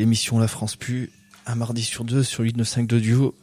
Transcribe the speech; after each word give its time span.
l'émission 0.00 0.38
La 0.38 0.48
France 0.48 0.76
Pu, 0.76 1.10
un 1.46 1.54
mardi 1.54 1.82
sur 1.82 2.04
deux 2.04 2.22
sur 2.22 2.42
895 2.42 2.86
de 2.86 2.98
duo. 2.98 3.34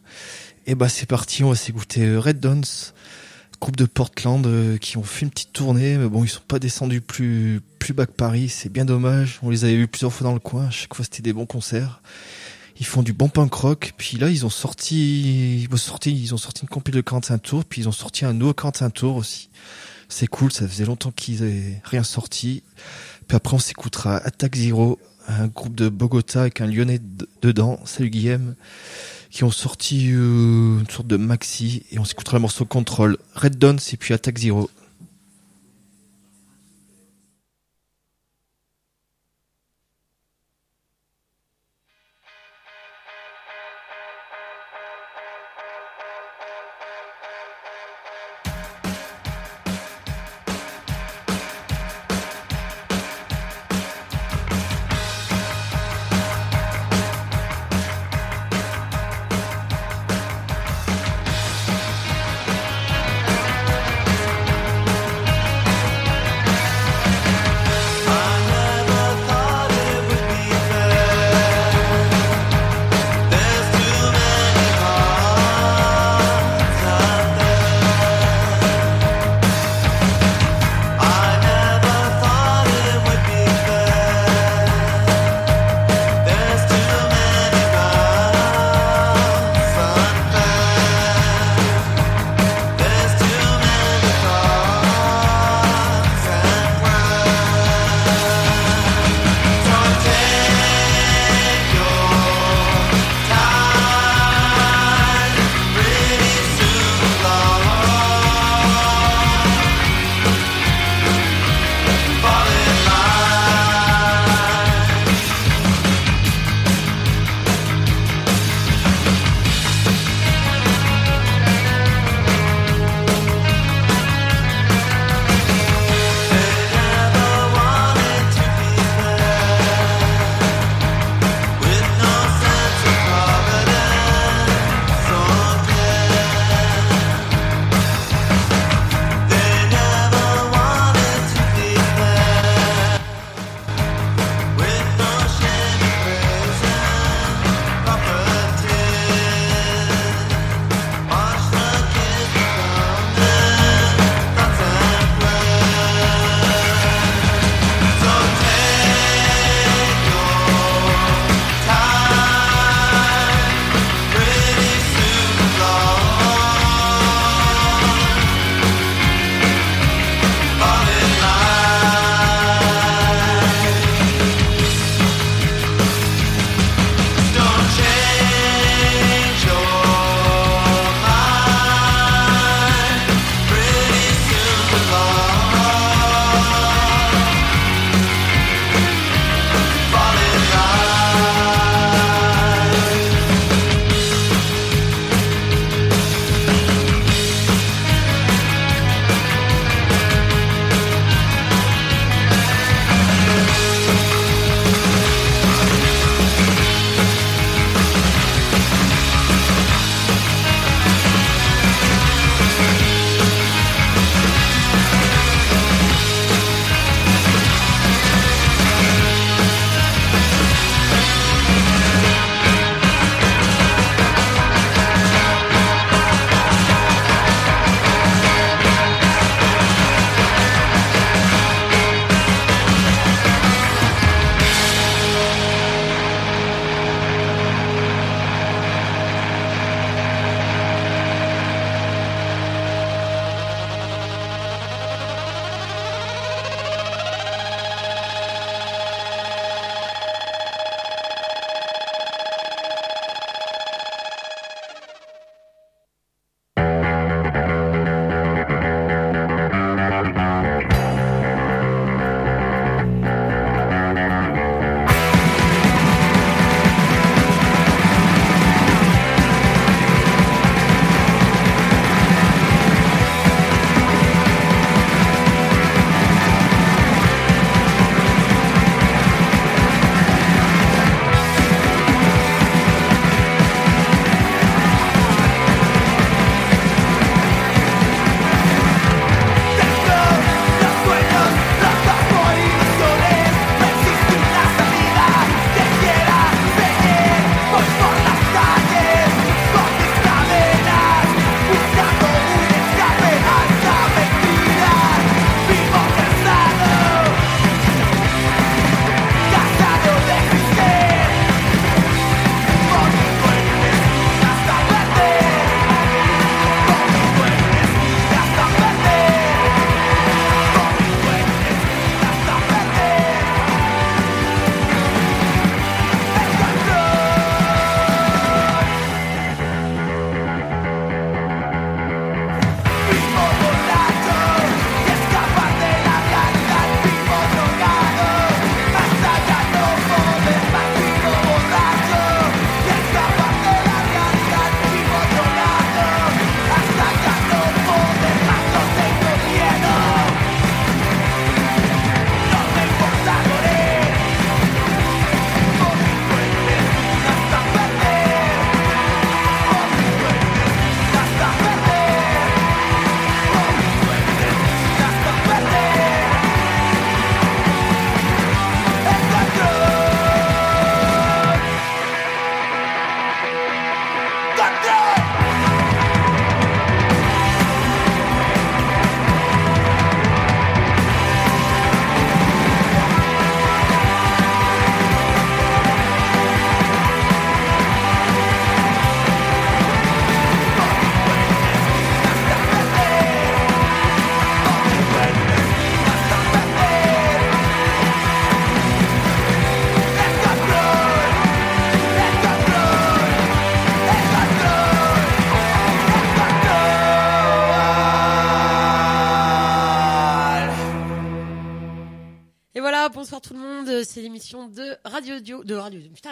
Et 0.66 0.74
bah 0.74 0.90
c'est 0.90 1.06
parti, 1.06 1.44
on 1.44 1.50
va 1.50 1.56
s'écouter 1.56 2.04
euh, 2.04 2.20
Red 2.20 2.40
Dons, 2.40 2.62
groupe 3.62 3.76
de 3.76 3.86
Portland 3.86 4.46
euh, 4.46 4.78
qui 4.78 4.98
ont 4.98 5.04
fait 5.04 5.26
une 5.26 5.30
petite 5.30 5.54
tournée, 5.54 5.98
mais 5.98 6.10
bon 6.10 6.24
ils 6.24 6.30
sont 6.30 6.42
pas 6.48 6.58
descendus 6.58 7.00
plus 7.00 7.62
plus 7.78 7.94
bas 7.94 8.08
que 8.08 8.12
Paris, 8.12 8.50
c'est 8.50 8.70
bien 8.70 8.86
dommage. 8.86 9.40
On 9.44 9.52
les 9.52 9.66
avait 9.66 9.76
vus 9.76 9.88
plusieurs 9.88 10.12
fois 10.12 10.26
dans 10.26 10.34
le 10.34 10.40
coin, 10.40 10.66
à 10.66 10.72
chaque 10.72 10.96
fois 10.96 11.06
c'était 11.06 11.22
des 11.22 11.32
bons 11.32 11.46
concerts. 11.46 12.02
Ils 12.80 12.88
font 12.88 13.04
du 13.04 13.14
bon 13.14 13.30
punk 13.30 13.54
rock, 13.54 13.94
puis 13.96 14.18
là 14.18 14.32
ils 14.32 14.44
ont 14.44 14.50
sorti 14.50 15.62
ils 15.62 15.72
ont 15.72 15.78
sorti 15.78 16.12
ils 16.12 16.34
ont 16.34 16.38
sorti 16.38 16.64
une 16.64 16.70
compil 16.70 16.96
de 16.96 17.02
45 17.02 17.38
tours, 17.38 17.66
puis 17.66 17.82
ils 17.82 17.88
ont 17.88 17.94
sorti 17.94 18.26
un 18.26 18.34
nouveau 18.34 18.56
45 18.56 18.90
tours 18.90 19.16
aussi. 19.16 19.50
C'est 20.10 20.28
cool, 20.28 20.52
ça 20.52 20.68
faisait 20.68 20.86
longtemps 20.86 21.12
qu'ils 21.12 21.44
avaient 21.44 21.82
rien 21.84 22.04
sorti. 22.04 22.64
Puis 23.28 23.38
après 23.38 23.54
on 23.54 23.60
s'écoutera 23.60 24.18
Attack 24.18 24.56
Zero 24.56 24.98
un 25.28 25.48
groupe 25.48 25.76
de 25.76 25.90
Bogota 25.90 26.42
avec 26.42 26.62
un 26.62 26.68
lyonnais 26.68 27.00
dedans, 27.42 27.80
salut 27.86 28.10
Guillaume, 28.10 28.56
qui 29.30 29.44
ont 29.44 29.52
sorti 29.52 30.10
euh, 30.12 30.80
une 30.80 30.90
sorte 30.90 31.08
de 31.08 31.18
maxi 31.18 31.84
et 31.92 32.00
on 32.00 32.06
s'écoutera 32.06 32.38
le 32.38 32.42
morceau 32.42 32.66
Control, 32.66 33.18
Red 33.36 33.58
Dawn 33.58 33.78
et 33.92 33.98
puis 33.98 34.14
Attack 34.14 34.38
Zero. 34.38 34.70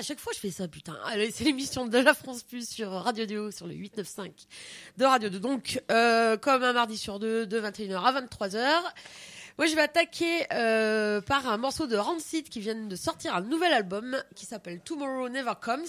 Chaque 0.06 0.20
fois 0.20 0.34
je 0.34 0.40
fais 0.40 0.52
ça, 0.52 0.68
putain. 0.68 0.98
Allez, 1.06 1.32
c'est 1.32 1.44
l'émission 1.44 1.88
de 1.88 1.98
la 1.98 2.14
France 2.14 2.44
Plus 2.44 2.70
sur 2.70 2.92
Radio 2.92 3.26
Dio, 3.26 3.50
sur 3.50 3.66
le 3.66 3.74
895 3.74 4.48
de 4.98 5.06
Radio 5.06 5.30
2. 5.30 5.40
Donc, 5.40 5.82
euh, 5.92 6.38
comme 6.38 6.64
un 6.64 6.74
mardi 6.74 6.96
sur 6.96 7.20
deux, 7.20 7.48
de 7.48 7.60
21h 7.60 8.04
à 8.04 8.22
23h. 8.22 8.82
Moi, 9.58 9.68
je 9.68 9.76
vais 9.76 9.82
attaquer 9.82 10.46
euh, 10.54 11.22
par 11.22 11.48
un 11.48 11.58
morceau 11.58 11.88
de 11.88 11.96
Rancid 11.96 12.50
qui 12.50 12.60
vient 12.60 12.76
de 12.76 12.96
sortir 12.96 13.34
un 13.36 13.42
nouvel 13.42 13.74
album 13.74 14.22
qui 14.36 14.46
s'appelle 14.46 14.80
Tomorrow 14.82 15.30
Never 15.30 15.54
Comes. 15.60 15.86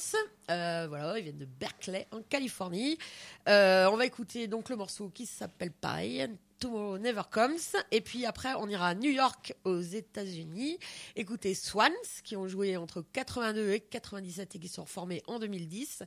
Euh, 0.51 0.87
voilà, 0.89 1.19
ils 1.19 1.25
viennent 1.25 1.39
de 1.39 1.45
Berkeley, 1.45 2.07
en 2.13 2.23
Californie. 2.23 2.97
On 3.47 3.97
va 3.97 4.07
écouter 4.07 4.47
donc 4.47 4.71
le 4.71 4.77
morceau 4.77 5.11
qui 5.11 5.27
s'appelle 5.27 5.73
pareil, 5.73 6.27
Tomorrow 6.59 6.99
Never 6.99 7.23
Comes. 7.31 7.59
Et 7.91 8.01
puis 8.01 8.27
après, 8.27 8.55
on 8.55 8.69
ira 8.69 8.89
à 8.89 8.95
New 8.95 9.11
York, 9.11 9.55
aux 9.65 9.81
États-Unis, 9.81 10.79
écouter 11.15 11.55
Swans, 11.55 11.91
qui 12.25 12.37
ont 12.37 12.49
joué 12.49 12.77
entre 12.77 13.05
82 13.13 13.73
et 13.73 13.81
97 13.81 14.57
et 14.57 14.59
qui 14.59 14.69
sont 14.69 14.87
formés 14.87 15.23
en 15.27 15.39
2010. 15.39 16.03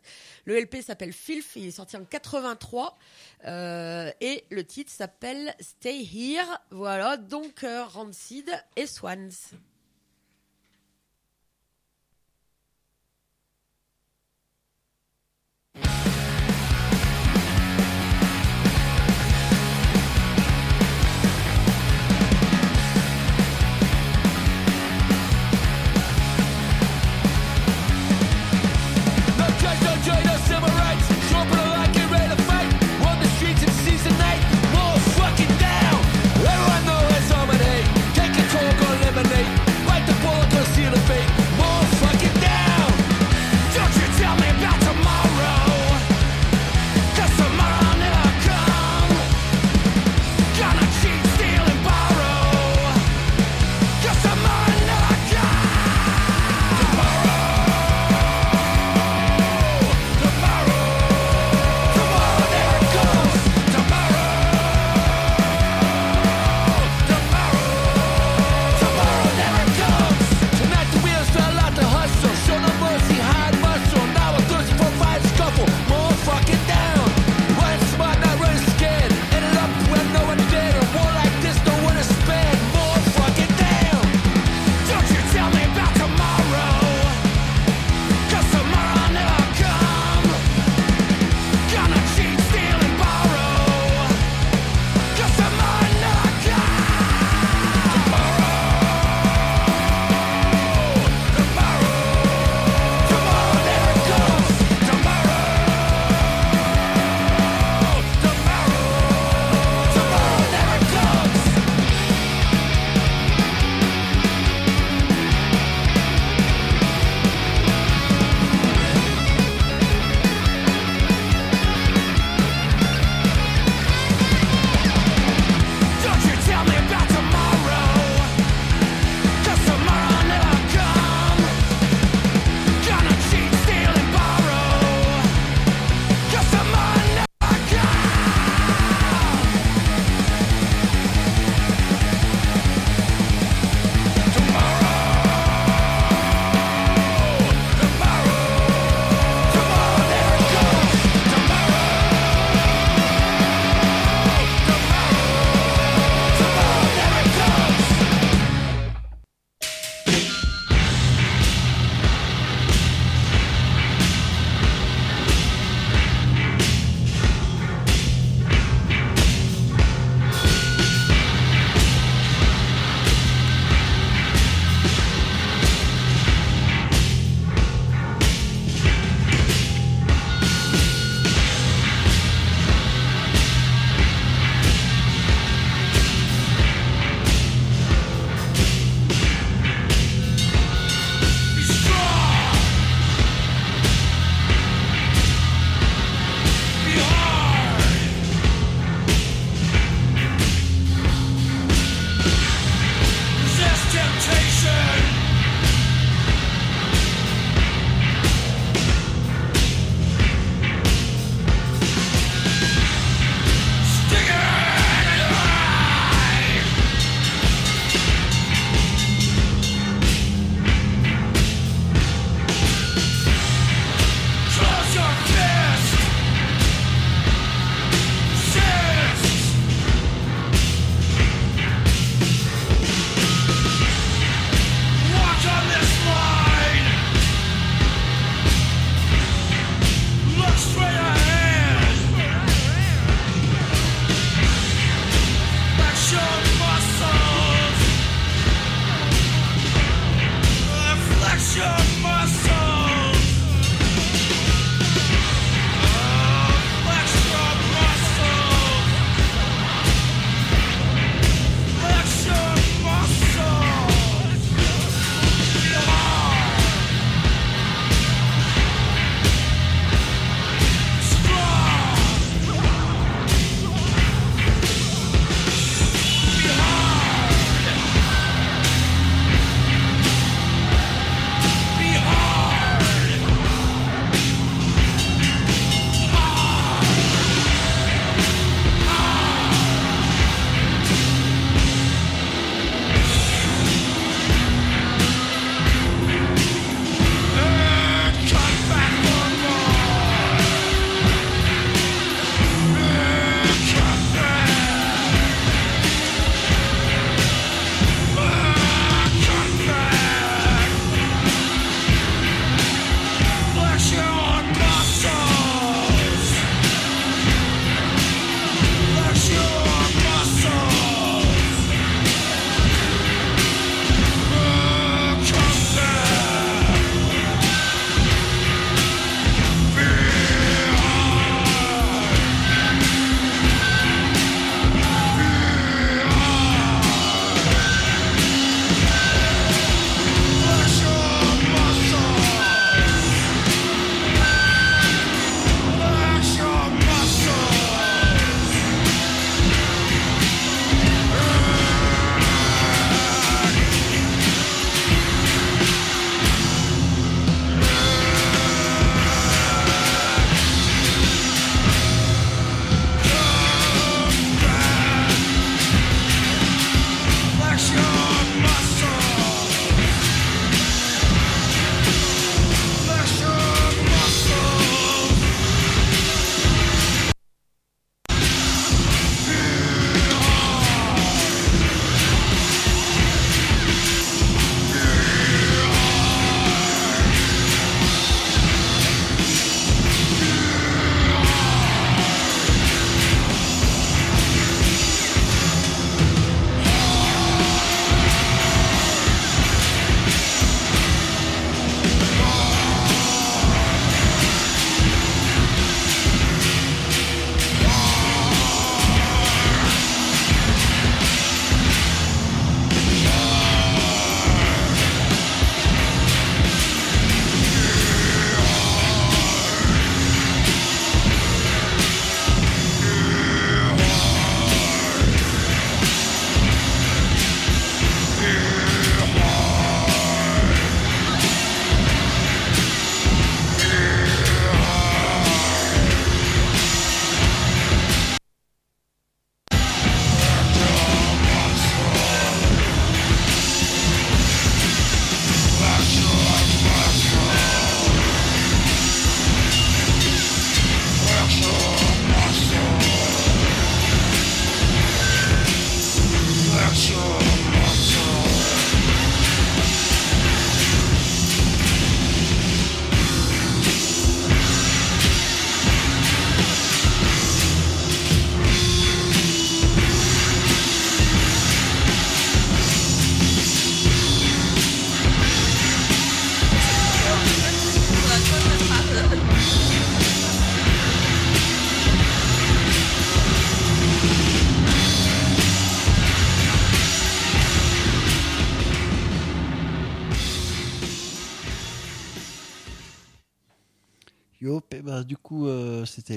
Le 0.45 0.59
LP 0.59 0.81
s'appelle 0.81 1.13
Filth, 1.13 1.55
il 1.55 1.67
est 1.67 1.71
sorti 1.71 1.97
en 1.97 2.05
83. 2.05 2.97
Euh, 3.45 4.11
et 4.21 4.45
le 4.49 4.63
titre 4.63 4.91
s'appelle 4.91 5.55
Stay 5.59 6.01
Here. 6.03 6.59
Voilà, 6.71 7.17
donc 7.17 7.63
euh, 7.63 7.85
Rancid 7.85 8.49
et 8.75 8.87
Swans. 8.87 9.29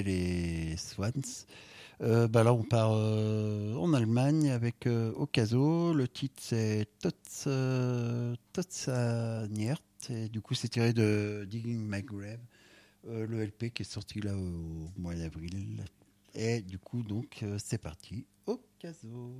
Les 0.01 0.75
Swans. 0.77 1.11
Euh, 2.01 2.27
bah, 2.27 2.43
là, 2.43 2.53
on 2.53 2.63
part 2.63 2.91
euh, 2.93 3.75
en 3.75 3.93
Allemagne 3.93 4.49
avec 4.49 4.87
euh, 4.87 5.11
Okazo. 5.15 5.93
Le 5.93 6.07
titre, 6.07 6.41
c'est 6.41 6.87
Tots, 6.99 7.47
euh. 7.47 8.35
Et 10.09 10.27
du 10.27 10.41
coup, 10.41 10.53
c'est 10.53 10.67
tiré 10.67 10.91
de 10.91 11.47
Digging 11.49 11.79
My 11.79 12.01
Grave, 12.01 12.39
le 13.05 13.45
LP 13.45 13.73
qui 13.73 13.83
est 13.83 13.85
sorti 13.85 14.19
là 14.19 14.35
au, 14.35 14.89
mois 14.99 15.15
d'avril. 15.15 15.85
Et 16.35 16.61
du 16.61 16.77
coup, 16.77 17.03
donc, 17.03 17.45
c'est 17.57 17.77
parti. 17.77 18.25
Okazo. 18.45 19.33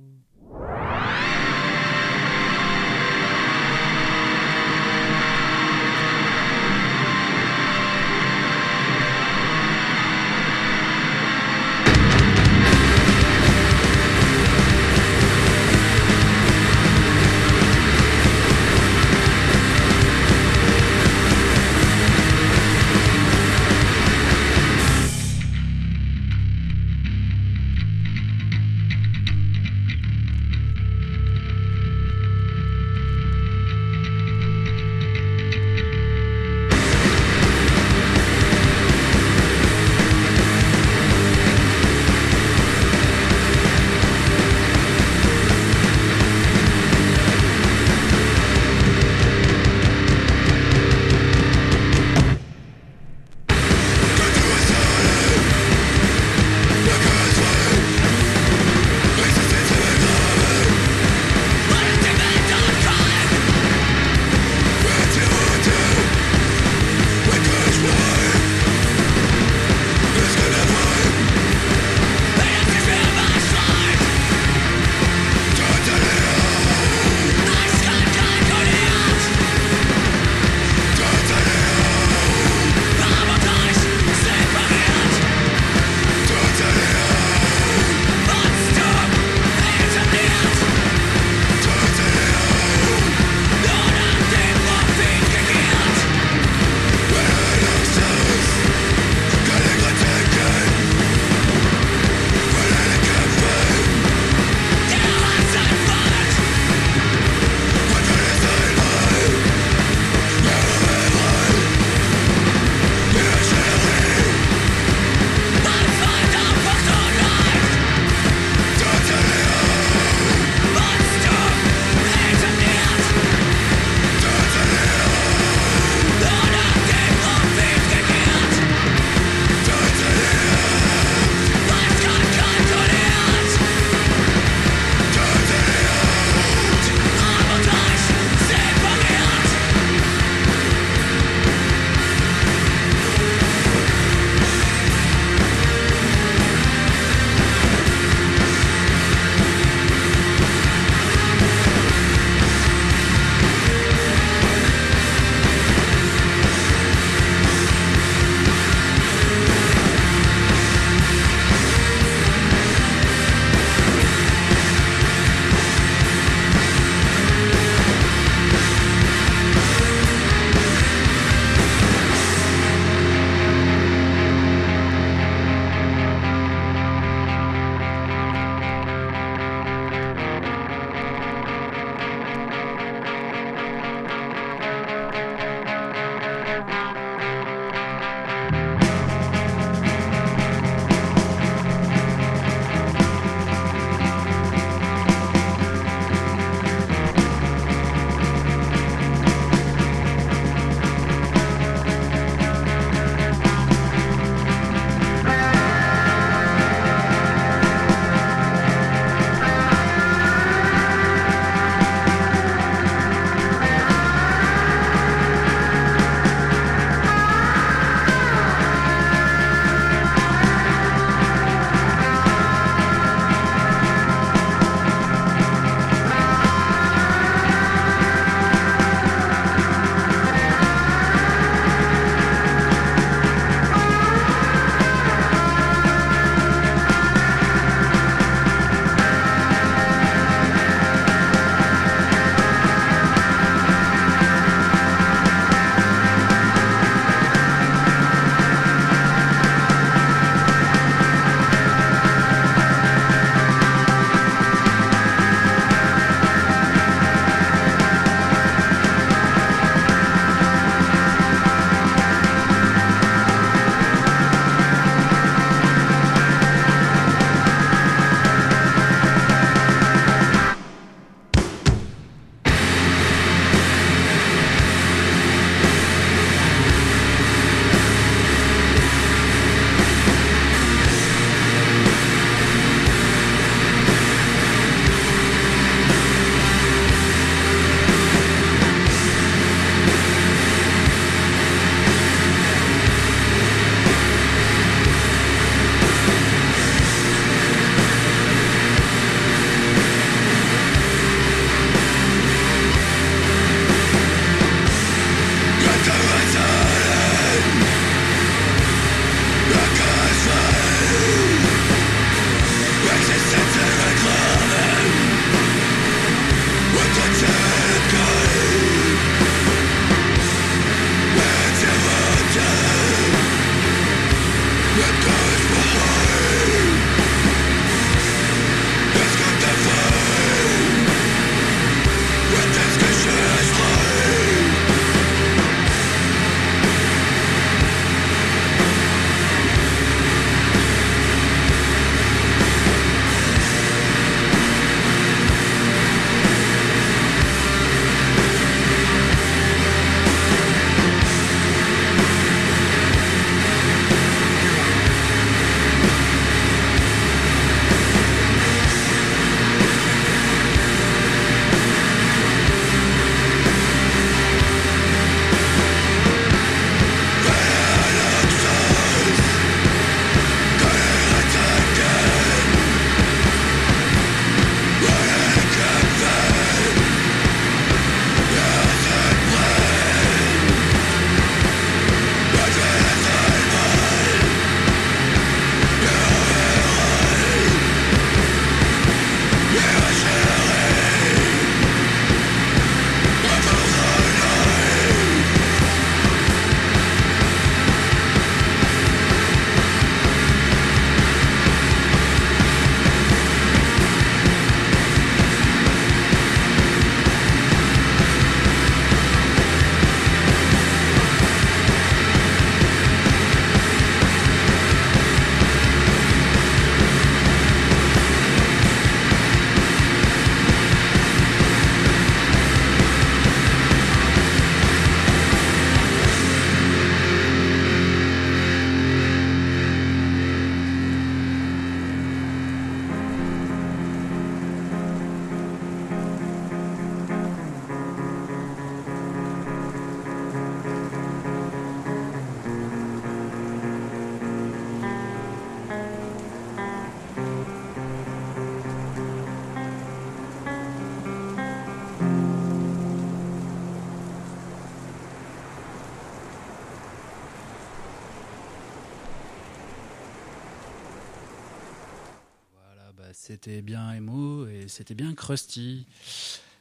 C'était 463.44 463.60
bien 463.60 463.92
emo 463.92 464.46
et 464.46 464.68
c'était 464.68 464.94
bien 464.94 465.14
crusty. 465.14 465.86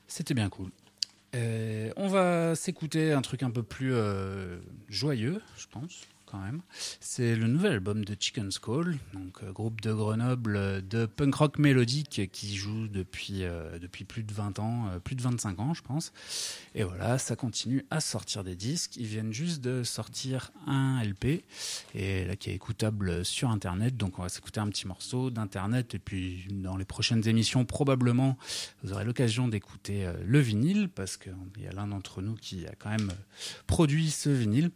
C'était 0.06 0.34
bien 0.34 0.50
cool. 0.50 0.70
Euh, 1.34 1.94
on 1.96 2.10
va 2.10 2.56
s'écouter 2.56 3.14
un 3.14 3.22
truc 3.22 3.42
un 3.42 3.52
peu 3.52 3.64
plus 3.64 3.94
euh, 3.94 4.60
joyeux, 4.90 5.42
je 5.58 5.68
pense, 5.68 6.02
C'est 7.00 7.36
le 7.36 7.48
nouvel 7.48 7.74
album 7.74 8.06
de 8.06 8.16
Chicken 8.20 8.50
Skull, 8.52 8.98
donc 9.14 9.44
euh, 9.44 9.52
groupe 9.52 9.82
de 9.82 9.94
Grenoble 9.94 10.56
euh, 10.56 10.82
de 10.82 11.06
punk 11.06 11.36
rock 11.36 11.60
mélodique 11.60 12.30
qui 12.32 12.56
joue 12.56 12.88
depuis, 12.88 13.44
euh, 13.44 13.78
depuis 13.78 14.04
plus 14.04 14.24
de 14.24 14.34
20 14.34 14.60
ans, 14.60 14.90
plus 15.04 15.16
de 15.16 15.22
25 15.22 15.60
ans, 15.60 15.74
je 15.74 15.82
pense. 15.82 16.12
Et 16.76 16.84
voilà, 16.84 17.18
ça 17.18 17.36
continue 17.36 17.86
à 17.92 18.00
sortir 18.00 18.44
des 18.44 18.56
disques. 18.56 18.98
Ils 18.98 19.06
viennent 19.06 19.34
juste 19.34 19.62
de 19.62 19.84
sortir 19.84 20.52
un 20.66 21.04
LP, 21.04 21.44
et 21.94 22.28
qui 22.40 22.50
est 22.50 22.56
écoutable 22.56 23.24
sur 23.24 23.50
Internet. 23.50 23.96
Donc 23.96 24.18
on 24.18 24.24
va 24.24 24.30
s'écouter 24.30 24.60
un 24.60 24.68
petit 24.70 24.88
morceau 24.88 25.30
d'Internet, 25.30 25.94
et 25.94 26.00
puis 26.00 26.48
dans 26.50 26.78
les 26.78 26.86
prochaines 26.86 27.28
émissions, 27.28 27.66
probablement, 27.66 28.38
vous 28.84 28.94
aurez 28.94 29.06
l'occasion 29.06 29.48
d'écouter 29.48 30.12
le 30.26 30.40
vinyle, 30.40 30.90
parce 30.90 31.18
qu'il 31.18 31.34
y 31.60 31.68
a 31.68 31.72
l'un 31.72 31.88
d'entre 31.88 32.22
nous 32.22 32.36
qui 32.36 32.66
a 32.66 32.74
quand 32.76 32.90
même 32.90 33.12
produit 33.68 34.10
ce 34.10 34.30
vinyle. 34.30 34.72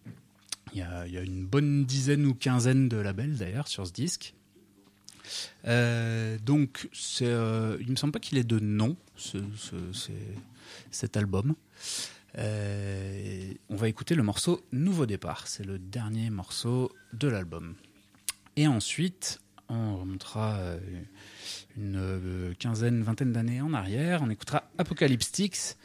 Il 0.73 0.79
y, 0.79 0.81
a, 0.81 1.21
une 1.21 1.45
bonne 1.45 1.85
dizaine 1.85 2.25
ou 2.25 2.33
quinzaine 2.33 2.89
de 2.89 2.97
labels 2.97 3.37
d'ailleurs 3.37 3.67
sur 3.67 3.87
ce 3.87 3.91
disque. 3.91 4.33
Euh, 5.65 6.37
donc, 6.39 6.89
c'est, 6.93 7.25
euh, 7.25 7.77
il 7.81 7.91
me 7.91 7.95
semble 7.95 8.13
pas 8.13 8.19
qu'il 8.19 8.37
ait 8.37 8.43
de 8.43 8.59
nom, 8.59 8.95
cet 10.91 11.17
album. 11.17 11.55
Euh, 12.37 13.53
on 13.69 13.75
va 13.75 13.87
écouter 13.87 14.15
le 14.15 14.23
morceau 14.23 14.61
Nouveau 14.71 15.05
départ. 15.05 15.47
C'est 15.47 15.65
le 15.65 15.79
dernier 15.79 16.29
morceau 16.29 16.91
de 17.13 17.27
l'album. 17.27 17.75
Et 18.55 18.67
ensuite, 18.67 19.39
on 19.69 19.97
remontera 19.97 20.57
euh, 20.57 20.79
une 21.77 21.95
euh, 21.95 22.53
quinzaine, 22.57 23.03
vingtaine 23.03 23.31
d'années 23.31 23.61
en 23.61 23.73
arrière. 23.73 24.21
On 24.23 24.29
écoutera 24.29 24.63
Apocalyptics, 24.77 25.75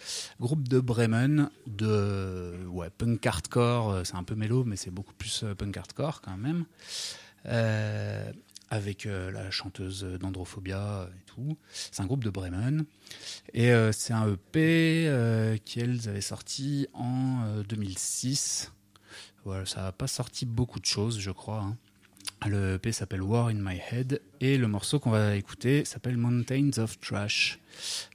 groupe 0.41 0.67
de 0.69 0.81
Bremen, 0.81 1.51
de 1.67 2.55
punk 2.99 3.27
hardcore. 3.27 3.91
euh, 3.91 4.05
C'est 4.05 4.17
un 4.17 4.25
peu 4.25 4.35
mélo, 4.35 4.65
mais 4.65 4.77
c'est 4.77 4.91
beaucoup 4.91 5.15
plus 5.15 5.43
euh, 5.45 5.55
punk 5.55 5.77
hardcore 5.77 6.21
quand 6.23 6.37
même. 6.37 6.65
Avec 8.71 9.05
la 9.05 9.51
chanteuse 9.51 10.03
d'Androphobia 10.19 11.07
et 11.15 11.23
tout. 11.27 11.59
C'est 11.73 12.01
un 12.01 12.07
groupe 12.07 12.25
de 12.25 12.31
Bremen. 12.31 12.85
Et 13.53 13.71
c'est 13.93 14.15
un 14.15 14.27
EP 14.33 15.59
qu'elles 15.67 16.09
avaient 16.09 16.23
sorti 16.23 16.87
en 16.95 17.43
euh, 17.45 17.63
2006. 17.65 18.73
Voilà, 19.45 19.67
ça 19.67 19.83
n'a 19.83 19.93
pas 19.93 20.07
sorti 20.07 20.47
beaucoup 20.47 20.81
de 20.81 20.87
choses, 20.87 21.19
je 21.19 21.31
crois. 21.33 21.61
hein. 21.65 21.77
Le 22.47 22.75
EP 22.75 22.93
s'appelle 22.93 23.23
War 23.23 23.49
in 23.49 23.55
My 23.55 23.79
Head 23.91 24.21
et 24.41 24.59
le 24.59 24.67
morceau 24.67 24.99
qu'on 24.99 25.11
va 25.11 25.37
écouter 25.37 25.85
s'appelle 25.85 26.17
Mountains 26.17 26.79
of 26.79 26.99
Trash. 26.99 27.61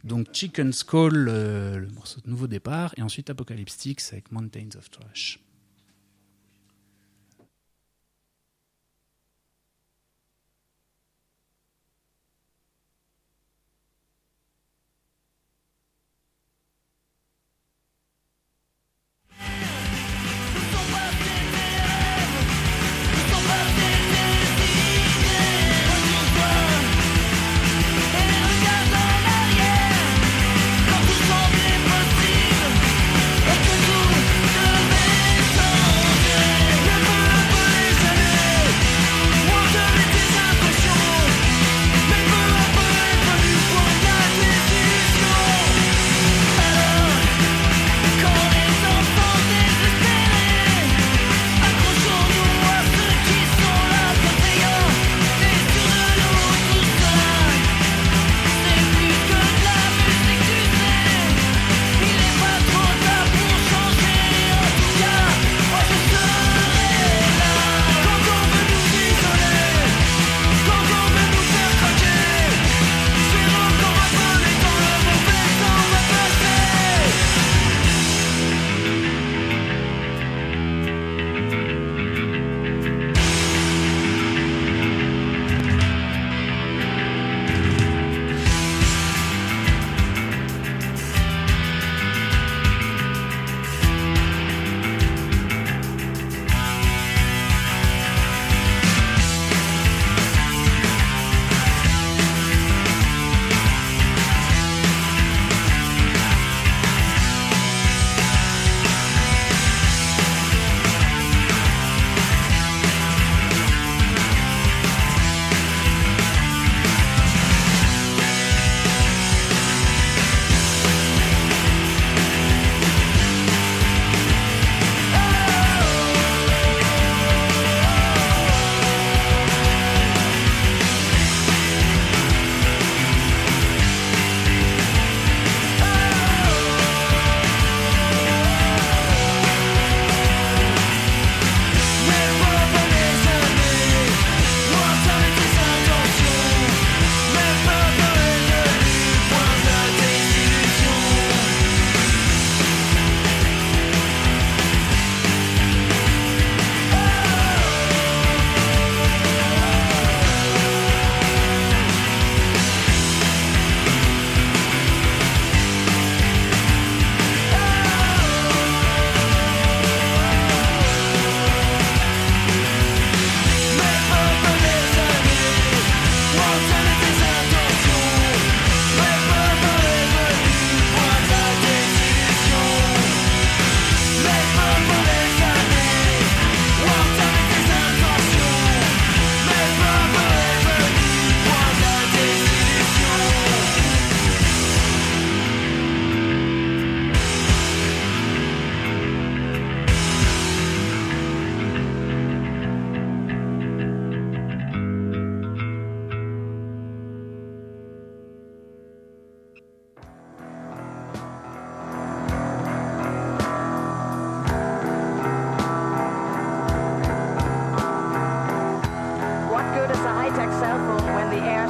Donc 0.04 0.28
Chicken 0.34 0.74
Skull, 0.74 1.26
le 1.26 1.88
morceau 1.94 2.20
de 2.22 2.30
nouveau 2.30 2.48
départ, 2.48 2.94
et 2.98 3.02
ensuite 3.02 3.30
Apocalyptics 3.30 4.02
avec 4.12 4.32
Mountains 4.32 4.78
of 4.78 4.90
Trash. 4.92 5.40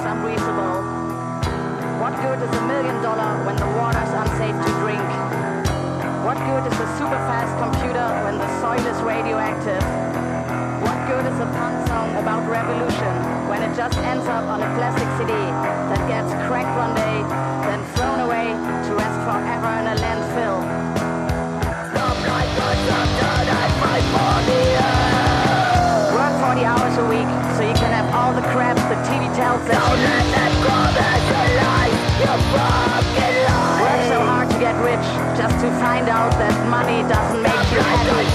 Unreasonable. 0.07 0.79
What 1.99 2.15
good 2.23 2.39
is 2.39 2.53
a 2.55 2.63
million 2.63 2.95
dollar 3.03 3.43
when 3.43 3.57
the 3.59 3.67
water's 3.75 4.13
unsafe 4.15 4.55
to 4.55 4.71
drink? 4.79 5.03
What 6.23 6.39
good 6.47 6.63
is 6.63 6.77
a 6.79 6.87
super 6.95 7.19
fast 7.27 7.51
computer 7.59 8.07
when 8.23 8.39
the 8.39 8.47
soil 8.63 8.83
is 8.87 8.99
radioactive? 9.03 9.83
What 10.79 10.97
good 11.11 11.25
is 11.27 11.37
a 11.43 11.49
punk 11.59 11.75
song 11.91 12.15
about 12.15 12.47
revolution 12.47 13.13
when 13.51 13.59
it 13.63 13.75
just 13.75 13.97
ends 13.99 14.25
up 14.27 14.47
on 14.47 14.63
a 14.63 14.69
plastic 14.79 15.09
CD 15.19 15.33
that 15.35 16.01
gets 16.07 16.31
cracked 16.47 16.75
one 16.79 16.95
day, 16.95 17.17
then 17.67 17.79
thrown 17.95 18.19
away 18.23 18.55
to 18.87 18.91
rest 18.95 19.19
forever 19.27 19.71
in 19.81 19.85
a 19.91 19.95
landfill? 19.99 20.56
Just 35.37 35.59
to 35.59 35.69
find 35.79 36.09
out 36.09 36.31
that 36.31 36.69
money 36.69 37.07
doesn't 37.07 37.41
make 37.43 37.71
you 37.71 37.79
happy. 37.79 38.27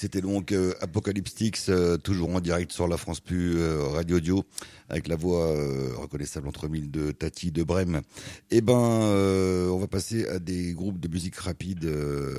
C'était 0.00 0.22
donc 0.22 0.52
euh, 0.52 0.72
Apocalyptix, 0.80 1.68
euh, 1.68 1.98
toujours 1.98 2.34
en 2.34 2.40
direct 2.40 2.72
sur 2.72 2.88
la 2.88 2.96
France 2.96 3.20
Plus 3.20 3.58
euh, 3.58 3.82
Radio 3.88 4.16
Audio, 4.16 4.44
avec 4.88 5.08
la 5.08 5.14
voix 5.14 5.48
euh, 5.48 5.90
reconnaissable 5.94 6.48
entre 6.48 6.68
mille 6.68 6.90
de 6.90 7.10
Tati 7.10 7.52
de 7.52 7.62
Brême. 7.62 8.00
Eh 8.50 8.62
ben, 8.62 8.80
euh, 8.80 9.68
on 9.68 9.76
va 9.76 9.88
passer 9.88 10.26
à 10.26 10.38
des 10.38 10.72
groupes 10.72 11.00
de 11.00 11.08
musique 11.08 11.36
rapide 11.36 11.86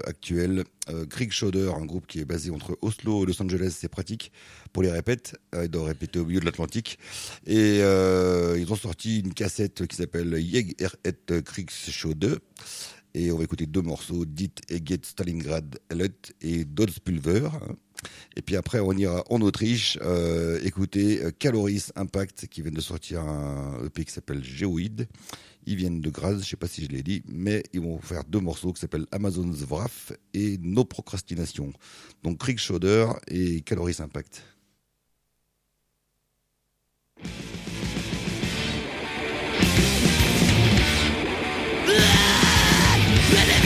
actuels. 0.05 0.63
Creek 1.09 1.31
Shoulder, 1.31 1.71
un 1.77 1.85
groupe 1.85 2.07
qui 2.07 2.19
est 2.19 2.25
basé 2.25 2.49
entre 2.49 2.77
Oslo 2.81 3.23
et 3.23 3.27
Los 3.27 3.41
Angeles, 3.41 3.75
c'est 3.77 3.87
pratique 3.87 4.31
pour 4.73 4.81
les 4.81 4.91
répètes. 4.91 5.35
Ils 5.53 5.69
doivent 5.69 5.85
répéter 5.85 6.19
au 6.19 6.25
milieu 6.25 6.39
de 6.39 6.45
l'Atlantique. 6.45 6.97
Et 7.45 7.77
ils 7.77 8.67
ont 8.69 8.75
sorti 8.75 9.19
une 9.19 9.33
cassette 9.33 9.85
qui 9.87 9.95
s'appelle 9.95 10.33
Yeg 10.41 10.75
et 10.81 11.41
Creek 11.43 11.69
Shoulder. 11.71 12.35
Et 13.13 13.31
on 13.31 13.37
va 13.37 13.43
écouter 13.43 13.65
deux 13.65 13.81
morceaux, 13.81 14.25
Dit 14.25 14.51
et 14.69 14.81
Get 14.83 15.01
Stalingrad 15.03 15.79
Ellet 15.89 16.11
et 16.41 16.65
Dodspulver. 16.65 17.49
Et 18.35 18.41
puis 18.41 18.55
après, 18.55 18.79
on 18.79 18.93
ira 18.93 19.23
en 19.29 19.41
Autriche 19.41 19.97
euh, 20.01 20.59
écouter 20.63 21.23
euh, 21.23 21.31
Caloris 21.31 21.91
Impact 21.95 22.47
qui 22.47 22.61
viennent 22.61 22.73
de 22.73 22.81
sortir 22.81 23.21
un 23.21 23.85
EP 23.85 24.05
qui 24.05 24.11
s'appelle 24.11 24.43
Geoid. 24.43 25.07
Ils 25.65 25.75
viennent 25.75 26.01
de 26.01 26.09
Graz, 26.09 26.39
je 26.39 26.49
sais 26.49 26.55
pas 26.55 26.67
si 26.67 26.83
je 26.83 26.89
l'ai 26.89 27.03
dit, 27.03 27.21
mais 27.27 27.61
ils 27.73 27.81
vont 27.81 27.99
faire 27.99 28.23
deux 28.23 28.39
morceaux 28.39 28.73
qui 28.73 28.81
s'appellent 28.81 29.05
Amazon's 29.11 29.63
Wrath 29.67 30.13
et 30.33 30.57
No 30.59 30.85
Procrastination. 30.85 31.71
Donc 32.23 32.39
Creek 32.39 32.57
Shoulder 32.57 33.07
et 33.27 33.61
Caloris 33.61 33.99
Impact. 33.99 34.41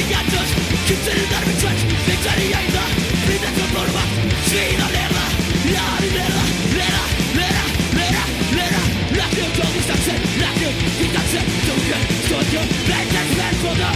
gigachos 0.05 0.49
Kimsenin 0.87 1.27
darbe 1.31 1.53
çöç 1.61 1.79
Bekleri 2.07 2.45
yayında 2.53 2.83
Bir 3.27 3.39
de 3.43 3.49
toplama 3.57 4.03
Şeyin 4.49 4.79
alera 4.87 5.25
La 5.73 5.85
libera 6.03 6.43
Lera 6.77 7.03
Lera 7.37 7.65
Lera 7.97 8.23
Lera 8.57 8.83
Lakin 9.17 9.49
komuş 9.57 9.85
takse 9.89 10.13
Lakin 10.41 10.75
Gigachse 10.99 11.41
Dunkel 11.67 12.03
Sodyo 12.29 12.61
Benden 12.89 13.29
ver 13.37 13.55
koda 13.61 13.89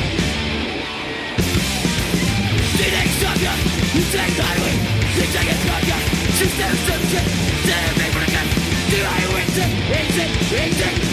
Dilek 2.78 3.10
sabya 3.22 3.54
Yüksek 3.96 4.32
darbe 4.40 4.72
Yüksek 5.18 5.48
etkarya 5.54 5.98
Sistem 6.40 6.74
sönke 6.88 7.22
Demek 7.68 8.16
bırakın 8.16 8.48
Dirayı 8.92 9.44
etsin 9.44 9.70
Etsin 10.00 10.56
Etsin 10.56 11.09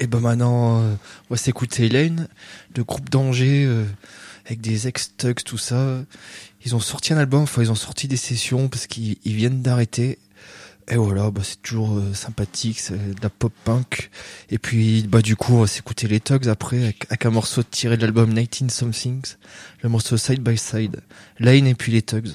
et 0.00 0.06
ben 0.06 0.20
maintenant, 0.20 0.80
euh, 0.80 0.94
on 1.28 1.34
va 1.34 1.36
s'écouter 1.36 1.86
Elaine, 1.86 2.28
le 2.76 2.84
groupe 2.84 3.10
d'Angers, 3.10 3.64
euh, 3.66 3.84
avec 4.46 4.60
des 4.60 4.88
ex-tugs, 4.88 5.42
tout 5.44 5.58
ça. 5.58 5.98
Ils 6.64 6.74
ont 6.74 6.80
sorti 6.80 7.12
un 7.12 7.18
album, 7.18 7.42
enfin 7.42 7.62
ils 7.62 7.70
ont 7.70 7.76
sorti 7.76 8.08
des 8.08 8.16
sessions 8.16 8.68
parce 8.68 8.86
qu'ils 8.86 9.16
ils 9.24 9.34
viennent 9.34 9.62
d'arrêter. 9.62 10.18
Et 10.88 10.96
voilà, 10.96 11.30
bah, 11.30 11.42
c'est 11.44 11.60
toujours 11.62 11.98
euh, 11.98 12.14
sympathique, 12.14 12.80
c'est 12.80 12.96
de 12.96 13.22
la 13.22 13.30
pop 13.30 13.52
punk. 13.64 14.10
Et 14.50 14.58
puis 14.58 15.06
bah 15.08 15.22
du 15.22 15.36
coup, 15.36 15.54
on 15.54 15.60
va 15.60 15.66
s'écouter 15.66 16.08
les 16.08 16.20
Tugs 16.20 16.48
après 16.48 16.82
avec, 16.82 17.06
avec 17.08 17.26
un 17.26 17.30
morceau 17.30 17.62
tiré 17.62 17.96
de 17.96 18.02
l'album 18.02 18.32
19 18.32 18.70
Somethings, 18.72 19.34
le 19.82 19.88
morceau 19.88 20.16
Side 20.16 20.40
by 20.40 20.56
Side, 20.56 21.00
Lane 21.38 21.66
et 21.66 21.74
puis 21.74 21.92
les 21.92 22.02
Tugs. 22.02 22.30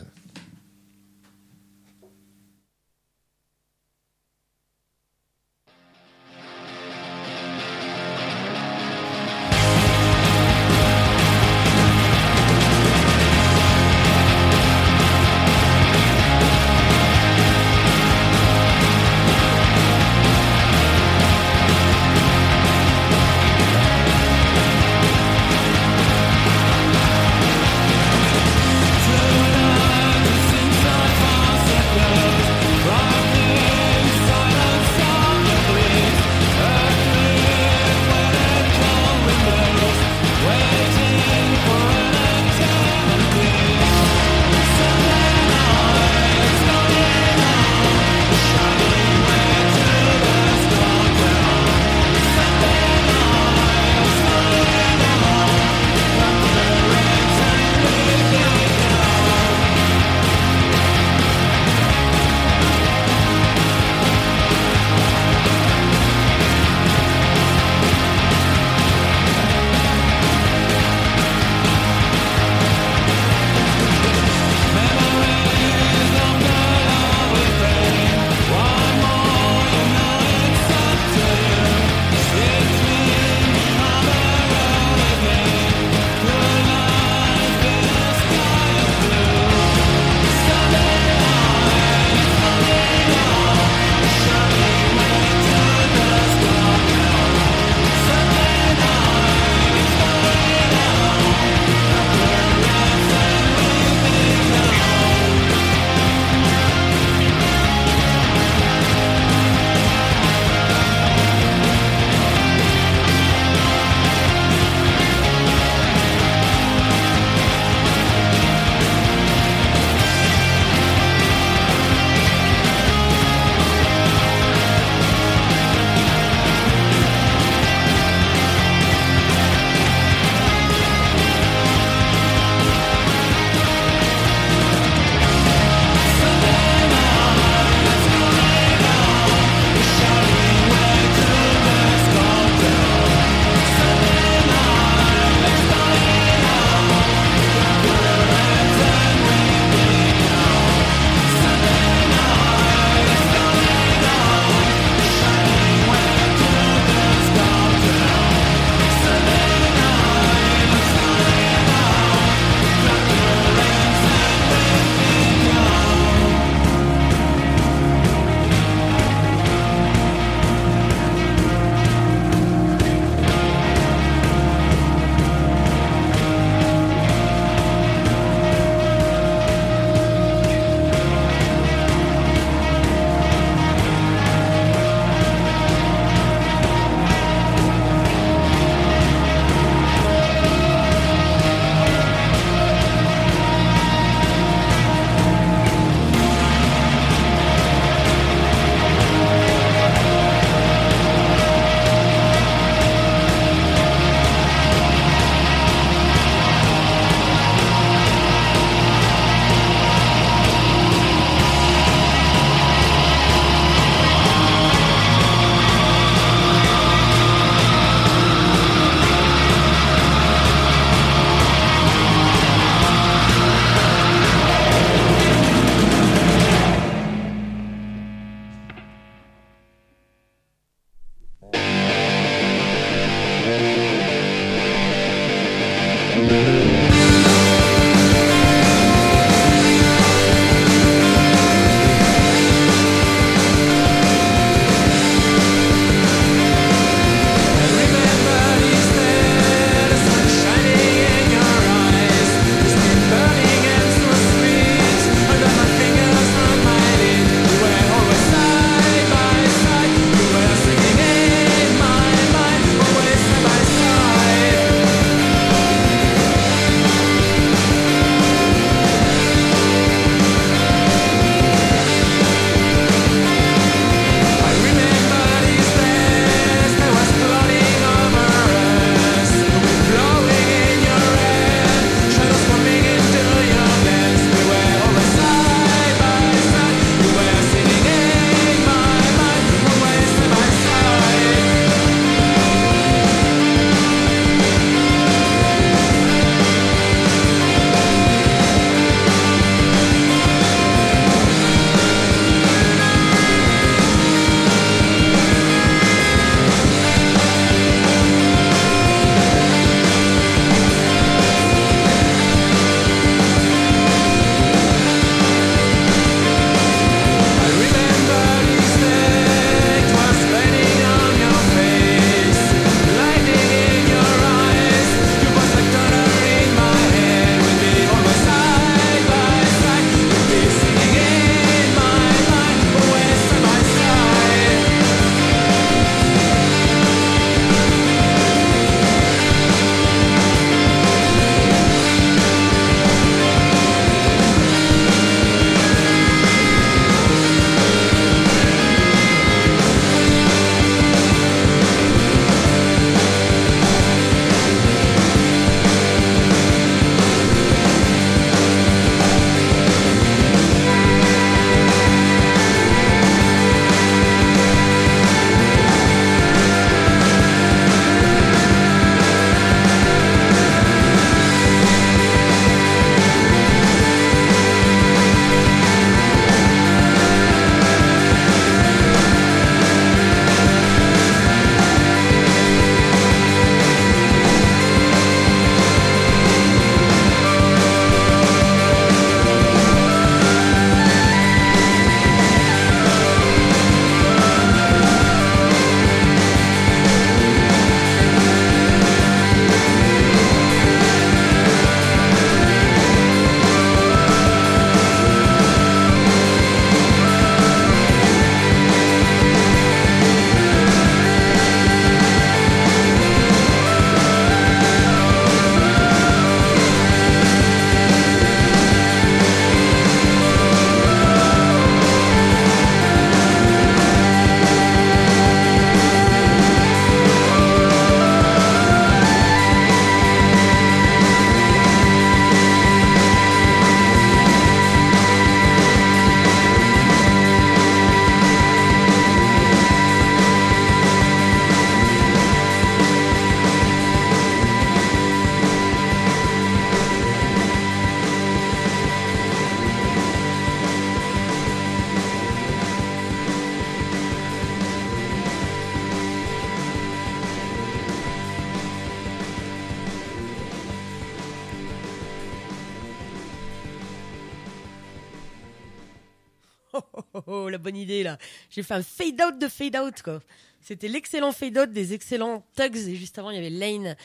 J'ai 468.55 468.63
fait 468.63 468.73
un 468.73 468.83
fade 468.83 469.21
out 469.21 469.37
de 469.37 469.49
fade 469.49 469.75
out 469.75 470.01
quoi. 470.01 470.21
C'était 470.61 470.87
l'excellent 470.87 471.33
fade 471.33 471.57
out 471.57 471.73
des 471.73 471.93
excellents 471.93 472.41
Tugs 472.55 472.87
et 472.87 472.95
juste 472.95 473.19
avant 473.19 473.29
il 473.31 473.35
y 473.35 473.39
avait 473.39 473.49
Lane. 473.49 473.97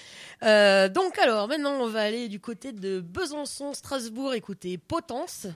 Euh, 0.43 0.89
donc 0.89 1.17
alors 1.21 1.47
maintenant 1.47 1.81
on 1.81 1.87
va 1.87 2.01
aller 2.01 2.29
du 2.29 2.41
côté 2.41 2.73
de 2.73 2.99
Besançon, 2.99 3.75
Strasbourg, 3.75 4.35
écouter 4.35 4.77
Potence 4.77 5.47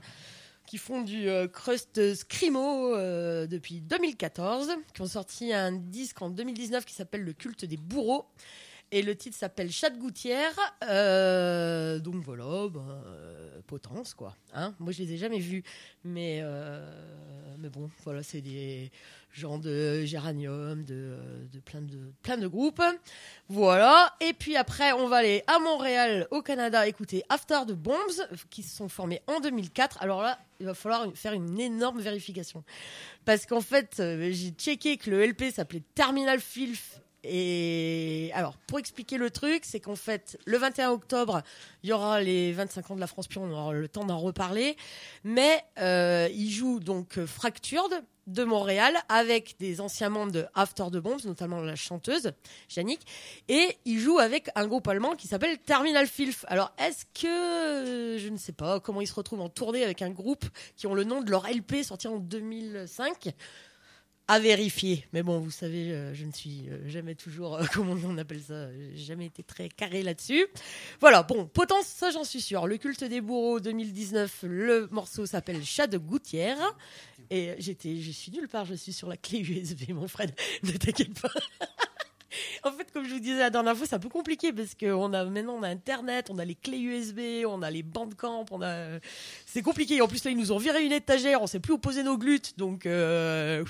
qui 0.69 0.79
font 0.79 1.03
du 1.03 1.29
euh, 1.29 1.49
crust 1.49 2.15
scrimo 2.15 2.95
euh, 2.95 3.49
depuis 3.49 3.81
2014, 3.81 4.71
qui 4.95 5.03
ont 5.03 5.07
sorti 5.07 5.53
un 5.53 5.73
disque 5.73 6.23
en 6.23 6.31
2019 6.31 6.85
qui 6.85 6.95
s'appelle 6.95 7.25
Le 7.25 7.33
culte 7.33 7.65
des 7.65 7.77
bourreaux. 7.77 8.27
Et 8.93 9.03
le 9.03 9.17
titre 9.17 9.37
s'appelle 9.37 9.73
Chat 9.73 9.91
de 9.91 9.99
Gouttière. 9.99 10.55
Donc 12.01 12.23
voilà, 12.23 12.45
euh, 12.45 13.61
potence 13.67 14.15
quoi. 14.15 14.37
Hein 14.53 14.73
Moi 14.79 14.93
je 14.93 15.03
les 15.03 15.15
ai 15.15 15.17
jamais 15.17 15.41
vus, 15.41 15.65
mais 16.05 16.45
mais 17.59 17.69
bon, 17.69 17.91
voilà, 18.05 18.23
c'est 18.23 18.41
des 18.41 18.91
gens 19.33 19.59
de 19.59 20.05
Géranium, 20.05 20.85
plein 21.65 21.81
de 21.81 22.13
plein 22.23 22.37
de 22.37 22.47
groupes. 22.47 22.83
Voilà. 23.49 24.15
Et 24.21 24.33
puis 24.33 24.57
après, 24.57 24.93
on 24.93 25.09
va 25.09 25.17
aller 25.17 25.43
à 25.47 25.59
Montréal, 25.59 26.27
au 26.31 26.43
Canada, 26.43 26.87
écouter 26.87 27.23
After 27.29 27.61
the 27.67 27.73
Bombs, 27.73 28.27
qui 28.51 28.63
se 28.63 28.77
sont 28.77 28.89
formés 28.89 29.23
en 29.27 29.41
2004. 29.41 30.03
Alors 30.03 30.23
là, 30.23 30.39
il 30.61 30.67
va 30.67 30.75
falloir 30.75 31.07
faire 31.15 31.33
une 31.33 31.59
énorme 31.61 32.01
vérification, 32.01 32.65
parce 33.25 33.47
qu'en 33.47 33.61
fait, 33.61 33.99
euh, 34.01 34.31
j'ai 34.33 34.51
checké 34.51 34.97
que 34.97 35.11
le 35.11 35.27
LP 35.27 35.51
s'appelait 35.53 35.83
Terminal 35.95 36.41
Filth 36.41 37.01
Et 37.25 38.31
alors, 38.35 38.57
pour 38.67 38.79
expliquer 38.79 39.17
le 39.17 39.31
truc, 39.31 39.65
c'est 39.65 39.81
qu'en 39.81 39.97
fait, 39.97 40.39
le 40.45 40.59
21 40.59 40.91
octobre, 40.91 41.43
il 41.83 41.91
y 41.91 41.93
aura 41.93 42.21
les 42.21 42.53
25 42.53 42.91
ans 42.91 42.95
de 42.95 43.01
la 43.01 43.07
France 43.07 43.29
Pion, 43.29 43.45
on 43.45 43.53
aura 43.53 43.73
le 43.73 43.89
temps 43.89 44.05
d'en 44.05 44.19
reparler. 44.19 44.77
Mais 45.25 45.65
euh, 45.79 46.29
il 46.33 46.51
joue 46.51 46.81
donc 46.81 47.19
euh, 47.19 47.27
Fractured 47.27 48.05
de 48.27 48.45
Montréal 48.45 48.95
avec 49.09 49.57
des 49.59 49.81
anciens 49.81 50.09
membres 50.09 50.33
de 50.33 50.47
After 50.55 50.85
the 50.91 50.97
Bombs, 50.97 51.25
notamment 51.25 51.61
la 51.61 51.77
chanteuse 51.77 52.33
Yannick, 52.75 53.01
et 53.49 53.77
il 53.85 53.99
joue 53.99 54.19
avec 54.19 54.49
un 54.55 54.67
groupe 54.67 54.89
allemand 54.89 55.15
qui 55.15 55.29
s'appelle 55.29 55.59
Terminal 55.59 56.07
Filth. 56.07 56.45
Alors, 56.49 56.73
est-ce 56.79 57.05
que 57.21 57.27
euh, 57.27 58.19
je 58.19 58.29
ne 58.29 58.37
sais 58.37 58.53
pas 58.53 58.81
comment 58.81 59.01
ils 59.01 59.07
se 59.07 59.15
retrouvent 59.15 59.43
en 59.43 59.49
tournée 59.51 59.85
avec 59.85 60.03
un 60.03 60.11
groupe 60.11 60.45
qui 60.77 60.87
ont 60.87 60.95
le 60.95 61.05
nom 61.05 61.21
de 61.21 61.31
leur 61.31 61.47
LP 61.47 61.83
sorti 61.83 62.09
en 62.09 62.19
2005 62.19 63.35
à 64.27 64.39
vérifier. 64.39 65.07
Mais 65.13 65.23
bon, 65.23 65.39
vous 65.39 65.51
savez, 65.51 65.93
euh, 65.93 66.15
je 66.15 66.25
ne 66.25 66.33
suis 66.33 66.69
euh, 66.71 66.89
jamais 66.89 67.15
toujours, 67.15 67.57
euh, 67.57 67.65
comment 67.73 67.97
on 68.05 68.17
appelle 68.17 68.41
ça, 68.41 68.69
jamais 68.95 69.27
été 69.27 69.43
très 69.43 69.69
carré 69.69 70.03
là-dessus. 70.03 70.47
Voilà, 71.01 71.23
bon, 71.23 71.47
potence, 71.47 71.87
ça 71.87 72.11
j'en 72.11 72.25
suis 72.25 72.41
sûr. 72.41 72.67
Le 72.67 72.79
culte 72.79 73.05
des 73.05 73.21
bourreaux 73.21 73.61
2019, 73.61 74.45
le 74.49 74.89
morceau 74.91 75.27
s'appelle 75.27 75.65
Chat 75.65 75.87
de 75.87 75.99
Gouttière. 75.99 76.59
Et 77.31 77.55
j'étais, 77.59 77.97
je 78.01 78.11
suis 78.11 78.33
nulle 78.33 78.49
part, 78.49 78.65
je 78.65 78.75
suis 78.75 78.93
sur 78.93 79.09
la 79.09 79.17
clé 79.17 79.39
USB, 79.49 79.91
mon 79.91 80.09
frère, 80.09 80.29
ne 80.63 80.73
t'inquiète 80.73 81.21
pas. 81.21 81.31
En 82.63 82.73
fait, 82.73 82.91
comme 82.93 83.05
je 83.05 83.15
vous 83.15 83.21
disais 83.21 83.39
la 83.39 83.51
dernière 83.51 83.77
fois, 83.77 83.87
c'est 83.87 83.95
un 83.95 84.01
peu 84.01 84.09
compliqué 84.09 84.53
parce 84.53 84.75
que 84.75 84.87
on 84.93 85.13
a 85.13 85.25
maintenant 85.25 85.55
on 85.55 85.63
a 85.63 85.69
Internet, 85.69 86.31
on 86.31 86.39
a 86.39 86.45
les 86.45 86.55
clés 86.55 86.81
USB, 86.81 87.47
on 87.47 87.63
a 87.63 87.71
les 87.71 87.83
bandcamp, 87.83 88.47
on 88.51 88.63
a 88.63 88.99
c'est 89.47 89.63
compliqué. 89.63 90.01
En 90.01 90.09
plus 90.09 90.25
là, 90.25 90.31
ils 90.31 90.37
nous 90.37 90.53
ont 90.53 90.59
viré 90.59 90.85
une 90.85 90.93
étagère, 90.93 91.43
on 91.43 91.47
sait 91.47 91.61
plus 91.61 91.75
où 91.75 91.79
poser 91.79 92.03
nos 92.03 92.19
glutes, 92.19 92.59
donc 92.59 92.87
euh, 92.87 93.65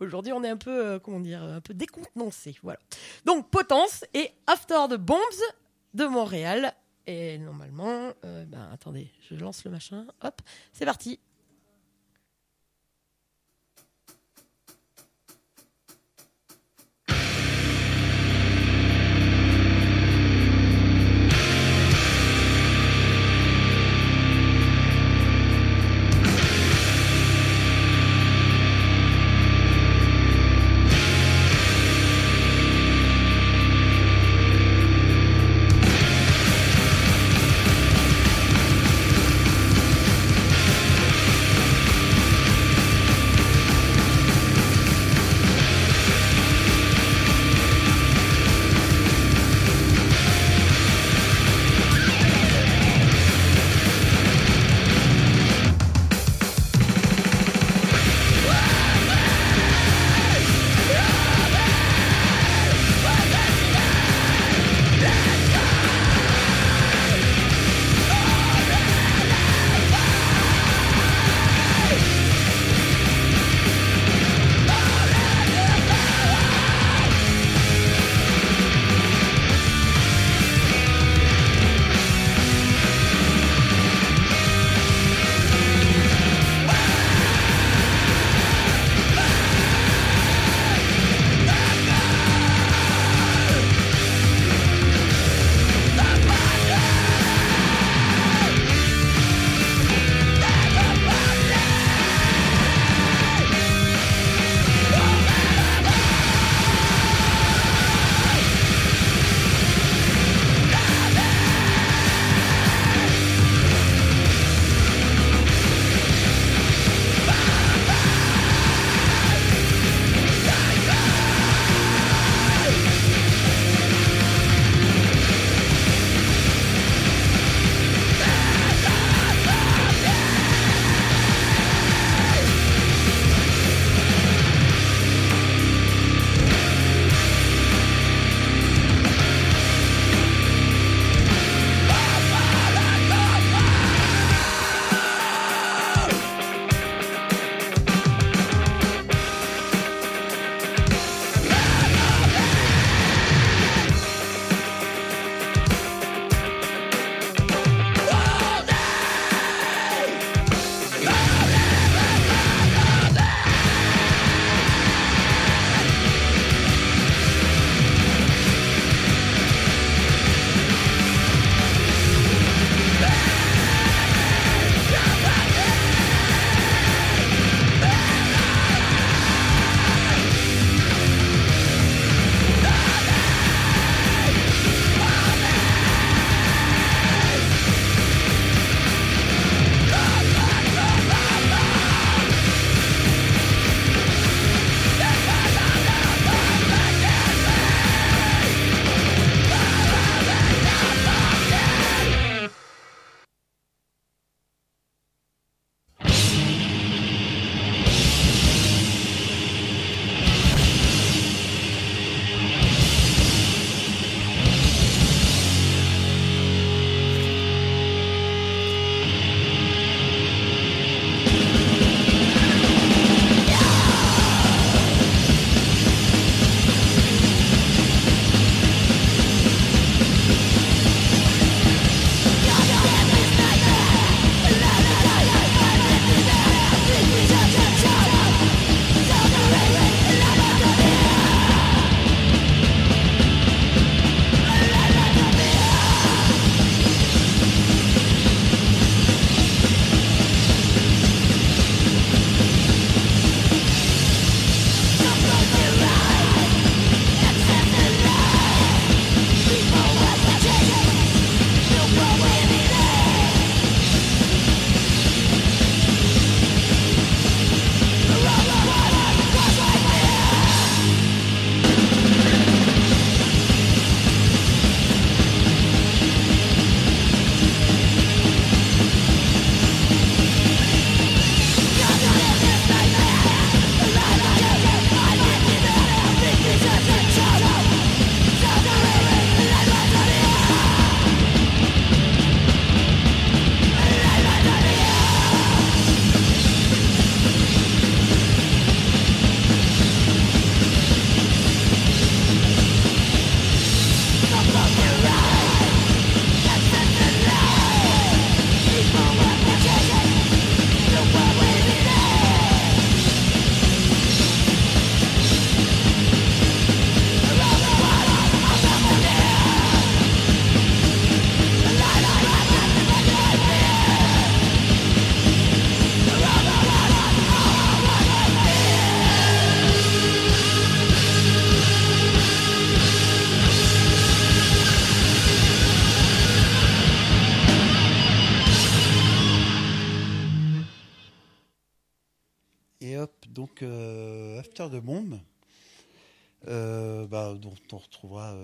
aujourd'hui 0.00 0.32
on 0.32 0.42
est 0.44 0.48
un 0.48 0.56
peu 0.56 0.86
euh, 0.86 0.98
comment 0.98 1.20
dire, 1.20 1.42
un 1.42 1.60
peu 1.60 1.74
décontenancé. 1.74 2.56
Voilà. 2.62 2.78
Donc 3.24 3.50
Potence 3.50 4.04
et 4.14 4.30
After 4.46 4.86
the 4.88 4.96
Bombs 4.96 5.18
de 5.94 6.04
Montréal. 6.04 6.74
Et 7.06 7.38
normalement, 7.38 8.12
euh, 8.24 8.44
ben 8.44 8.68
attendez, 8.72 9.10
je 9.28 9.34
lance 9.34 9.64
le 9.64 9.70
machin. 9.70 10.06
Hop, 10.22 10.40
c'est 10.72 10.84
parti. 10.84 11.18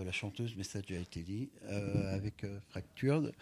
La 0.06 0.12
chanteuse, 0.12 0.54
mais 0.56 0.64
ça 0.64 0.78
a 0.78 0.82
déjà 0.82 1.00
été 1.00 1.20
dit, 1.20 1.50
euh, 1.64 2.14
avec 2.14 2.44
euh, 2.44 2.58
Fractured, 2.70 3.32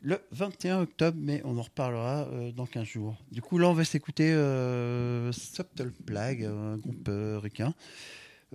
le 0.00 0.20
21 0.32 0.80
octobre, 0.80 1.16
mais 1.20 1.40
on 1.44 1.56
en 1.58 1.62
reparlera 1.62 2.26
euh, 2.32 2.50
dans 2.50 2.66
15 2.66 2.84
jours. 2.84 3.16
Du 3.30 3.40
coup, 3.40 3.58
là, 3.58 3.68
on 3.68 3.74
va 3.74 3.84
s'écouter 3.84 4.32
euh, 4.32 5.30
Subtle 5.30 5.92
Plague, 5.92 6.44
un 6.44 6.78
groupe 6.78 7.08
ricain. 7.40 7.74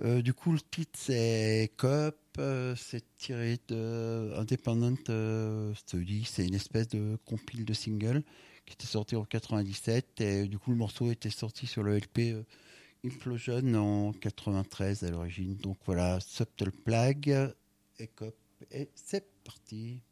Du 0.00 0.32
coup, 0.32 0.52
le 0.52 0.60
titre 0.60 0.92
c'est 0.94 1.72
Cop, 1.76 2.16
c'est 2.76 3.02
tiré 3.16 3.58
de 3.66 4.32
Independent 4.36 5.74
Study, 5.74 6.24
c'est 6.24 6.46
une 6.46 6.54
espèce 6.54 6.86
de 6.86 7.18
compile 7.24 7.64
de 7.64 7.74
single 7.74 8.22
qui 8.64 8.74
était 8.74 8.86
sorti 8.86 9.16
en 9.16 9.24
97 9.24 10.20
et 10.20 10.46
du 10.46 10.56
coup 10.56 10.70
le 10.70 10.76
morceau 10.76 11.10
était 11.10 11.30
sorti 11.30 11.66
sur 11.66 11.82
le 11.82 11.98
LP 11.98 12.46
Implosion 13.04 13.74
en 13.74 14.12
93 14.12 15.04
à 15.04 15.10
l'origine. 15.10 15.56
Donc 15.56 15.76
voilà, 15.84 16.20
Subtle 16.20 16.72
Plague 16.72 17.52
et 18.70 18.90
c'est 18.94 19.26
parti. 19.44 20.02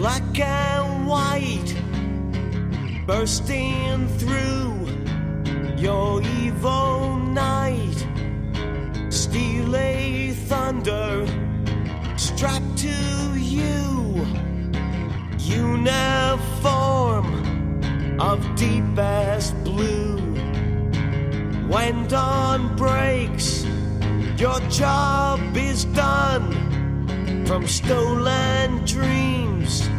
Black 0.00 0.40
and 0.40 1.06
white, 1.06 1.74
bursting 3.06 4.08
through 4.16 4.88
your 5.76 6.22
evil 6.22 7.18
night. 7.18 8.06
Steely 9.10 10.32
thunder 10.48 11.26
strapped 12.16 12.78
to 12.78 12.88
you, 13.36 14.24
uniform 15.38 17.26
of 18.18 18.38
deepest 18.56 19.52
blue. 19.64 20.16
When 21.68 22.08
dawn 22.08 22.74
breaks, 22.74 23.66
your 24.38 24.60
job 24.70 25.54
is 25.54 25.84
done 25.84 26.69
from 27.50 27.66
stolen 27.66 28.84
dreams. 28.84 29.90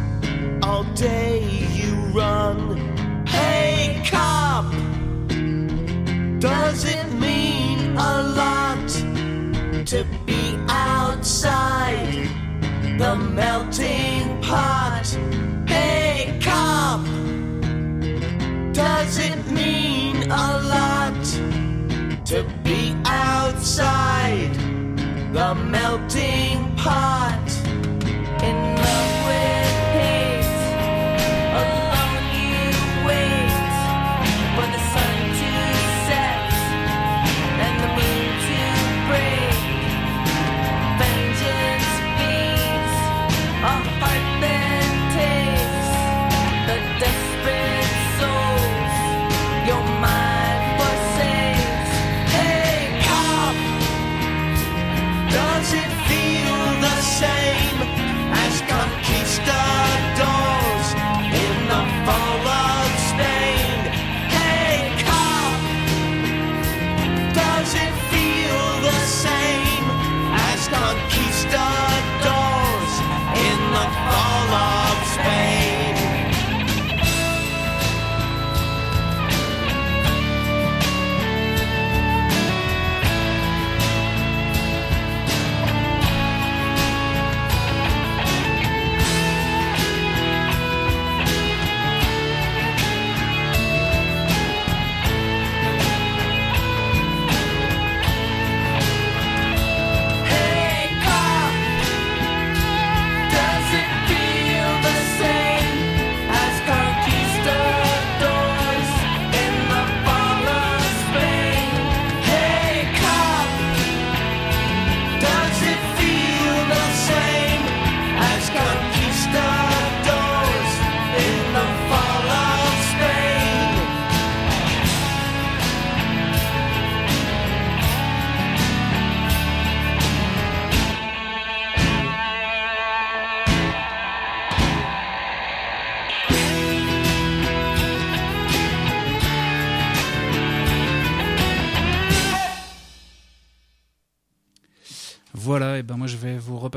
All 0.62 0.84
day 0.94 1.44
you 1.74 1.92
run. 2.14 2.78
Hey, 3.26 4.02
cop, 4.06 4.72
does 6.40 6.86
it 6.86 7.12
mean 7.12 7.94
a 7.98 8.22
lot 8.40 8.88
to 9.84 10.06
be 10.24 10.56
outside 10.66 12.26
the 12.98 13.16
melting 13.16 14.40
pot? 14.40 15.06
Hey, 15.68 16.40
cop, 16.40 17.04
does 18.72 19.18
it 19.18 19.46
mean 19.50 20.22
a 20.30 20.48
lot 20.72 21.22
to 22.24 22.50
be 22.64 22.96
outside 23.04 24.71
the 25.32 25.54
melting 25.54 26.76
pot? 26.76 27.48
In 28.42 28.76
love 28.76 29.26
with 29.26 29.61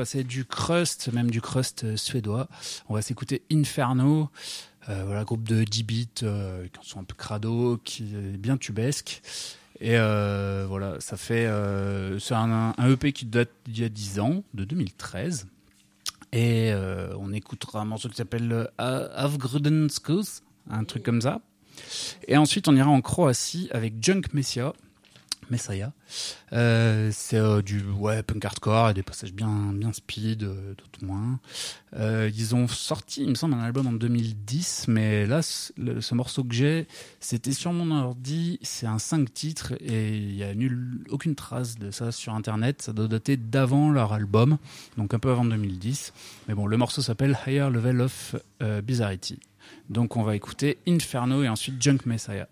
repasser 0.06 0.24
du 0.24 0.44
crust, 0.44 1.12
même 1.12 1.30
du 1.30 1.40
crust 1.40 1.84
euh, 1.84 1.96
suédois. 1.96 2.48
On 2.88 2.94
va 2.94 3.02
s'écouter 3.02 3.42
Inferno, 3.50 4.30
euh, 4.88 5.02
voilà, 5.04 5.24
groupe 5.24 5.42
de 5.42 5.64
10 5.64 5.82
bits 5.82 6.08
euh, 6.22 6.66
qui 6.68 6.88
sont 6.88 7.00
un 7.00 7.04
peu 7.04 7.16
crado, 7.16 7.80
qui 7.84 8.04
est 8.14 8.38
bien 8.38 8.56
tubesque. 8.56 9.20
Et 9.80 9.96
voilà, 9.96 10.96
ça 11.00 11.18
fait 11.18 11.46
c'est 12.18 12.34
un, 12.34 12.72
EP 12.88 13.12
qui 13.12 13.26
date 13.26 13.50
d'il 13.66 13.82
y 13.82 13.84
a 13.84 13.90
10 13.90 14.20
ans, 14.20 14.42
de 14.54 14.64
2013. 14.64 15.48
Et 16.32 16.72
on 17.18 17.30
écoutera 17.34 17.82
un 17.82 17.84
morceau 17.84 18.08
qui 18.08 18.16
s'appelle 18.16 18.70
Avgrudenskus, 18.78 20.42
un 20.70 20.84
truc 20.84 21.02
comme 21.02 21.20
ça. 21.20 21.42
Et 22.26 22.38
ensuite, 22.38 22.68
on 22.68 22.74
ira 22.74 22.88
en 22.88 23.02
Croatie 23.02 23.68
avec 23.70 24.02
Junk 24.02 24.22
Messiah. 24.32 24.72
Messiah. 25.50 25.92
Euh, 26.52 27.10
c'est 27.12 27.38
euh, 27.38 27.62
du 27.62 27.82
ouais, 27.82 28.22
punk 28.22 28.44
hardcore 28.44 28.90
et 28.90 28.94
des 28.94 29.02
passages 29.02 29.32
bien, 29.32 29.72
bien 29.72 29.92
speed, 29.92 30.42
euh, 30.42 30.74
d'autres 30.74 31.04
moins. 31.04 31.40
Euh, 31.96 32.30
ils 32.34 32.54
ont 32.54 32.68
sorti, 32.68 33.22
il 33.22 33.30
me 33.30 33.34
semble, 33.34 33.54
un 33.54 33.60
album 33.60 33.86
en 33.86 33.92
2010, 33.92 34.86
mais 34.88 35.26
là, 35.26 35.42
ce, 35.42 36.14
morceau 36.14 36.44
que 36.44 36.54
j'ai, 36.54 36.86
c'était 37.20 37.52
sur 37.52 37.72
mon 37.72 37.90
ordi, 37.96 38.58
c'est 38.62 38.86
un 38.86 38.98
5 38.98 39.32
titres 39.32 39.74
et 39.80 40.16
il 40.16 40.34
n'y 40.36 40.44
a 40.44 40.52
aucune 41.10 41.34
trace 41.34 41.78
de 41.78 41.90
ça 41.90 42.12
sur 42.12 42.34
internet. 42.34 42.82
Ça 42.82 42.92
doit 42.92 43.08
dater 43.08 43.36
d'avant 43.36 43.90
leur 43.90 44.12
album, 44.12 44.58
donc 44.96 45.14
un 45.14 45.18
peu 45.18 45.30
avant 45.30 45.44
2010. 45.44 46.12
Mais 46.48 46.54
bon, 46.54 46.66
le 46.66 46.76
morceau 46.76 47.02
s'appelle 47.02 47.38
Higher 47.46 47.70
Level 47.70 48.00
of 48.00 48.36
Bizarrity. 48.82 49.38
Donc 49.88 50.16
on 50.16 50.22
va 50.22 50.36
écouter 50.36 50.78
Inferno 50.86 51.42
et 51.42 51.48
ensuite 51.48 51.80
Junk 51.80 51.98
Messiah. 52.06 52.48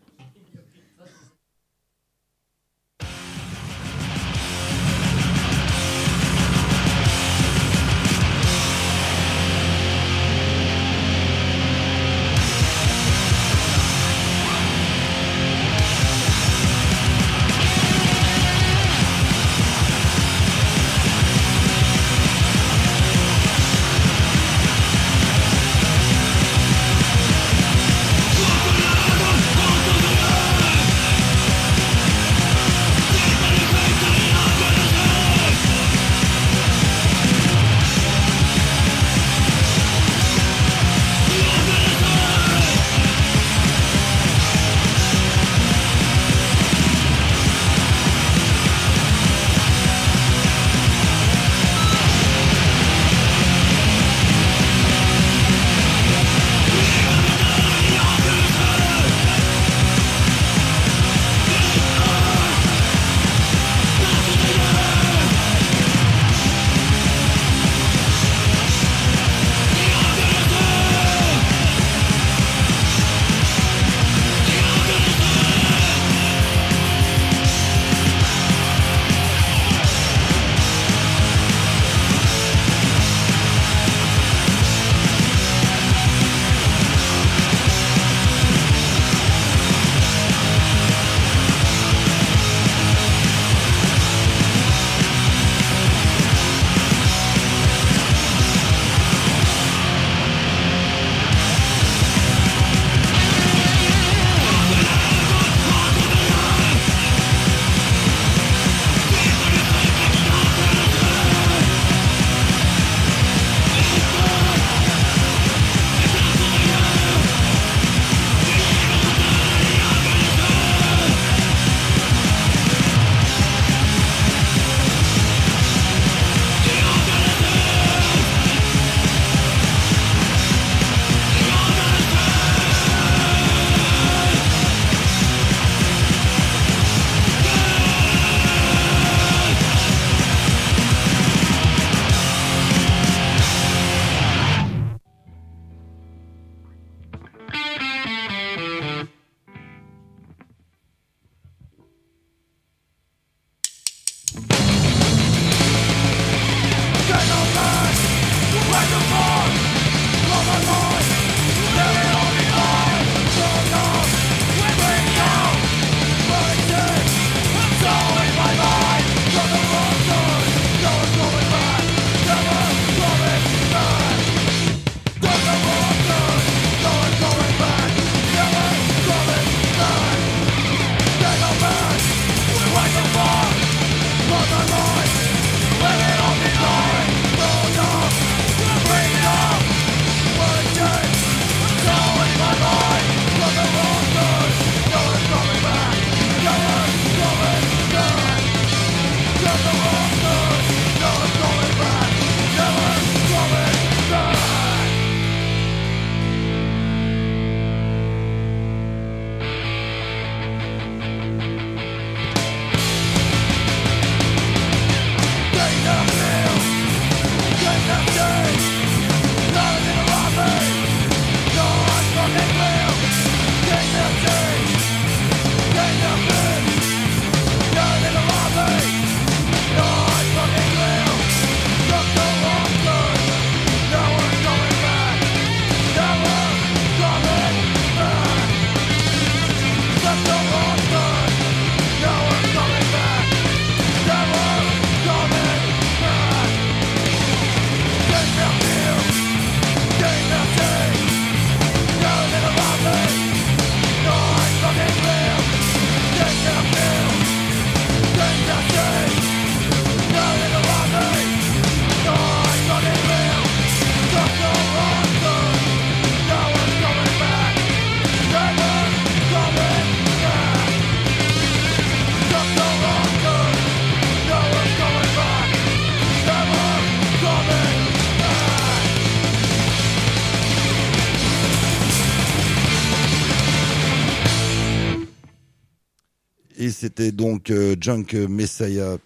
C'était 286.84 287.12
donc 287.12 287.48
euh, 287.48 287.76
Junk 287.80 288.12
Messiah 288.28 288.98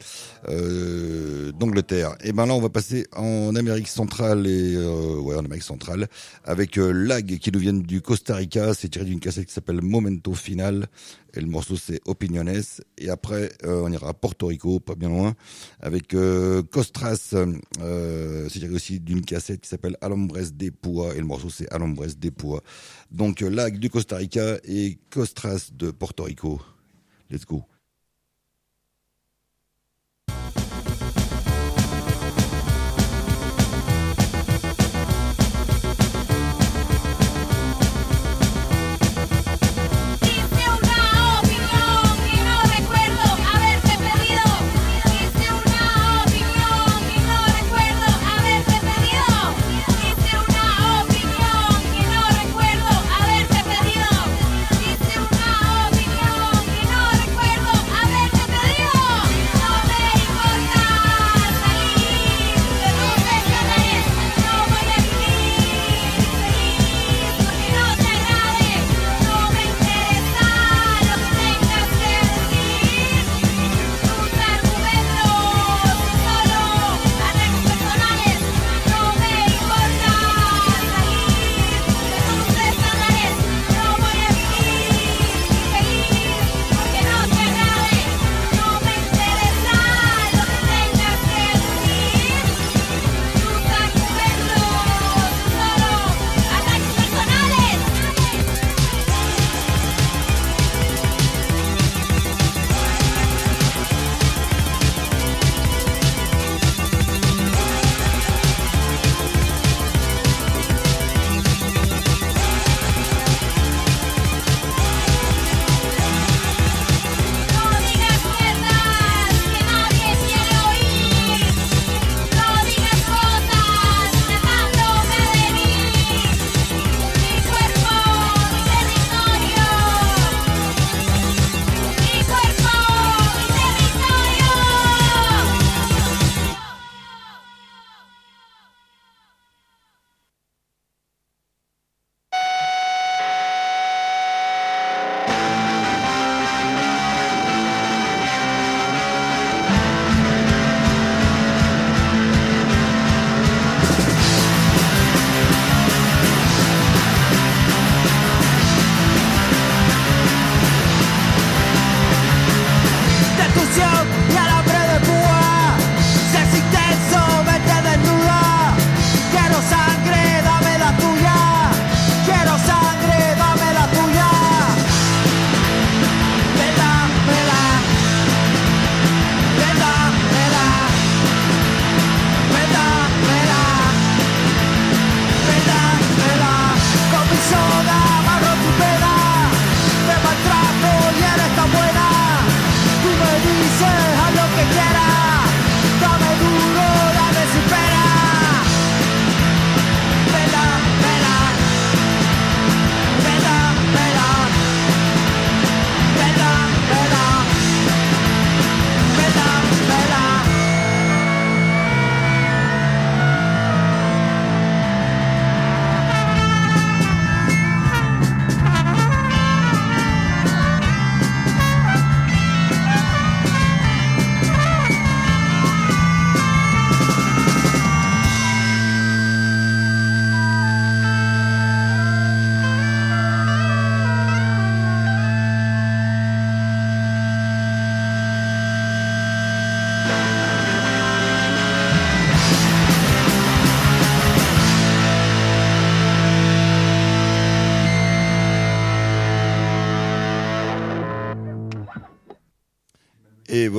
euh, 0.49 1.53
d'Angleterre. 1.53 2.16
Et 2.24 2.33
ben 2.33 2.45
là, 2.45 2.55
on 2.55 2.61
va 2.61 2.70
passer 2.70 3.07
en 3.14 3.55
Amérique 3.55 3.87
centrale 3.87 4.49
et 4.49 4.74
euh, 4.74 5.20
ouais, 5.20 5.37
en 5.37 5.45
Amérique 5.45 5.62
centrale 5.62 6.09
avec 6.43 6.74
Lag 6.74 7.39
qui 7.39 7.53
nous 7.53 7.61
vient 7.61 7.74
du 7.74 8.01
Costa 8.03 8.35
Rica. 8.35 8.74
C'est 8.74 8.89
tiré 8.89 9.05
d'une 9.05 9.20
cassette 9.20 9.47
qui 9.47 9.53
s'appelle 9.53 9.81
Momento 9.81 10.35
Final. 10.35 10.89
Et 11.35 11.41
le 11.41 11.47
morceau 11.47 11.76
c'est 11.76 12.01
Opiniones. 12.07 12.62
Et 12.97 13.11
après, 13.11 13.53
on 13.62 13.93
ira 13.93 14.09
à 14.09 14.14
Porto 14.14 14.49
Rico, 14.49 14.81
pas 14.81 14.97
bien 14.97 15.11
loin, 15.11 15.37
avec 15.79 16.16
Costras. 16.72 17.35
C'est 18.49 18.59
tiré 18.59 18.74
aussi 18.74 18.99
d'une 18.99 19.24
cassette 19.24 19.61
qui 19.61 19.68
s'appelle 19.68 19.97
Alombres 20.01 20.51
de 20.53 20.70
Pua. 20.70 21.14
Et 21.14 21.18
le 21.18 21.26
morceau 21.26 21.49
c'est 21.49 21.72
Alombres 21.72 22.07
de 22.18 22.31
Pua. 22.31 22.61
Donc 23.12 23.41
Lag 23.43 23.79
du 23.79 23.89
Costa 23.89 24.16
Rica 24.16 24.57
et 24.64 24.99
Costras 25.11 25.70
de 25.72 25.93
Porto 25.93 26.24
Rico. 26.24 26.61
Let's 27.31 27.45
go. 27.45 27.66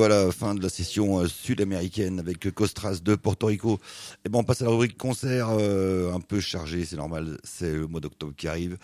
Voilà, 0.00 0.30
de 0.54 0.62
la 0.62 0.68
session 0.68 1.20
euh, 1.20 1.26
sud-américaine 1.26 2.18
avec 2.18 2.50
Costras 2.50 3.00
de 3.02 3.14
Porto 3.14 3.46
Rico. 3.46 3.78
Et 4.24 4.30
on 4.32 4.44
passe 4.44 4.62
à 4.62 4.64
la 4.64 4.70
rubrique 4.70 4.96
concert, 4.96 5.48
euh, 5.50 6.12
un 6.12 6.20
peu 6.20 6.40
chargé, 6.40 6.84
c'est 6.84 6.96
normal, 6.96 7.38
c'est 7.44 7.72
le 7.72 7.86
mois 7.86 8.00
d'octobre 8.00 8.32
qui 8.36 8.48
arrive. 8.48 8.78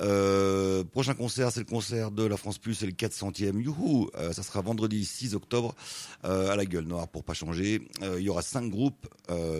Euh, 0.00 0.84
prochain 0.84 1.14
concert, 1.14 1.50
c'est 1.50 1.60
le 1.60 1.66
concert 1.66 2.10
de 2.10 2.24
la 2.24 2.36
France 2.36 2.58
Plus, 2.58 2.74
c'est 2.74 2.86
le 2.86 2.92
400e. 2.92 3.60
Youhou 3.60 4.10
Ça 4.32 4.42
sera 4.42 4.60
vendredi 4.60 5.04
6 5.04 5.34
octobre 5.34 5.74
à 6.22 6.54
la 6.56 6.64
Gueule 6.64 6.84
Noire 6.84 7.08
pour 7.08 7.24
pas 7.24 7.34
changer. 7.34 7.80
Il 8.02 8.22
y 8.22 8.28
aura 8.28 8.42
cinq 8.42 8.68
groupes, 8.70 9.06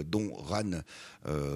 dont 0.07 0.33
Ran, 0.35 0.83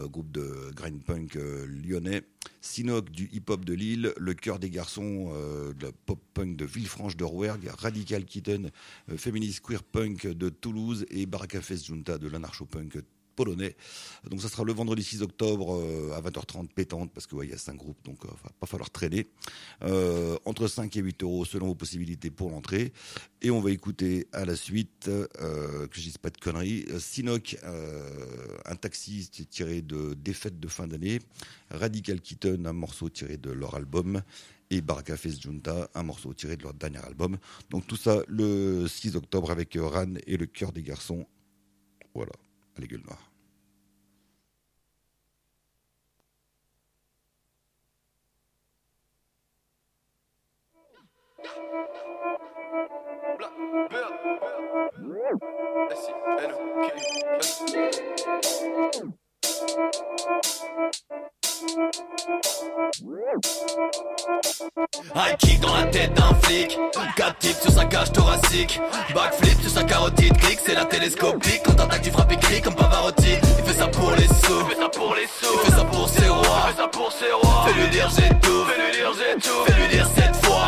groupe 0.06 0.30
de 0.30 0.70
grind 0.74 1.02
punk 1.02 1.38
lyonnais, 1.84 2.22
Sinoc 2.60 3.10
du 3.10 3.28
hip-hop 3.32 3.64
de 3.64 3.74
Lille, 3.74 4.12
le 4.16 4.34
Cœur 4.34 4.58
des 4.58 4.70
Garçons 4.70 5.32
de 5.78 5.86
la 5.86 5.92
pop-punk 6.06 6.56
de 6.56 6.64
Villefranche 6.64 7.16
de 7.16 7.24
Rouergue, 7.24 7.70
Radical 7.78 8.24
Kitten, 8.24 8.70
Féministe 9.16 9.60
Queer 9.60 9.82
Punk 9.92 10.26
de 10.26 10.48
Toulouse 10.48 11.04
et 11.10 11.26
Baraka 11.26 11.60
Fest 11.60 11.86
Junta 11.86 12.18
de 12.18 12.26
l'anarcho-punk 12.28 13.02
polonais. 13.34 13.76
Donc 14.28 14.40
ça 14.40 14.48
sera 14.48 14.64
le 14.64 14.72
vendredi 14.72 15.02
6 15.02 15.22
octobre 15.22 15.76
euh, 15.76 16.12
à 16.14 16.20
20h30 16.20 16.68
pétante 16.68 17.10
parce 17.12 17.26
que 17.26 17.36
il 17.42 17.50
y 17.50 17.52
a 17.52 17.58
cinq 17.58 17.76
groupes 17.76 18.02
donc 18.04 18.24
euh, 18.24 18.28
va 18.28 18.50
pas 18.60 18.66
falloir 18.66 18.90
traîner. 18.90 19.26
Euh, 19.82 20.36
entre 20.44 20.68
5 20.68 20.94
et 20.96 21.00
8 21.00 21.22
euros 21.22 21.44
selon 21.44 21.66
vos 21.66 21.74
possibilités 21.74 22.30
pour 22.30 22.50
l'entrée. 22.50 22.92
Et 23.40 23.50
on 23.50 23.60
va 23.60 23.70
écouter 23.70 24.28
à 24.32 24.44
la 24.44 24.54
suite, 24.54 25.06
que 25.06 25.88
je 25.90 26.00
dise 26.00 26.18
pas 26.18 26.30
de 26.30 26.36
conneries, 26.36 26.86
Sinoc, 27.00 27.56
un 28.64 28.76
taxi 28.76 29.28
tiré 29.50 29.82
de 29.82 30.14
Défaite 30.14 30.60
de 30.60 30.68
fin 30.68 30.86
d'année, 30.86 31.18
Radical 31.70 32.20
Kitten, 32.20 32.66
un 32.68 32.72
morceau 32.72 33.08
tiré 33.08 33.38
de 33.38 33.50
leur 33.50 33.74
album, 33.74 34.22
et 34.72 34.80
Baraka 34.80 35.18
Face 35.18 35.38
Junta, 35.38 35.90
un 35.94 36.02
morceau 36.02 36.32
tiré 36.32 36.56
de 36.56 36.62
leur 36.62 36.72
dernier 36.72 37.04
album. 37.04 37.36
Donc 37.68 37.86
tout 37.86 37.96
ça 37.96 38.22
le 38.26 38.88
6 38.88 39.16
octobre 39.16 39.50
avec 39.50 39.76
euh, 39.76 39.86
Ran 39.86 40.14
et 40.26 40.38
le 40.38 40.46
cœur 40.46 40.72
des 40.72 40.82
garçons. 40.82 41.26
Voilà, 42.14 42.32
allez 42.76 42.88
gueule 42.88 43.02
noire. 43.02 43.32
High 65.14 65.36
kick 65.38 65.60
dans 65.60 65.74
la 65.76 65.84
tête 65.84 66.12
d'un 66.14 66.34
flic. 66.42 66.76
Quatre 67.16 67.38
types 67.38 67.56
sur 67.60 67.70
sa 67.70 67.84
cage 67.84 68.10
thoracique. 68.12 68.80
Backflip 69.14 69.60
sur 69.60 69.70
sa 69.70 69.84
carotide 69.84 70.36
Clic 70.38 70.58
c'est 70.64 70.74
la 70.74 70.84
télescopique. 70.86 71.62
Quand 71.64 71.74
t'attaques 71.74 72.02
tu 72.02 72.10
frappes 72.10 72.32
et 72.32 72.36
clic 72.36 72.64
comme 72.64 72.74
Pavarotti. 72.74 73.36
Il 73.58 73.64
fait 73.64 73.78
ça 73.78 73.86
pour 73.86 74.10
les 74.10 74.26
sous. 74.26 74.60
Il 74.60 74.74
fait 74.74 74.80
ça 74.80 74.88
pour 74.88 75.14
les 75.14 75.26
sous. 75.26 75.52
Il 75.52 75.70
fait 75.70 75.76
ça 75.76 75.84
pour 75.84 76.08
ses 76.08 76.28
rois. 76.28 76.42
Il 76.42 76.72
fait 76.72 76.82
ça 76.82 76.88
pour 76.88 77.12
ses 77.12 77.32
rois. 77.32 77.64
Fais-lui 77.66 77.88
dire 77.90 78.10
j'ai 78.10 78.28
tout. 78.40 78.64
Fais-lui 78.64 78.92
dire 78.92 79.12
j'ai 79.14 79.40
tout. 79.40 79.64
Fais-lui 79.66 79.88
dire 79.88 80.08
cette 80.16 80.44
fois. 80.44 80.66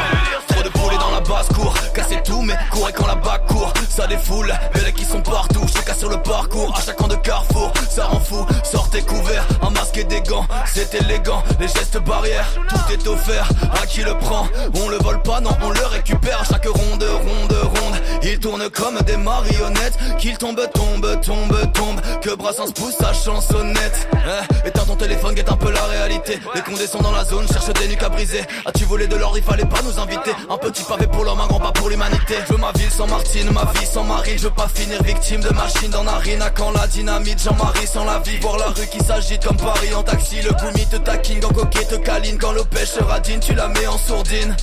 Trop 0.48 0.62
de 0.62 0.68
poulets 0.68 0.98
dans 0.98 1.10
la 1.10 1.20
basse 1.20 1.48
cour 1.48 1.74
Casser 2.04 2.22
tout 2.22 2.42
mais 2.42 2.54
courir 2.70 2.94
quand 2.94 3.06
la 3.06 3.14
bac 3.14 3.46
court. 3.46 3.72
Ça 3.88 4.06
défoule 4.06 4.52
Mais 4.74 4.82
les 4.82 4.92
qui 4.92 5.04
sont 5.04 5.20
partout. 5.20 5.64
Casse 5.86 5.98
sur 5.98 6.08
le 6.08 6.16
parcours 6.16 6.74
À 6.76 6.80
chaque 6.80 6.96
camp 6.96 7.08
de 7.08 7.16
carrefour. 7.16 7.72
Ça 7.90 8.06
rend 8.06 8.20
fou 8.20 8.46
Sortez 8.62 9.02
couverts. 9.02 9.46
Un 9.62 9.70
masque 9.70 9.98
et 9.98 10.04
des 10.04 10.20
gants 10.22 10.46
C'est 10.66 10.94
élégant. 10.94 11.42
Les 11.60 11.68
gestes 11.68 11.98
barrières 11.98 12.46
Tout 12.68 12.92
est 12.92 13.06
offert. 13.06 13.48
À 13.82 13.86
qui 13.86 14.02
le 14.02 14.16
prend? 14.18 14.46
On 14.82 14.88
le 14.88 14.96
vole 14.98 15.20
pas 15.22 15.40
Non 15.40 15.50
on 15.62 15.70
le 15.70 15.84
récupère. 15.86 16.40
À 16.40 16.44
chaque 16.44 16.66
ronde 16.66 17.02
ronde 17.04 17.52
ronde. 17.62 18.00
Il 18.22 18.38
tourne 18.38 18.68
comme 18.70 18.98
des 19.02 19.16
marionnettes. 19.16 19.98
Qu'il 20.18 20.36
tombe 20.38 20.60
tombe 20.72 21.20
tombe 21.20 21.72
tombe. 21.72 22.00
Que 22.22 22.34
Brassens 22.34 22.72
pousse 22.72 22.96
sa 22.98 23.12
chansonnette. 23.12 24.08
Eh, 24.14 24.68
Éteins 24.68 24.84
ton 24.86 24.96
téléphone 24.96 25.34
guette 25.34 25.50
un 25.50 25.56
peu 25.56 25.70
la 25.70 25.84
réalité. 25.84 26.40
Les 26.54 26.62
condés 26.62 26.86
sont 26.86 27.00
dans 27.00 27.12
la 27.12 27.24
zone 27.24 27.46
Cherche 27.48 27.72
des 27.74 27.88
nuques 27.88 28.02
à 28.02 28.08
briser. 28.08 28.42
As-tu 28.66 28.84
volé 28.84 29.06
de 29.06 29.16
l'or? 29.16 29.34
Il 29.36 29.42
fallait 29.44 29.66
pas 29.66 29.82
nous 29.82 29.98
inviter. 30.00 30.32
Un 30.50 30.56
petit 30.58 30.82
pavé 30.82 31.06
pour 31.06 31.24
l'homme 31.24 31.40
Un 31.40 31.46
grand 31.46 31.60
pas 31.60 31.72
pour 31.72 31.90
Je 31.94 32.52
veux 32.52 32.58
ma 32.58 32.72
ville 32.72 32.90
sans 32.90 33.06
Martine 33.06 33.50
Ma 33.52 33.70
vie 33.72 33.86
sans 33.86 34.02
Marine. 34.02 34.36
Je 34.36 34.44
veux 34.44 34.50
pas 34.50 34.66
finir 34.66 35.00
victime 35.04 35.40
de 35.40 35.50
machine 35.50 35.90
dans 35.90 36.02
narine 36.02 36.42
À 36.42 36.50
quand 36.50 36.72
la 36.72 36.88
dynamite 36.88 37.40
Jean-Marie 37.40 37.86
sans 37.86 38.04
la 38.04 38.18
vie 38.18 38.36
Voir 38.38 38.58
la 38.58 38.66
rue 38.66 38.86
qui 38.88 38.98
s'agite 38.98 39.46
comme 39.46 39.56
Paris 39.56 39.94
en 39.94 40.02
taxi. 40.02 40.42
Le 40.42 40.50
goumi 40.50 40.86
te 40.86 40.96
taquine 40.96 41.38
Quand 41.38 41.54
coquet 41.54 41.84
te 41.84 41.94
câline. 41.94 42.38
Quand 42.38 42.52
le 42.52 42.64
pêche 42.64 42.98
radine 42.98 43.38
Tu 43.38 43.54
la 43.54 43.68
mets 43.68 43.86
en 43.86 43.98
sourdine. 43.98 44.56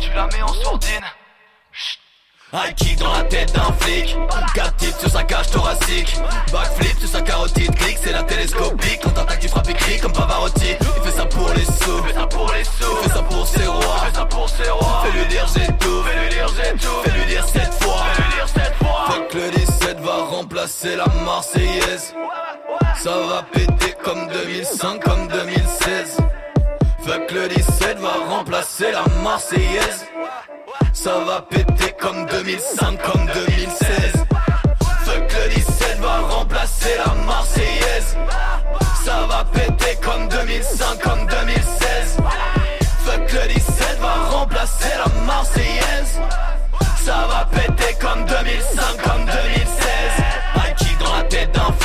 Tu 0.00 0.08
la 0.14 0.26
mets 0.28 0.42
en 0.42 0.54
sourdine 0.54 1.04
High 2.52 2.74
kick 2.74 2.98
dans 2.98 3.12
la 3.12 3.22
tête 3.22 3.52
d'un 3.52 3.72
flic. 3.78 4.16
Quatre 4.54 4.74
types 4.76 4.96
sur 4.98 5.08
sa 5.08 5.22
cage 5.22 5.50
thoracique. 5.50 6.16
Backflip 6.52 6.98
sur 6.98 7.08
sa 7.08 7.20
carotide 7.20 7.72
Clic 7.76 7.96
c'est 8.02 8.10
la 8.10 8.24
télescopique. 8.24 9.00
Quand 9.04 9.10
t'attaques 9.10 9.38
tu 9.38 9.48
frappes 9.48 9.68
et 9.68 9.74
clic 9.74 10.00
comme 10.00 10.12
Pavarotti. 10.12 10.74
Il 10.80 11.02
fait 11.02 11.16
ça 11.16 11.26
pour 11.26 11.48
les 11.50 11.64
sous. 11.64 11.98
Il 11.98 12.08
fait 12.08 12.14
ça 12.18 12.26
pour 12.26 12.52
les 12.52 12.64
sous. 12.64 12.96
Il 13.02 13.08
fait 13.08 13.14
ça 13.14 13.22
pour 13.22 13.46
ses 13.46 13.66
rois. 13.66 13.96
Il 14.02 14.06
fait 14.06 14.16
ça 14.16 14.26
pour 14.26 14.48
ses 14.48 14.68
rois. 14.68 15.02
Fais-lui 15.04 15.26
dire 15.26 15.46
j'ai 15.54 15.66
tout. 15.78 16.02
Fais-lui 16.02 16.28
dire 16.30 16.48
j'ai 16.48 16.72
tout. 16.72 17.02
Fais-lui 17.04 17.26
dire 17.26 17.46
cette 17.46 17.74
fois. 17.84 18.02
Fais-lui 18.14 18.34
dire 18.34 18.48
cette 18.48 18.74
fois. 18.74 19.04
Fuck 19.06 19.34
le 19.34 19.50
17 19.50 20.00
va 20.00 20.16
remplacer 20.24 20.96
la 20.96 21.06
Marseillaise. 21.24 22.14
Ça 23.00 23.10
va 23.10 23.44
péter 23.52 23.94
comme 24.02 24.26
2005 24.26 25.00
comme 25.04 25.28
2016 25.28 26.16
Fuck 27.10 27.32
le 27.32 27.48
17 27.48 27.98
va 27.98 28.12
remplacer 28.28 28.92
la 28.92 29.04
Marseillaise 29.24 30.06
ça 30.92 31.18
va 31.26 31.40
péter 31.42 31.92
comme 31.98 32.24
2005, 32.26 33.02
comme 33.02 33.26
2016. 33.26 34.26
Fuck 35.04 35.32
le 35.42 35.54
17 35.54 35.98
va 35.98 36.18
remplacer 36.20 36.96
la 37.04 37.14
Marseillaise. 37.24 38.16
Ça 39.04 39.26
va 39.28 39.44
péter 39.44 39.98
comme 40.04 40.28
2005, 40.28 41.00
comme 41.00 41.26
2016. 41.26 42.16
Fuck 43.04 43.32
le 43.32 43.54
17 43.54 43.98
va 44.00 44.14
remplacer 44.30 44.92
la 45.04 45.22
Marseillaise. 45.22 46.20
Ça 47.04 47.26
va 47.28 47.48
péter 47.50 47.96
comme 48.00 48.24
2005, 48.24 49.02
comme 49.02 49.24
2016. 49.24 49.79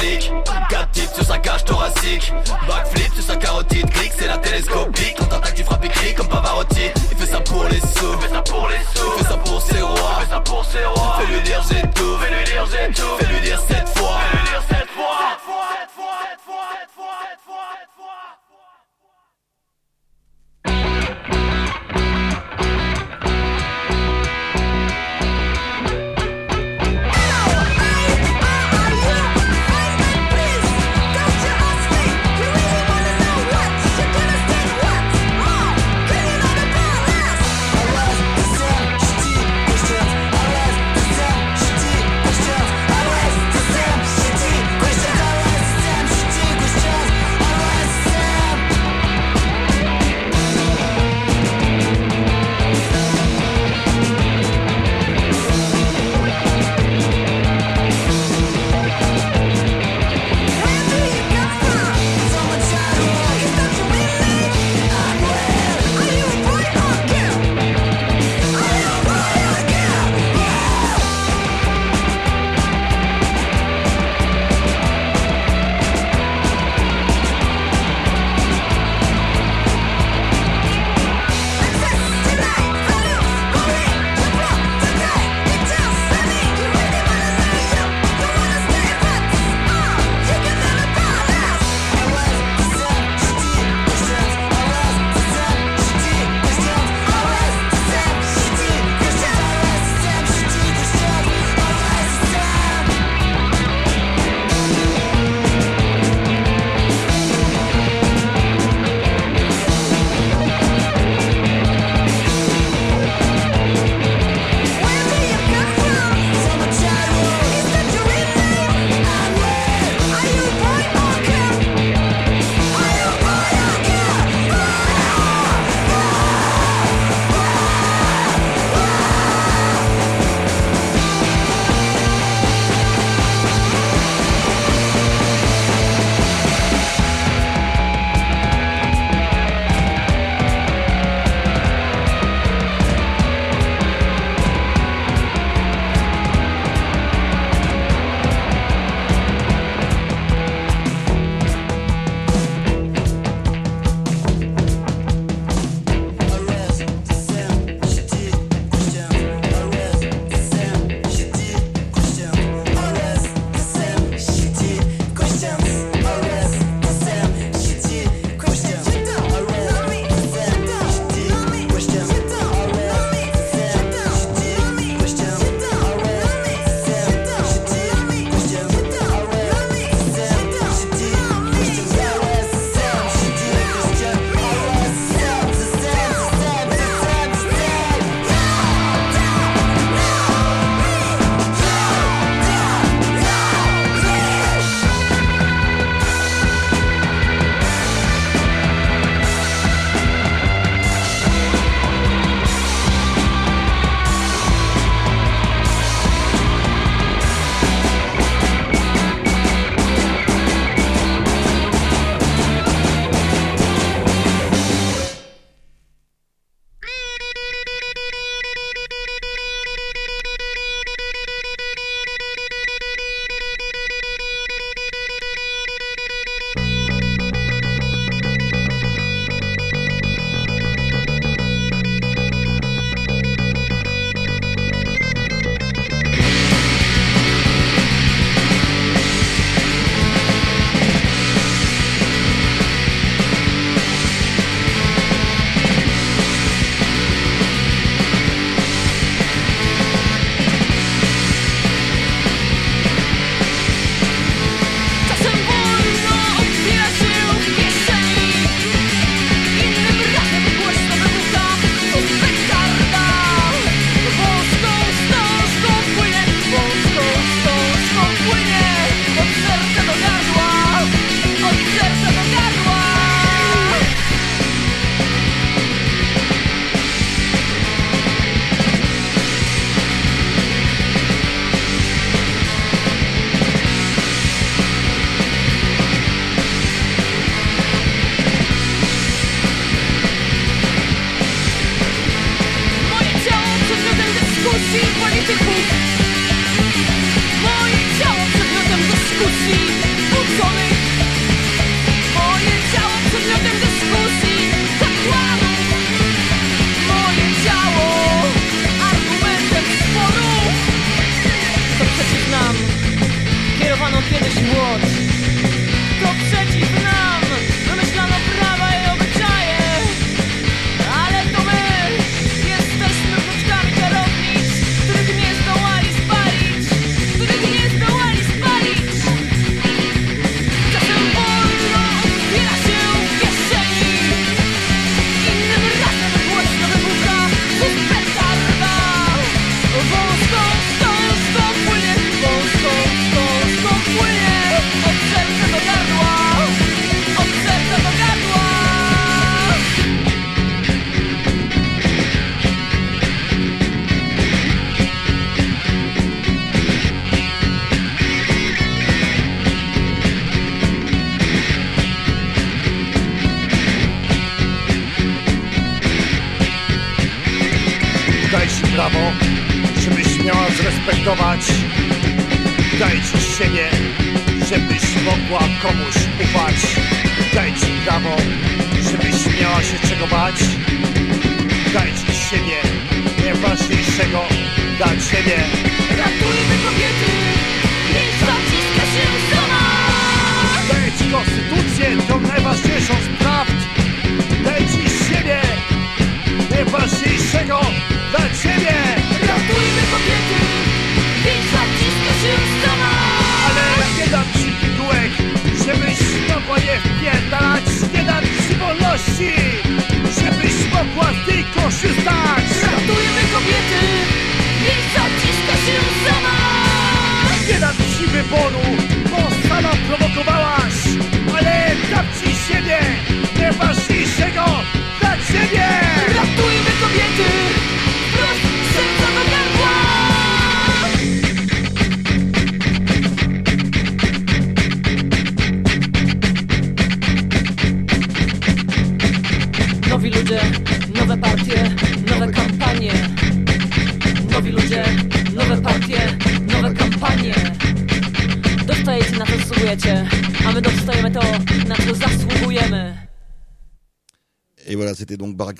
Flic. 0.06 0.32
Quatre 0.70 0.92
types 0.92 1.14
sur 1.14 1.24
sa 1.24 1.38
cage 1.38 1.64
thoracique. 1.66 2.34
Backflip 2.68 3.14
sur 3.14 3.24
sa 3.24 3.36
carotide. 3.36 3.90
Clic, 3.90 4.12
c'est 4.18 4.28
la 4.28 4.38
télescopique. 4.38 5.16
Quand 5.18 5.26
t'attaques, 5.26 5.56
tu 5.56 5.64
frappes 5.64 5.86
et 5.86 5.90
clic 5.90 6.16
comme 6.16 6.28
Pavarotti. 6.28 6.92
Il 7.12 7.18
fait 7.18 7.32
ça 7.32 7.40
pour 7.42 7.64
les 7.66 7.80
sous. 7.80 8.14
Il 8.14 8.22
fait 8.22 8.34
ça 8.34 8.42
pour 8.42 8.68
les 8.68 9.00
sous. 9.00 9.12
Il 9.18 9.24
fait 9.24 9.30
ça 9.30 9.38
pour 9.38 9.62
ses 9.62 9.82
rois. 9.82 10.18
Il 10.20 10.26
fait 10.26 10.32
ça 10.32 10.40
pour 10.42 10.66
ses 10.66 10.86
rois. 10.86 11.18
Fais-lui 11.20 11.42
dire 11.42 11.64
j'ai 11.70 11.82
tout. 11.82 12.18
Fais-lui 12.20 12.44
dire 12.46 12.66
j'ai 12.72 12.94
tout. 12.94 13.18
Fais-lui 13.20 13.42
dire 13.42 13.62
cette 13.68 13.95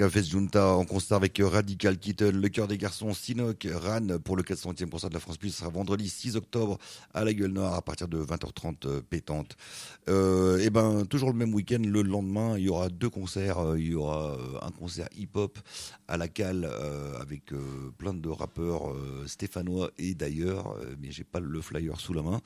Fest 0.10 0.30
Junta 0.30 0.76
en 0.76 0.86
concert 0.86 1.18
avec 1.18 1.42
Radical 1.44 1.98
Kitten, 1.98 2.40
Le 2.40 2.50
Cœur 2.50 2.68
des 2.68 2.78
Garçons, 2.78 3.14
Sinoc, 3.14 3.68
Ran 3.72 4.20
pour 4.24 4.36
le 4.36 4.44
400e 4.44 4.90
concert 4.90 5.10
de 5.10 5.14
la 5.14 5.20
France 5.20 5.38
Plus. 5.38 5.50
Ce 5.50 5.60
sera 5.60 5.70
vendredi 5.70 6.10
6 6.10 6.36
octobre 6.36 6.78
à 7.14 7.24
la 7.24 7.34
Gueule 7.34 7.52
Noire 7.52 7.74
à 7.74 7.82
partir 7.82 8.08
de 8.08 8.18
20h30 8.18 8.76
euh, 8.86 9.02
pétante. 9.02 9.56
Euh, 10.10 10.60
et 10.60 10.70
ben, 10.70 11.06
toujours 11.06 11.30
le 11.30 11.36
même 11.36 11.54
week-end, 11.54 11.82
le 11.82 12.02
lendemain, 12.02 12.58
il 12.58 12.66
y 12.66 12.70
aura 12.70 12.90
deux 12.90 13.10
concerts. 13.10 13.60
Euh, 13.60 13.80
Il 13.80 13.88
y 13.88 13.96
aura 13.96 14.38
un 14.62 14.72
concert 14.72 15.08
hip-hop 15.16 15.60
à 16.08 16.18
la 16.18 16.28
cale 16.28 16.70
avec 17.20 17.52
plein 17.98 18.14
de 18.14 18.30
rappeurs 18.30 18.96
stéphanois 19.28 19.92
et 19.98 20.14
d'ailleurs, 20.14 20.76
mais 21.00 21.12
j'ai 21.12 21.24
pas 21.24 21.40
le 21.40 21.62
flyer 21.62 22.00
sous 22.00 22.14
la 22.14 22.22
main. 22.22 22.42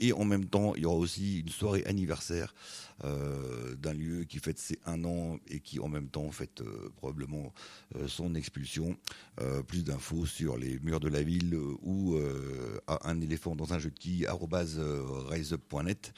Et 0.00 0.12
en 0.12 0.24
même 0.24 0.46
temps, 0.46 0.74
il 0.74 0.82
y 0.82 0.86
aura 0.86 0.96
aussi 0.96 1.40
une 1.40 1.48
soirée 1.48 1.84
anniversaire 1.86 2.54
euh, 3.02 3.74
d'un 3.74 3.92
lieu 3.92 4.24
qui 4.24 4.38
fête 4.38 4.58
ses 4.58 4.78
un 4.86 5.04
an 5.04 5.38
et 5.48 5.60
qui 5.60 5.80
en 5.80 5.88
même 5.88 6.08
temps 6.08 6.30
fête 6.30 6.60
euh, 6.60 6.90
probablement 6.96 7.52
euh, 7.96 8.06
son 8.08 8.34
expulsion. 8.34 8.96
Plus 9.66 9.82
d'infos 9.82 10.26
sur 10.26 10.56
les 10.56 10.78
murs 10.78 11.00
de 11.00 11.08
la 11.08 11.22
ville 11.22 11.56
ou 11.82 12.16
un 12.86 13.20
éléphant 13.20 13.56
dans 13.56 13.72
un 13.74 13.80
jeu 13.80 13.90
de 13.90 15.28
riseup.net. 15.28 16.12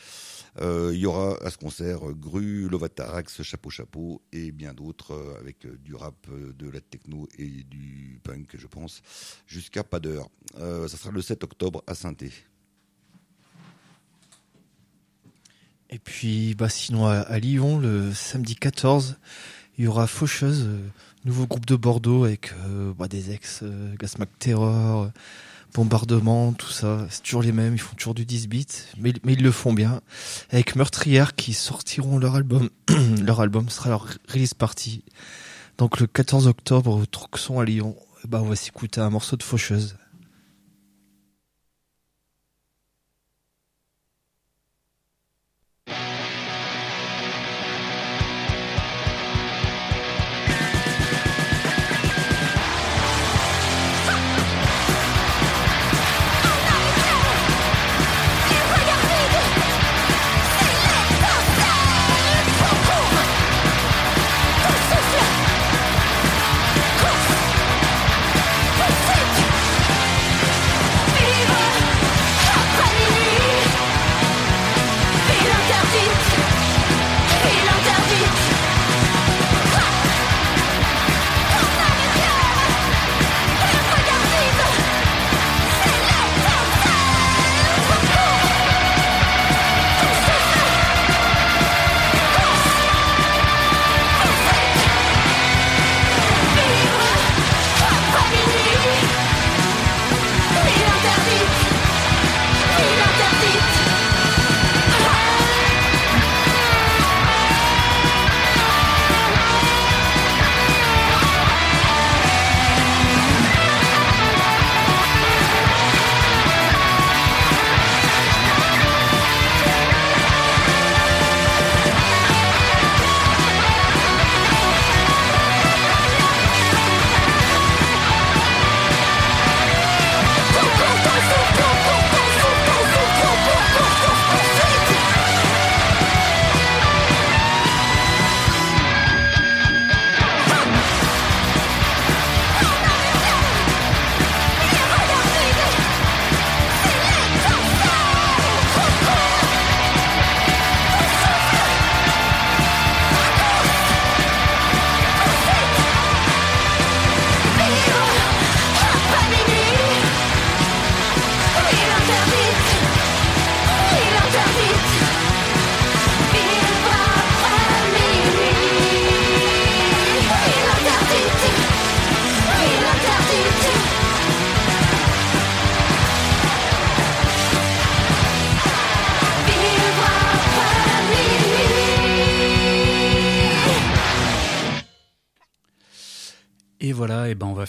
Euh, 0.60 0.90
il 0.92 1.00
y 1.00 1.06
aura 1.06 1.36
à 1.42 1.50
ce 1.50 1.56
concert 1.56 2.00
Gru, 2.12 2.68
Lovatarax, 2.68 3.42
Chapeau 3.42 3.70
Chapeau 3.70 4.22
et 4.32 4.52
bien 4.52 4.74
d'autres 4.74 5.36
avec 5.40 5.66
du 5.82 5.94
rap, 5.94 6.28
de 6.30 6.68
la 6.68 6.80
techno 6.80 7.26
et 7.38 7.64
du 7.64 8.20
punk, 8.22 8.54
je 8.54 8.66
pense, 8.66 9.00
jusqu'à 9.46 9.82
pas 9.82 9.98
d'heure. 9.98 10.28
Ça 10.58 10.88
sera 10.88 11.10
le 11.10 11.22
7 11.22 11.42
octobre 11.42 11.82
à 11.86 11.94
saint 11.94 12.12
Et 15.96 15.98
puis, 15.98 16.54
bah, 16.54 16.68
sinon, 16.68 17.06
à, 17.06 17.38
Lyon, 17.38 17.78
le 17.78 18.12
samedi 18.12 18.54
14, 18.54 19.16
il 19.78 19.86
y 19.86 19.88
aura 19.88 20.06
Faucheuse, 20.06 20.66
euh, 20.66 20.78
nouveau 21.24 21.46
groupe 21.46 21.64
de 21.64 21.74
Bordeaux 21.74 22.24
avec 22.24 22.52
euh, 22.68 22.92
bah, 22.98 23.08
des 23.08 23.30
ex, 23.30 23.60
euh, 23.62 23.94
Gasmac 23.98 24.28
Terror, 24.38 25.10
Bombardement, 25.72 26.52
tout 26.52 26.68
ça. 26.68 27.06
C'est 27.08 27.22
toujours 27.22 27.40
les 27.40 27.52
mêmes, 27.52 27.72
ils 27.72 27.80
font 27.80 27.96
toujours 27.96 28.12
du 28.12 28.26
10 28.26 28.46
bits, 28.46 28.66
mais, 28.98 29.14
mais 29.24 29.32
ils 29.32 29.42
le 29.42 29.50
font 29.50 29.72
bien. 29.72 30.02
Avec 30.50 30.76
Meurtrière 30.76 31.34
qui 31.34 31.54
sortiront 31.54 32.18
leur 32.18 32.34
album. 32.34 32.68
leur 33.24 33.40
album 33.40 33.70
sera 33.70 33.88
leur 33.88 34.06
release 34.28 34.52
party. 34.52 35.02
Donc 35.78 35.98
le 35.98 36.06
14 36.06 36.46
octobre 36.46 36.94
au 36.94 37.06
Troxon 37.06 37.58
à 37.58 37.64
Lyon, 37.64 37.96
bah, 38.28 38.42
on 38.42 38.50
va 38.50 38.56
s'écouter 38.56 39.00
un 39.00 39.08
morceau 39.08 39.38
de 39.38 39.42
Faucheuse. 39.42 39.96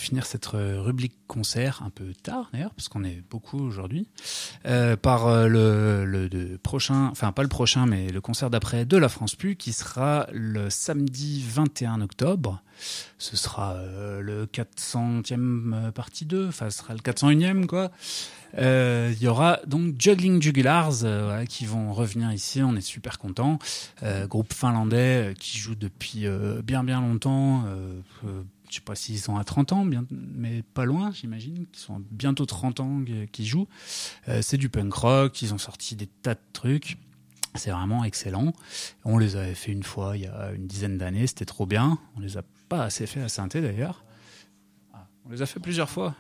Finir 0.08 0.26
cette 0.26 0.54
euh, 0.54 0.82
rubrique 0.82 1.18
concert 1.28 1.82
un 1.86 1.90
peu 1.90 2.14
tard 2.24 2.50
d'ailleurs, 2.54 2.74
parce 2.74 2.88
qu'on 2.88 3.04
est 3.04 3.22
beaucoup 3.30 3.60
aujourd'hui, 3.60 4.08
euh, 4.66 4.96
par 4.96 5.28
euh, 5.28 5.48
le, 5.48 6.06
le 6.06 6.58
prochain, 6.58 7.10
enfin 7.12 7.34
pas 7.34 7.44
le 7.44 7.50
prochain, 7.50 7.86
mais 7.86 8.08
le 8.10 8.22
concert 8.22 8.50
d'après 8.50 8.86
de 8.86 8.98
la 8.98 9.10
France 9.10 9.36
Pu, 9.36 9.56
qui 9.56 9.74
sera 9.74 10.28
le 10.32 10.70
samedi 10.70 11.44
21 11.46 12.02
octobre. 12.02 12.62
Ce 13.18 13.36
sera 13.36 13.76
le 14.22 14.46
400e 14.46 15.74
euh, 15.74 15.92
partie 15.92 16.26
2, 16.26 16.48
enfin 16.48 16.70
ce 16.70 16.78
sera 16.78 16.94
le 16.94 17.00
401e 17.00 17.66
quoi. 17.66 17.92
Il 18.58 19.22
y 19.22 19.28
aura 19.28 19.60
donc 19.68 19.96
Juggling 20.00 20.42
Jugulars 20.42 20.92
voilà, 21.02 21.46
qui 21.46 21.66
vont 21.66 21.94
revenir 21.94 22.32
ici. 22.32 22.64
On 22.64 22.76
est 22.76 22.82
super 22.82 23.20
contents. 23.20 23.60
Groupe 24.28 24.54
finlandais 24.54 25.34
qui 25.38 25.58
joue 25.58 25.76
depuis 25.76 26.26
bien 26.64 26.84
bien 26.84 27.02
longtemps. 27.02 27.66
Je 28.70 28.76
sais 28.76 28.82
pas 28.82 28.96
s'ils 28.96 29.20
sont 29.20 29.38
à 29.38 29.44
30 29.44 29.72
ans, 29.72 29.86
mais 30.12 30.62
pas 30.74 30.84
loin, 30.86 31.12
j'imagine, 31.12 31.66
qu'ils 31.68 31.82
sont 31.82 32.02
bientôt 32.12 32.46
30 32.46 32.80
ans 32.82 33.02
qu'ils 33.32 33.46
jouent. 33.46 33.68
Euh, 34.28 34.42
c'est 34.42 34.58
du 34.58 34.68
punk 34.70 34.94
rock. 34.94 35.42
Ils 35.42 35.54
ont 35.54 35.58
sorti 35.58 35.96
des 35.96 36.08
tas 36.08 36.34
de 36.34 36.40
trucs. 36.54 36.98
C'est 37.56 37.72
vraiment 37.72 38.04
excellent. 38.04 38.54
On 39.06 39.18
les 39.18 39.36
avait 39.38 39.56
fait 39.56 39.72
une 39.72 39.84
fois 39.84 40.18
il 40.18 40.24
y 40.24 40.28
a 40.28 40.52
une 40.52 40.68
dizaine 40.68 40.98
d'années. 40.98 41.28
C'était 41.28 41.46
trop 41.46 41.66
bien. 41.66 41.98
On 42.16 42.20
les 42.20 42.38
a 42.38 42.44
pas 42.70 42.84
assez 42.84 43.08
fait 43.08 43.22
à 43.22 43.30
Sainté 43.30 43.62
d'ailleurs. 43.62 44.04
Ah, 44.94 45.08
on 45.26 45.30
les 45.32 45.42
a 45.42 45.46
fait 45.46 45.60
plusieurs 45.62 45.90
fois. 45.90 46.14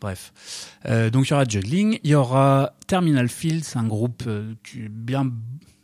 Bref. 0.00 0.76
Euh, 0.86 1.08
donc 1.10 1.28
il 1.28 1.30
y 1.30 1.34
aura 1.34 1.44
Juggling, 1.44 2.00
il 2.02 2.10
y 2.10 2.14
aura 2.14 2.74
Terminal 2.88 3.28
Fields, 3.28 3.76
un 3.76 3.86
groupe 3.86 4.24
euh, 4.26 4.54
qui- 4.64 4.88
bien 4.88 5.30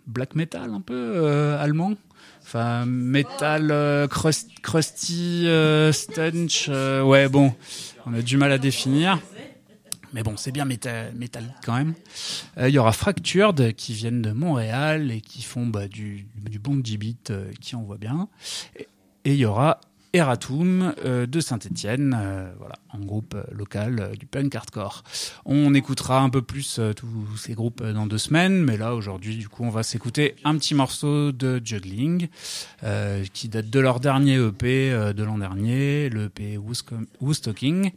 black 0.06 0.34
metal 0.34 0.70
un 0.74 0.80
peu 0.80 1.54
allemand. 1.58 1.94
Enfin, 2.46 2.84
metal 2.86 3.70
euh, 3.70 4.06
crust- 4.06 4.60
crusty, 4.62 5.46
euh, 5.46 5.92
stench. 5.92 6.66
euh, 6.68 7.02
ouais, 7.02 7.28
bon, 7.28 7.54
on 8.06 8.14
a 8.14 8.20
du 8.22 8.36
mal 8.36 8.52
à 8.52 8.58
définir. 8.58 9.18
Mais 10.12 10.22
bon, 10.22 10.36
c'est 10.36 10.52
bien 10.52 10.64
méta- 10.64 11.12
métal 11.14 11.42
quand 11.64 11.74
même. 11.74 11.94
Euh, 12.58 12.68
Il 12.68 12.74
y 12.74 12.78
aura 12.78 12.92
Fractured 12.92 13.74
qui 13.74 13.94
viennent 13.94 14.22
de 14.22 14.30
Montréal 14.30 15.10
et 15.10 15.20
qui 15.20 15.42
font 15.42 15.66
bah, 15.66 15.88
du, 15.88 16.26
du 16.36 16.58
bon 16.60 16.76
beat 16.76 17.30
euh, 17.30 17.50
qui 17.60 17.74
envoie 17.74 17.96
bien. 17.96 18.28
Et 19.24 19.32
il 19.32 19.36
y 19.36 19.44
aura 19.46 19.80
Eratum 20.14 20.94
euh, 21.04 21.26
de 21.26 21.40
Saint-Étienne, 21.40 22.16
voilà, 22.58 22.76
un 22.92 23.00
groupe 23.04 23.34
euh, 23.34 23.42
local 23.52 23.98
euh, 24.00 24.14
du 24.14 24.26
punk 24.26 24.54
hardcore. 24.54 25.02
On 25.44 25.74
écoutera 25.74 26.20
un 26.20 26.30
peu 26.30 26.40
plus 26.40 26.78
euh, 26.78 26.92
tous 26.92 27.36
ces 27.36 27.54
groupes 27.54 27.80
euh, 27.82 27.92
dans 27.92 28.06
deux 28.06 28.18
semaines, 28.18 28.62
mais 28.62 28.76
là 28.76 28.94
aujourd'hui, 28.94 29.36
du 29.36 29.48
coup, 29.48 29.64
on 29.64 29.70
va 29.70 29.82
s'écouter 29.82 30.36
un 30.44 30.56
petit 30.56 30.74
morceau 30.74 31.32
de 31.32 31.60
Juggling 31.64 32.28
euh, 32.84 33.24
qui 33.32 33.48
date 33.48 33.68
de 33.70 33.80
leur 33.80 33.98
dernier 33.98 34.36
EP 34.36 34.92
euh, 34.92 35.12
de 35.12 35.24
l'an 35.24 35.38
dernier, 35.38 36.08
le 36.10 36.26
EP 36.26 36.56
Woosco- 36.58 37.04
Woostocking. 37.20 37.90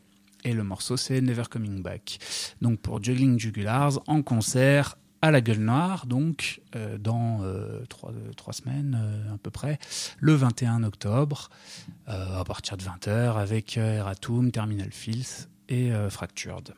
Et 0.44 0.53
le 0.53 0.64
morceau, 0.64 0.98
c'est 0.98 1.19
Never 1.22 1.44
Coming 1.49 1.81
Back. 1.81 2.19
Donc 2.61 2.80
pour 2.80 3.03
Juggling 3.03 3.38
Jugulars, 3.39 3.99
en 4.07 4.22
concert 4.22 4.95
à 5.22 5.31
la 5.31 5.41
Gueule 5.41 5.60
Noire, 5.60 6.06
donc 6.06 6.61
euh, 6.76 6.98
dans 6.98 7.39
euh, 7.41 7.84
trois, 7.89 8.11
euh, 8.11 8.34
trois 8.34 8.53
semaines 8.53 8.98
à 9.34 9.38
peu 9.38 9.49
près, 9.49 9.80
le 10.19 10.34
21 10.34 10.84
octobre, 10.84 11.49
à 12.06 12.44
partir 12.45 12.77
de 12.77 12.84
20h, 12.84 13.38
avec 13.38 13.77
Eratum, 13.77 14.52
Terminal 14.52 14.91
Fields 14.91 15.48
et 15.69 15.91
Fractured. 16.10 16.73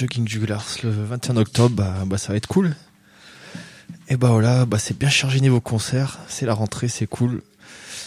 Jogging 0.00 0.26
Jugulars 0.26 0.64
le 0.82 0.88
21 0.88 1.36
octobre, 1.36 1.76
bah, 1.76 2.04
bah 2.06 2.16
ça 2.16 2.28
va 2.32 2.36
être 2.36 2.46
cool. 2.46 2.74
Et 4.08 4.16
bah 4.16 4.28
voilà, 4.28 4.64
bah 4.64 4.78
c'est 4.78 4.98
bien 4.98 5.10
chargé 5.10 5.40
niveau 5.40 5.60
concert, 5.60 6.20
c'est 6.26 6.46
la 6.46 6.54
rentrée, 6.54 6.88
c'est 6.88 7.06
cool. 7.06 7.42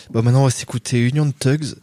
Bah 0.09 0.23
maintenant 0.23 0.41
on 0.41 0.45
va 0.45 0.49
s'écouter 0.49 1.07
Union 1.07 1.31
Tugs. 1.31 1.75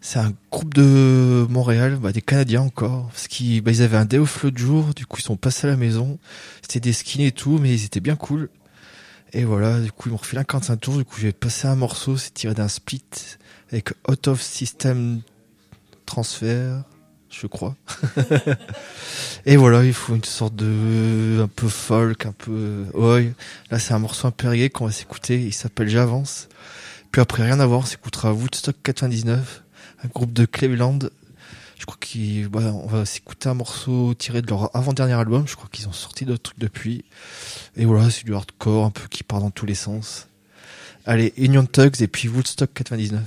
C'est 0.00 0.20
un 0.20 0.32
groupe 0.50 0.72
de 0.72 1.46
Montréal, 1.50 1.98
bah 2.00 2.12
des 2.12 2.22
Canadiens 2.22 2.62
encore, 2.62 3.08
parce 3.08 3.28
qu'ils 3.28 3.60
bah, 3.60 3.72
avaient 3.78 3.98
un 3.98 4.06
day 4.06 4.16
off 4.16 4.42
l'autre 4.42 4.56
jour, 4.56 4.94
du 4.94 5.04
coup 5.04 5.18
ils 5.18 5.24
sont 5.24 5.36
passés 5.36 5.66
à 5.66 5.70
la 5.70 5.76
maison. 5.76 6.18
C'était 6.62 6.80
des 6.80 6.94
skins 6.94 7.20
et 7.20 7.32
tout, 7.32 7.58
mais 7.58 7.74
ils 7.74 7.84
étaient 7.84 8.00
bien 8.00 8.16
cool. 8.16 8.48
Et 9.34 9.44
voilà, 9.44 9.80
du 9.80 9.92
coup 9.92 10.08
ils 10.08 10.12
m'ont 10.12 10.16
refilé 10.16 10.40
un 10.40 10.44
45 10.44 10.76
tours, 10.78 10.96
du 10.96 11.04
coup 11.04 11.20
j'ai 11.20 11.32
passé 11.32 11.68
un 11.68 11.76
morceau, 11.76 12.16
c'est 12.16 12.32
tiré 12.32 12.54
d'un 12.54 12.68
split 12.68 13.04
avec 13.70 13.90
Out 14.08 14.28
of 14.28 14.40
System 14.40 15.20
Transfer, 16.06 16.84
je 17.30 17.46
crois. 17.46 17.76
Et 19.46 19.56
voilà, 19.56 19.84
il 19.84 19.92
faut 19.92 20.14
une 20.14 20.24
sorte 20.24 20.54
de 20.54 21.40
un 21.42 21.48
peu 21.48 21.68
folk, 21.68 22.26
un 22.26 22.32
peu 22.32 22.86
oi. 22.94 23.22
Là, 23.70 23.78
c'est 23.78 23.94
un 23.94 23.98
morceau 23.98 24.28
un 24.28 24.68
qu'on 24.68 24.86
va 24.86 24.92
s'écouter. 24.92 25.40
Il 25.40 25.54
s'appelle 25.54 25.88
J'avance. 25.88 26.48
Puis 27.10 27.20
après, 27.20 27.44
rien 27.44 27.60
à 27.60 27.66
voir, 27.66 27.80
on 27.80 27.84
s'écoutera 27.84 28.32
Woodstock 28.32 28.76
99, 28.82 29.62
un 30.04 30.08
groupe 30.08 30.32
de 30.32 30.44
Cleveland. 30.44 30.98
Je 31.78 31.86
crois 31.86 31.96
qu'ils, 32.00 32.48
bah, 32.48 32.72
va 32.86 33.04
s'écouter 33.04 33.48
un 33.48 33.54
morceau 33.54 34.12
tiré 34.14 34.42
de 34.42 34.48
leur 34.48 34.74
avant-dernier 34.76 35.14
album. 35.14 35.46
Je 35.46 35.54
crois 35.54 35.68
qu'ils 35.72 35.88
ont 35.88 35.92
sorti 35.92 36.24
d'autres 36.24 36.42
trucs 36.42 36.58
depuis. 36.58 37.04
Et 37.76 37.84
voilà, 37.84 38.10
c'est 38.10 38.24
du 38.24 38.34
hardcore 38.34 38.84
un 38.84 38.90
peu 38.90 39.06
qui 39.08 39.22
part 39.22 39.40
dans 39.40 39.50
tous 39.50 39.64
les 39.64 39.74
sens. 39.74 40.28
Allez, 41.06 41.32
Union 41.36 41.64
Tugs 41.64 42.02
et 42.02 42.08
puis 42.08 42.28
Woodstock 42.28 42.70
99. 42.74 43.22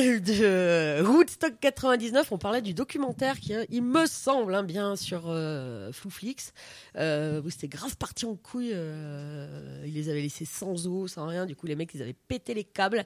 De 0.00 1.02
Woodstock 1.02 1.54
99. 1.60 2.32
On 2.32 2.38
parlait 2.38 2.62
du 2.62 2.72
documentaire 2.74 3.38
qui, 3.38 3.54
euh, 3.54 3.64
il 3.68 3.82
me 3.82 4.06
semble, 4.06 4.54
hein, 4.54 4.62
bien 4.62 4.96
sur 4.96 5.24
euh, 5.26 5.92
Flouflix, 5.92 6.52
euh, 6.96 7.42
où 7.42 7.50
c'était 7.50 7.68
grave 7.68 7.96
parti 7.96 8.24
en 8.24 8.34
couille. 8.34 8.70
euh, 8.72 9.82
ils 9.84 9.92
les 9.94 10.08
avaient 10.08 10.22
laissés 10.22 10.46
sans 10.46 10.86
eau, 10.86 11.06
sans 11.06 11.26
rien. 11.26 11.44
Du 11.44 11.54
coup, 11.54 11.66
les 11.66 11.76
mecs, 11.76 11.92
ils 11.94 12.00
avaient 12.02 12.16
pété 12.28 12.54
les 12.54 12.64
câbles 12.64 13.04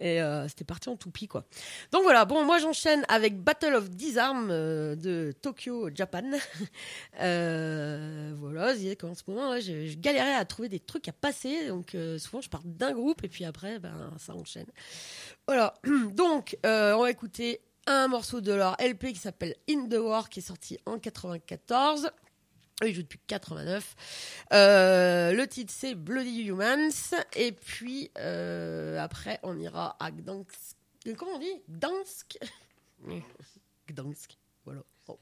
et 0.00 0.20
euh, 0.20 0.48
c'était 0.48 0.64
parti 0.64 0.88
en 0.88 0.96
toupie, 0.96 1.28
quoi. 1.28 1.44
Donc 1.92 2.02
voilà. 2.02 2.24
Bon, 2.24 2.44
moi, 2.44 2.58
j'enchaîne 2.58 3.04
avec 3.08 3.38
Battle 3.40 3.74
of 3.74 3.88
Disarm 3.90 4.48
euh, 4.50 4.96
de 4.96 5.32
Tokyo, 5.42 5.90
Japan. 5.94 6.22
Voilà, 7.20 8.74
c'est 8.76 8.96
qu'en 8.96 9.14
ce 9.14 9.22
moment, 9.28 9.54
je, 9.60 9.86
je 9.86 9.96
galérais 9.96 10.34
à 10.34 10.44
trouver 10.44 10.68
des 10.68 10.80
trucs 10.80 11.08
à 11.08 11.12
passer. 11.12 11.68
Donc 11.68 11.96
souvent, 12.18 12.40
je 12.40 12.48
pars 12.48 12.62
d'un 12.64 12.92
groupe 12.92 13.22
et 13.24 13.28
puis 13.28 13.44
après, 13.44 13.78
ben, 13.78 14.12
ça 14.18 14.34
enchaîne. 14.34 14.66
Voilà. 15.46 15.74
Donc, 16.12 16.56
euh, 16.64 16.94
on 16.94 17.02
va 17.02 17.10
écouter 17.10 17.60
un 17.86 18.08
morceau 18.08 18.40
de 18.40 18.52
leur 18.52 18.76
LP 18.80 19.12
qui 19.12 19.18
s'appelle 19.18 19.56
In 19.68 19.88
the 19.88 19.94
War, 19.94 20.28
qui 20.28 20.40
est 20.40 20.42
sorti 20.42 20.78
en 20.86 20.98
94. 20.98 22.10
Eux, 22.82 22.88
Ils 22.88 22.94
jouent 22.94 23.02
depuis 23.02 23.20
89. 23.26 23.94
Euh, 24.52 25.32
le 25.32 25.46
titre, 25.46 25.72
c'est 25.76 25.94
Bloody 25.94 26.44
Humans. 26.44 26.90
Et 27.34 27.52
puis, 27.52 28.10
euh, 28.18 28.98
après, 28.98 29.40
on 29.42 29.58
ira 29.58 29.96
à 30.00 30.10
Gdansk. 30.10 30.76
Comment 31.16 31.32
on 31.32 31.38
dit? 31.38 31.62
Gdansk? 31.68 32.38
Gdansk. 33.88 34.38
Voilà. 34.64 34.82
Bon. 35.06 35.18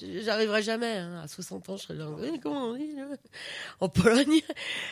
J'arriverai 0.00 0.62
jamais 0.62 0.96
hein. 0.96 1.20
à 1.22 1.28
60 1.28 1.68
ans, 1.68 1.76
je 1.76 1.82
serai. 1.82 2.34
Eh, 2.34 2.40
Comment 2.40 2.68
on 2.68 2.76
dit 2.76 2.94
En 3.80 3.88
Pologne, 3.88 4.40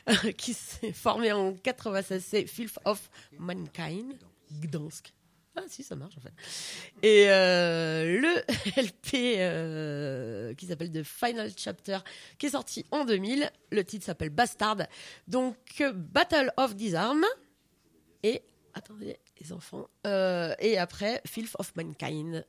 qui 0.36 0.54
s'est 0.54 0.92
formé 0.92 1.32
en 1.32 1.54
96, 1.54 2.24
c'est 2.24 2.46
Filth 2.46 2.78
of 2.84 3.10
Mankind, 3.38 4.14
Gdansk. 4.52 5.12
Ah 5.56 5.62
si, 5.68 5.82
ça 5.82 5.96
marche 5.96 6.16
en 6.16 6.20
fait. 6.20 6.32
Et 7.02 7.28
euh, 7.28 8.20
le 8.20 8.80
LP 8.80 9.36
euh, 9.38 10.54
qui 10.54 10.66
s'appelle 10.66 10.92
The 10.92 11.02
Final 11.02 11.50
Chapter, 11.56 11.98
qui 12.38 12.46
est 12.46 12.50
sorti 12.50 12.86
en 12.90 13.04
2000. 13.04 13.50
Le 13.72 13.84
titre 13.84 14.04
s'appelle 14.04 14.30
Bastard. 14.30 14.86
Donc 15.26 15.56
Battle 15.94 16.52
of 16.56 16.76
Disarm. 16.76 17.24
Et 18.22 18.42
attendez, 18.74 19.18
les 19.40 19.52
enfants. 19.52 19.88
Euh, 20.06 20.54
et 20.60 20.78
après 20.78 21.20
Filth 21.26 21.56
of 21.58 21.74
Mankind. 21.74 22.46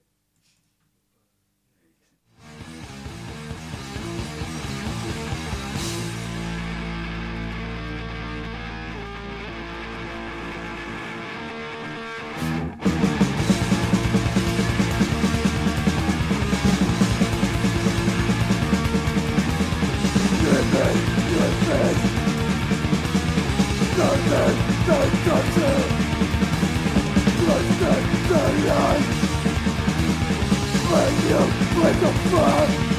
When 30.91 31.13
you 31.29 31.41
with 31.79 31.99
the 32.01 32.11
fuck 32.31 32.91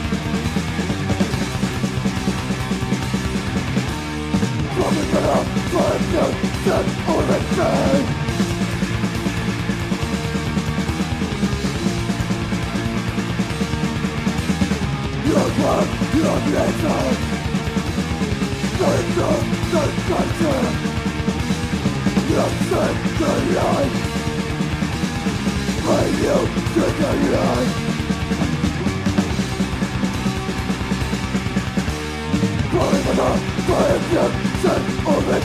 you 4.82 5.00
to 5.02 5.20
the 5.20 5.38
five 5.72 6.02
years 6.12 6.36
That 6.64 6.86
only 7.12 7.40
thing 7.56 8.04
Your 15.28 15.46
work, 15.60 15.90
your 16.16 16.38
nature 16.48 17.04
Save 18.78 19.08
the, 19.16 19.30
the 19.72 19.82
country 20.08 20.60
You 22.30 22.44
saved 22.70 23.18
the 23.20 23.32
life 23.54 24.11
Пойдем 25.84 26.46
догонять 26.74 27.72
Поэтому 32.72 33.28
появляться 33.66 34.72
умеет 35.06 35.44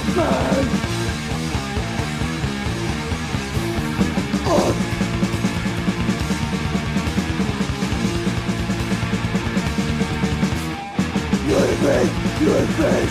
Он 4.47 4.73
You 11.47 11.61
think, 11.81 12.11
you 12.41 12.55
think 12.77 13.09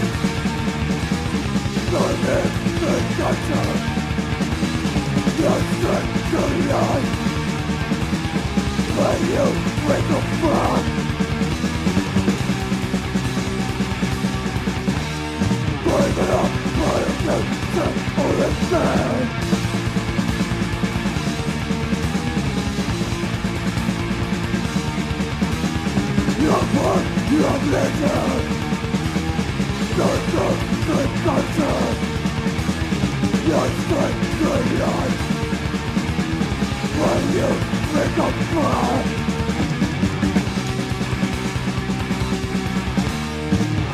Don't 1.90 2.18
let 2.26 2.50
the 2.80 2.92
doctor 3.18 3.64
You're 5.38 5.62
sick 5.82 6.15
going 6.32 6.70
on? 6.72 7.02
When 8.96 9.20
you 9.30 9.46
break 9.84 10.08
apart 10.16 10.84
Break 15.84 16.16
it 16.22 16.30
up, 16.40 16.50
burn 16.76 17.02
it 17.02 17.18
down, 17.26 17.44
set 17.74 17.94
all 18.18 18.42
it 18.46 18.56
You're 26.42 26.66
born, 26.74 27.04
you're 27.32 27.60
little 27.72 28.56
don't 29.96 30.22
so, 30.30 30.46
you're 30.86 31.08
so, 31.56 31.74
you're 33.46 33.66
so 33.66 34.00
You're 34.38 35.10
so, 35.18 35.25
When 36.98 37.22
you 37.36 37.48
make 37.94 38.16
a 38.16 38.28
vow, 38.52 39.26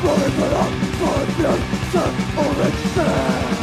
falling 0.03 0.33
for 0.33 0.49
love, 0.55 0.75
falling 0.99 1.33
for 1.33 1.43
you, 1.43 1.55
just 1.93 2.39
only 2.39 2.71
fair. 2.95 3.62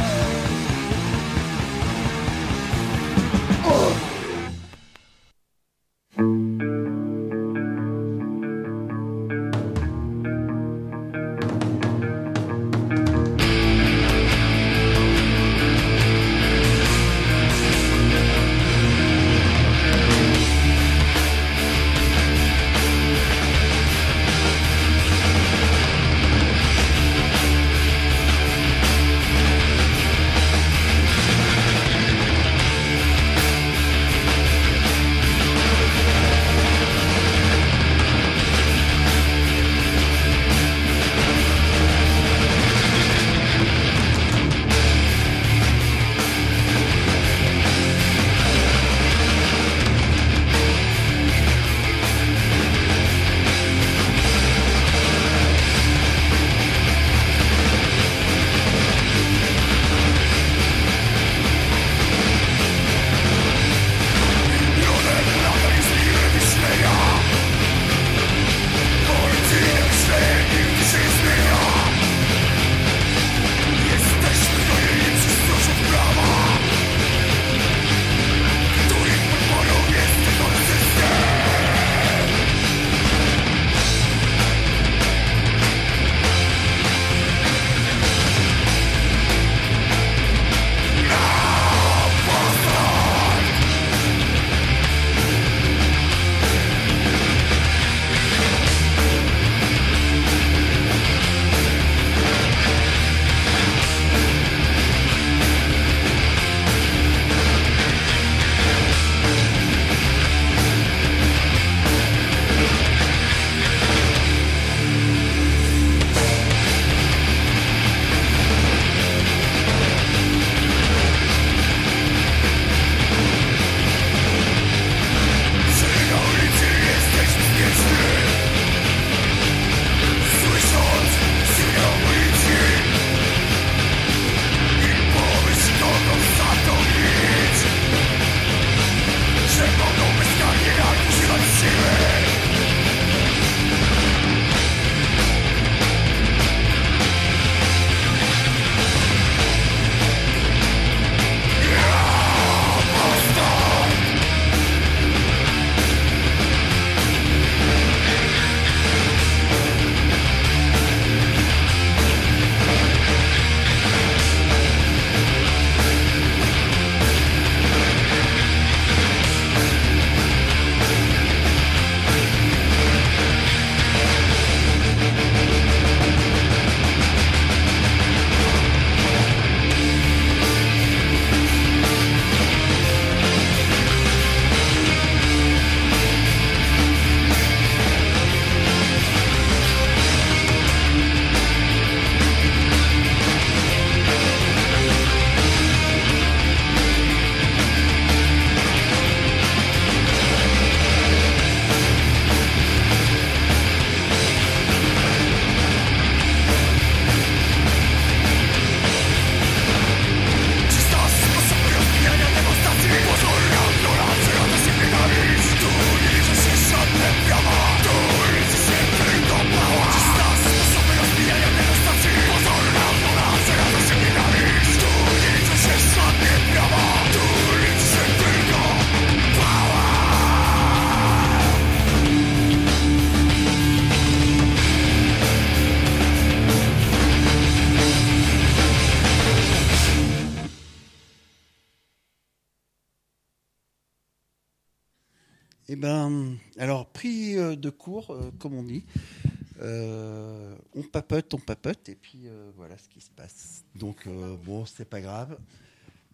ce 252.82 252.90
qui 252.90 253.02
se 253.02 253.12
passe. 253.12 253.64
Donc, 253.76 254.08
euh, 254.08 254.36
bon, 254.46 254.66
c'est 254.66 254.90
pas 254.90 255.02
grave. 255.02 255.38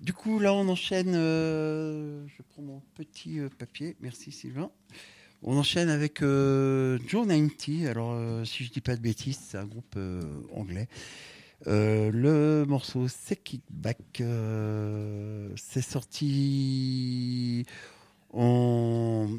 Du 0.01 0.13
coup, 0.13 0.39
là, 0.39 0.53
on 0.53 0.67
enchaîne. 0.67 1.13
Euh, 1.15 2.25
je 2.27 2.41
prends 2.43 2.61
mon 2.61 2.81
petit 2.95 3.39
euh, 3.39 3.49
papier. 3.49 3.95
Merci, 4.01 4.31
Sylvain. 4.31 4.69
On 5.41 5.57
enchaîne 5.57 5.89
avec 5.89 6.21
euh, 6.21 6.99
Joe 7.07 7.27
90. 7.27 7.87
Alors, 7.87 8.13
euh, 8.13 8.43
si 8.45 8.63
je 8.63 8.71
dis 8.71 8.81
pas 8.81 8.95
de 8.95 9.01
bêtises, 9.01 9.39
c'est 9.41 9.57
un 9.57 9.65
groupe 9.65 9.97
anglais. 10.53 10.87
le 11.65 12.65
morceau 12.65 13.07
C'est 13.07 13.37
Kickback, 13.37 14.21
c'est 15.55 15.81
sorti 15.81 17.65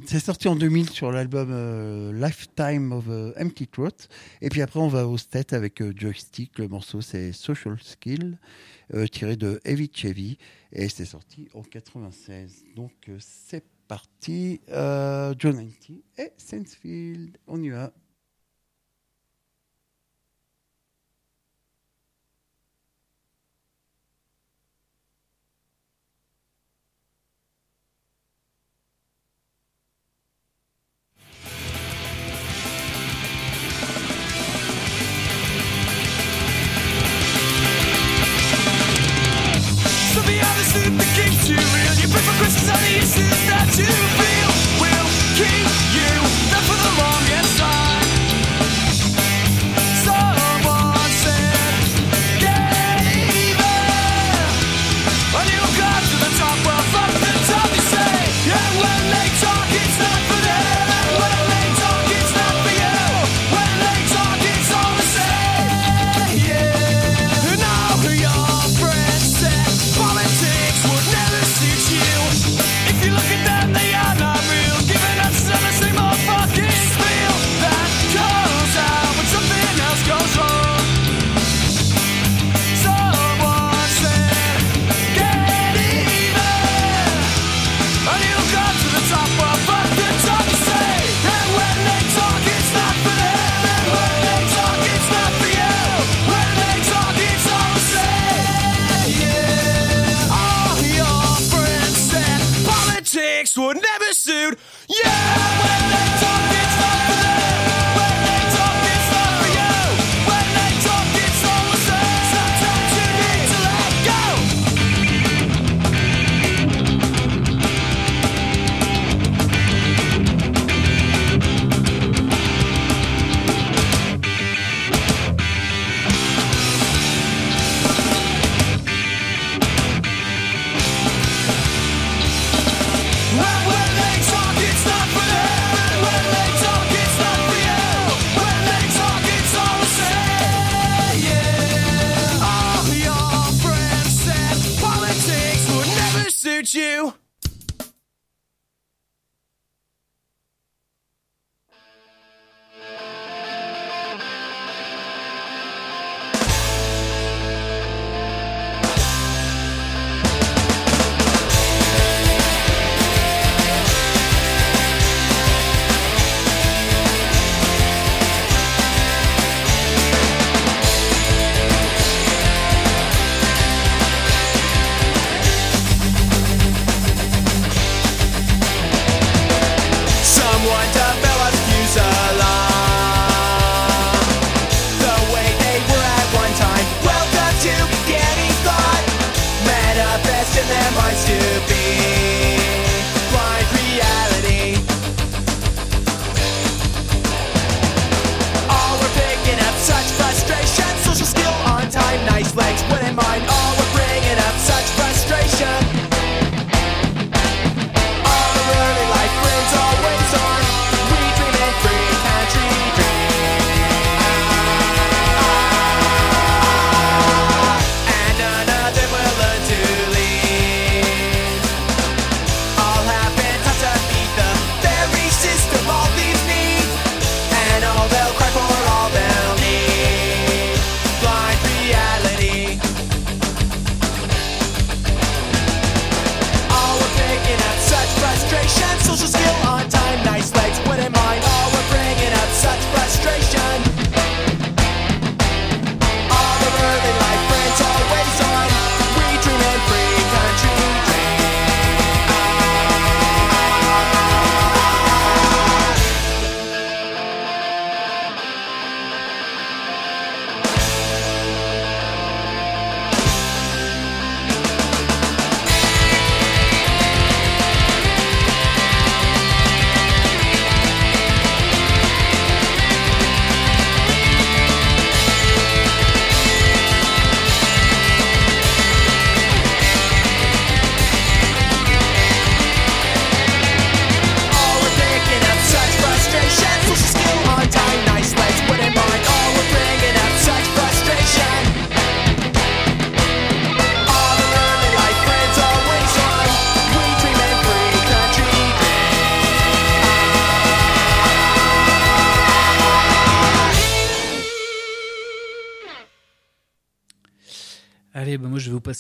c'est 0.06 0.20
sorti 0.20 0.48
en 0.48 0.56
2000 0.56 0.88
sur 0.88 1.12
l'album 1.12 1.50
euh, 1.52 2.12
Lifetime 2.14 2.92
of 2.92 3.04
euh, 3.08 3.32
Empty 3.38 3.66
Throat. 3.66 4.08
Et 4.40 4.48
puis 4.48 4.62
après, 4.62 4.80
on 4.80 4.88
va 4.88 5.06
au 5.06 5.18
state 5.18 5.52
avec 5.52 5.82
euh, 5.82 5.92
Joystick. 5.94 6.58
Le 6.58 6.66
morceau, 6.66 7.02
c'est 7.02 7.32
Social 7.32 7.76
Skill, 7.82 8.38
tiré 9.12 9.36
de 9.36 9.60
Heavy 9.66 9.90
Chevy. 9.92 10.38
Et 10.72 10.88
c'est 10.88 11.04
sorti 11.04 11.48
en 11.52 11.62
96. 11.62 12.64
Donc, 12.74 13.10
c'est 13.18 13.64
parti. 13.86 14.60
John 14.68 15.36
90 15.36 16.02
et 16.18 16.32
Sensefield. 16.38 17.36
On 17.46 17.62
y 17.62 17.68
va. 17.68 17.92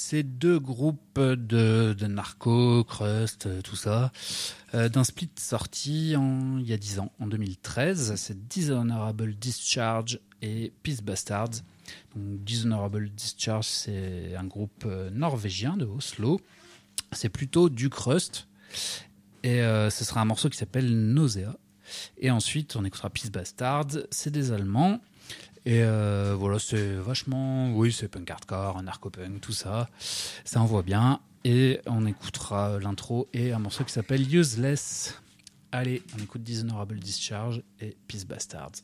Passer 0.06 0.22
deux 0.22 0.60
groupes 0.60 1.18
de, 1.18 1.92
de 1.98 2.06
narco, 2.06 2.84
crust, 2.84 3.46
euh, 3.46 3.60
tout 3.60 3.74
ça, 3.74 4.12
euh, 4.72 4.88
d'un 4.88 5.02
split 5.02 5.30
sorti 5.36 6.12
il 6.12 6.62
y 6.64 6.72
a 6.72 6.76
10 6.76 7.00
ans, 7.00 7.10
en 7.18 7.26
2013. 7.26 8.14
C'est 8.14 8.46
Dishonorable 8.46 9.34
Discharge 9.34 10.20
et 10.42 10.72
Peace 10.84 11.02
Bastards. 11.02 11.62
Donc, 12.14 12.44
Dishonorable 12.44 13.10
Discharge, 13.10 13.66
c'est 13.66 14.36
un 14.36 14.44
groupe 14.44 14.84
euh, 14.86 15.10
norvégien 15.10 15.76
de 15.76 15.86
Oslo. 15.86 16.40
C'est 17.10 17.28
plutôt 17.28 17.68
du 17.68 17.90
crust. 17.90 18.46
Et 19.42 19.60
ce 19.60 20.04
sera 20.04 20.20
un 20.20 20.24
morceau 20.24 20.48
qui 20.48 20.56
s'appelle 20.56 20.88
Nausea. 20.88 21.56
Et 22.18 22.32
ensuite, 22.32 22.74
on 22.74 22.84
écoutera 22.84 23.10
Peace 23.10 23.30
Bastards. 23.30 23.98
C'est 24.10 24.32
des 24.32 24.50
Allemands. 24.50 25.00
Et 25.66 25.82
euh, 25.82 26.36
voilà, 26.38 26.60
c'est 26.60 26.94
vachement. 26.94 27.72
Oui, 27.72 27.92
c'est 27.92 28.06
punk 28.06 28.30
hardcore, 28.30 28.80
narco-punk, 28.84 29.40
tout 29.40 29.52
ça. 29.52 29.88
Ça 30.44 30.60
envoie 30.60 30.82
bien. 30.82 31.20
Et 31.44 31.80
on 31.86 32.06
écoutera 32.06 32.78
l'intro 32.78 33.28
et 33.32 33.52
un 33.52 33.58
morceau 33.58 33.82
qui 33.82 33.92
s'appelle 33.92 34.32
Useless. 34.32 35.20
Allez, 35.72 36.02
on 36.16 36.22
écoute 36.22 36.44
Dishonorable 36.44 37.00
Discharge 37.00 37.62
et 37.80 37.96
Peace 38.06 38.24
Bastards. 38.24 38.82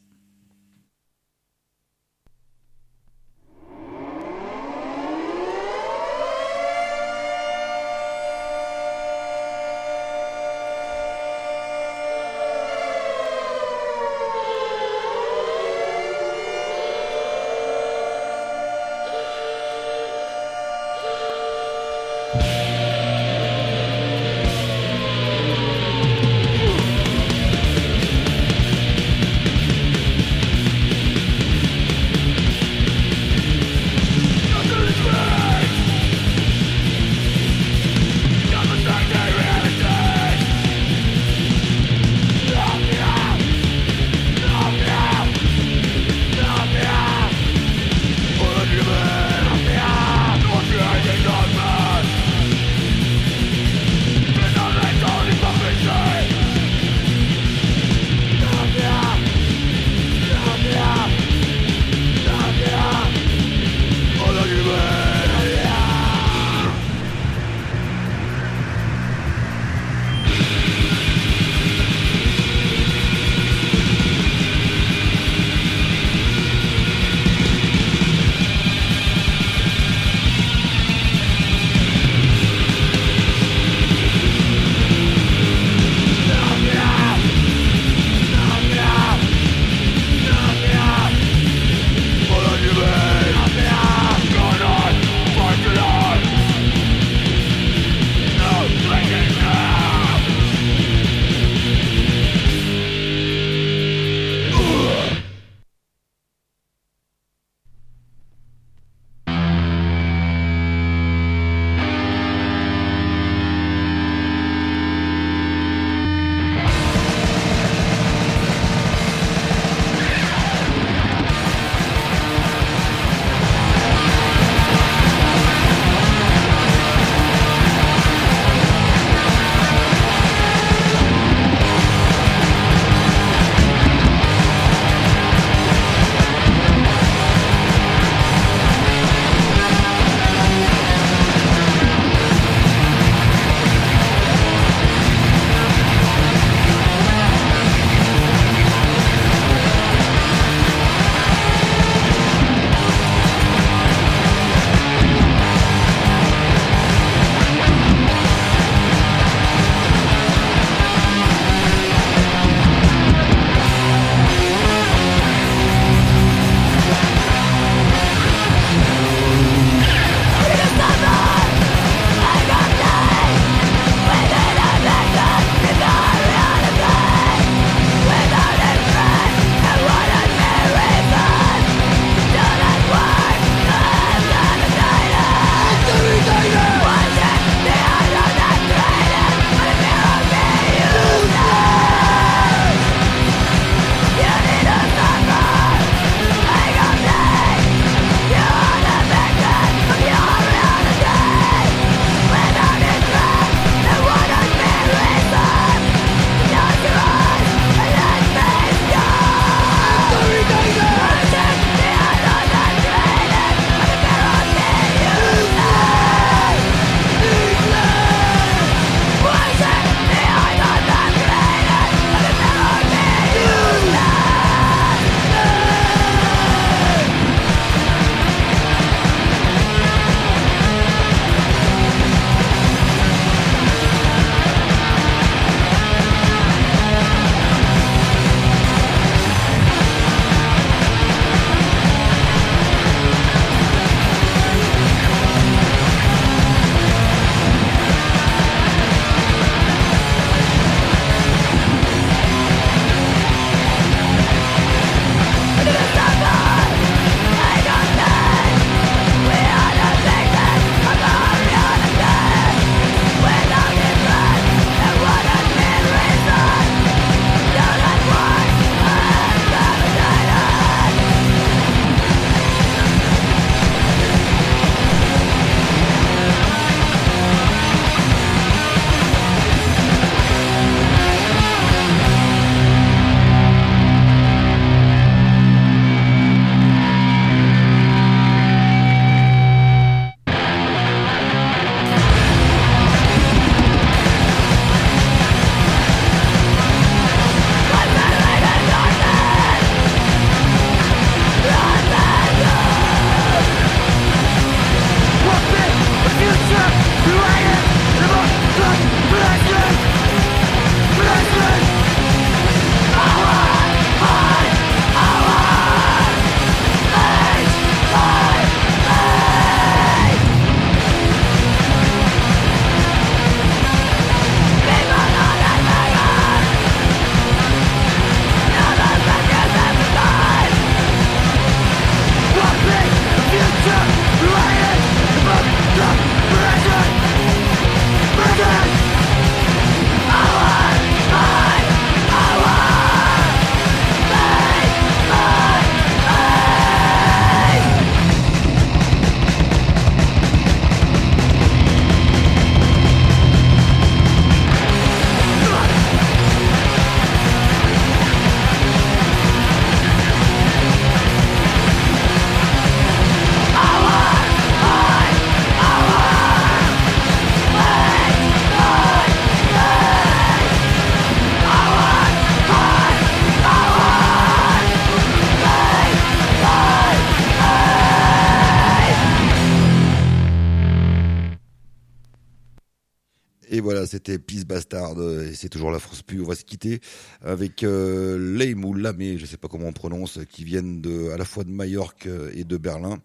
C'était 383.93 384.19
Peace 384.19 384.45
Bastard, 384.47 384.99
euh, 384.99 385.29
et 385.29 385.35
c'est 385.35 385.51
toujours 385.51 385.71
la 385.71 385.79
France 385.79 386.01
Pu. 386.03 386.21
On 386.21 386.25
va 386.25 386.35
se 386.35 386.45
quitter 386.45 386.81
avec 387.21 387.63
euh, 387.63 388.17
Leim 388.39 388.65
ou 388.65 388.73
Lamé, 388.73 389.19
je 389.19 389.27
sais 389.27 389.37
pas 389.37 389.49
comment 389.49 389.67
on 389.67 389.73
prononce, 389.75 390.19
qui 390.31 390.45
viennent 390.45 390.83
à 391.13 391.19
la 391.19 391.27
fois 391.27 391.45
de 391.45 391.51
Majorque 391.51 392.07
euh, 392.07 392.31
et 392.33 392.45
de 392.45 392.57
Berlin, 392.57 392.99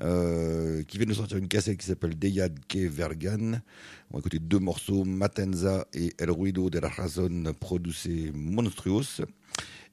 euh, 0.00 0.82
qui 0.84 0.96
viennent 0.96 1.10
de 1.10 1.14
sortir 1.14 1.36
une 1.36 1.48
cassette 1.48 1.76
qui 1.76 1.86
s'appelle 1.86 2.18
Deyad 2.18 2.58
que 2.66 2.78
Vergan. 2.78 3.60
On 4.10 4.14
va 4.16 4.20
écouter 4.20 4.38
deux 4.38 4.58
morceaux, 4.58 5.04
Matenza 5.04 5.86
et 5.92 6.14
El 6.18 6.30
Ruido 6.30 6.70
de 6.70 6.78
la 6.78 6.88
Razón 6.88 7.52
Produce 7.60 8.08
Monstruos. 8.32 9.20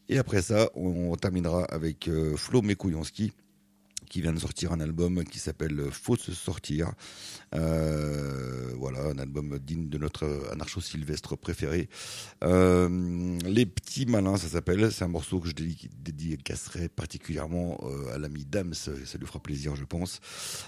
Et 0.08 0.20
après 0.20 0.42
ça, 0.42 0.70
on, 0.74 1.14
terminera 1.18 1.66
avec 1.66 2.10
Flo 2.38 2.62
Mekouyanski, 2.62 3.34
qui 4.10 4.22
vient 4.22 4.34
de 4.34 4.40
sortir 4.40 4.72
un 4.72 4.80
album 4.80 5.24
qui 5.26 5.38
s'appelle 5.38 5.92
Faut 5.92 6.16
se 6.16 6.32
sortir. 6.32 6.94
Euh, 7.56 8.72
voilà, 8.78 9.00
un 9.06 9.18
album 9.18 9.58
digne 9.60 9.90
de 9.90 9.98
notre 9.98 10.26
anarcho-sylvestre 10.52 11.36
préféré. 11.38 11.90
Euh, 12.44 13.38
Les 13.46 13.66
Petits 13.66 14.06
Malins, 14.06 14.38
ça 14.38 14.48
s'appelle. 14.48 14.92
C'est 14.92 15.04
un 15.06 15.10
morceau 15.10 15.40
que 15.40 15.50
je 15.50 15.54
dédi- 15.54 15.90
dédicacerai 16.02 16.90
particulièrement 16.90 17.80
euh, 17.84 18.14
à 18.14 18.18
l'ami 18.18 18.46
Dams. 18.46 18.74
Ça 18.74 18.92
lui 19.20 19.26
fera 19.26 19.40
plaisir, 19.40 19.76
je 19.76 19.84
pense. 19.86 20.20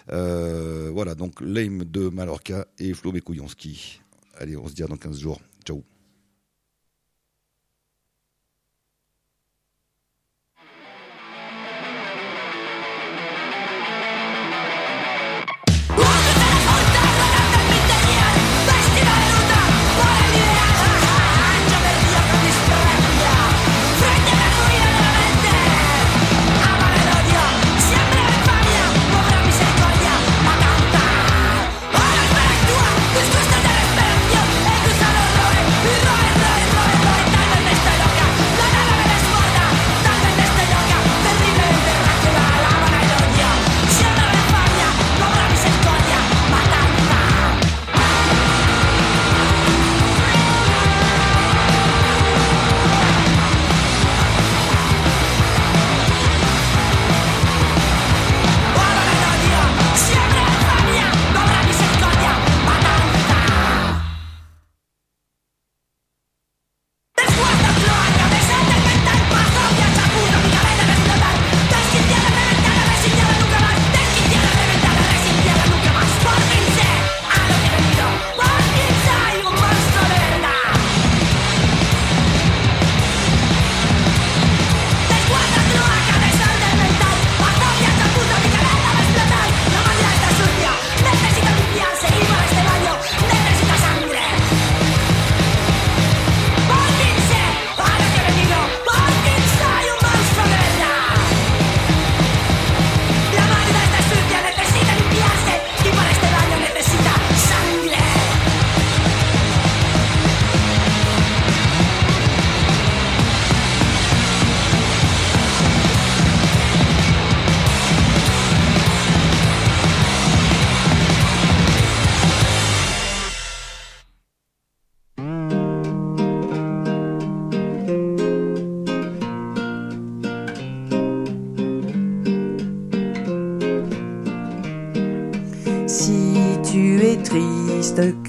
Voilà, 0.08 1.16
donc 1.16 1.40
Lame 1.42 1.84
de 1.86 2.10
Mallorca 2.10 2.68
et 2.80 2.94
Flo 2.94 3.12
Mekouyanski. 3.12 4.02
Allez, 4.38 4.58
on 4.58 4.68
se 4.68 4.74
dit 4.74 4.84
à 4.84 4.88
dans 4.88 4.98
15 4.98 5.20
jours. 5.20 5.40
Ciao. 5.66 5.84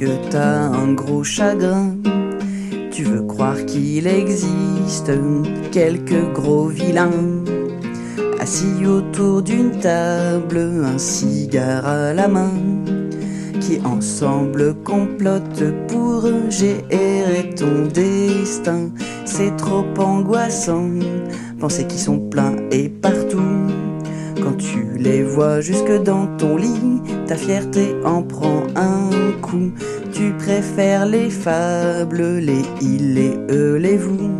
Que 0.02 0.30
t'as 0.30 0.62
un 0.62 0.94
gros 0.94 1.22
chagrin, 1.22 1.94
tu 2.90 3.04
veux 3.04 3.22
croire 3.22 3.64
qu'il 3.66 4.08
existe 4.08 5.12
quelques 5.70 6.32
gros 6.32 6.66
vilains, 6.66 7.44
assis 8.40 8.84
autour 8.84 9.42
d'une 9.42 9.70
table, 9.78 10.58
un 10.84 10.98
cigare 10.98 11.86
à 11.86 12.12
la 12.12 12.26
main, 12.26 12.50
qui 13.60 13.80
ensemble 13.84 14.74
complotent 14.82 15.72
pour 15.86 16.26
gérer 16.50 17.54
ton 17.56 17.86
destin. 17.94 18.90
C'est 19.24 19.56
trop 19.56 19.84
angoissant, 19.98 20.90
penser 21.60 21.86
qu'ils 21.86 22.00
sont 22.00 22.18
pleins 22.18 22.56
et 22.72 22.88
partout. 22.88 23.38
Quand 24.42 24.56
tu 24.56 24.86
les 24.96 25.22
vois 25.22 25.60
jusque 25.60 26.02
dans 26.02 26.26
ton 26.36 26.56
lit, 26.56 27.00
ta 27.26 27.36
fierté 27.36 27.94
en 28.04 28.22
prend 28.22 28.64
un 28.74 29.10
coup. 29.40 29.70
Tu 30.12 30.32
préfères 30.32 31.06
les 31.06 31.30
fables, 31.30 32.38
les 32.38 32.62
ils, 32.80 33.14
les 33.14 33.38
eux, 33.50 33.76
les 33.76 33.96
vous. 33.96 34.30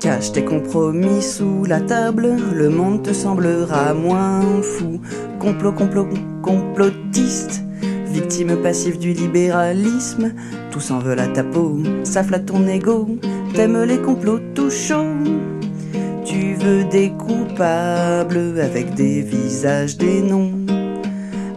Cache 0.00 0.32
tes 0.32 0.44
compromis 0.44 1.22
sous 1.22 1.64
la 1.64 1.80
table, 1.80 2.36
le 2.52 2.68
monde 2.68 3.02
te 3.02 3.12
semblera 3.12 3.94
moins 3.94 4.42
fou. 4.60 5.00
Complot, 5.38 5.72
complot, 5.72 6.08
complotiste, 6.42 7.62
victime 8.06 8.56
passive 8.56 8.98
du 8.98 9.12
libéralisme. 9.12 10.32
Tous 10.70 10.90
en 10.90 10.98
veulent 10.98 11.20
à 11.20 11.28
ta 11.28 11.44
peau, 11.44 11.78
ça 12.04 12.22
flatte 12.22 12.46
ton 12.46 12.66
ego. 12.66 13.08
T'aimes 13.54 13.84
les 13.84 13.98
complots 13.98 14.40
tout 14.54 14.70
chauds. 14.70 15.16
Tu 16.32 16.54
veux 16.54 16.84
des 16.84 17.10
coupables 17.10 18.58
avec 18.58 18.94
des 18.94 19.20
visages, 19.20 19.98
des 19.98 20.22
noms. 20.22 20.50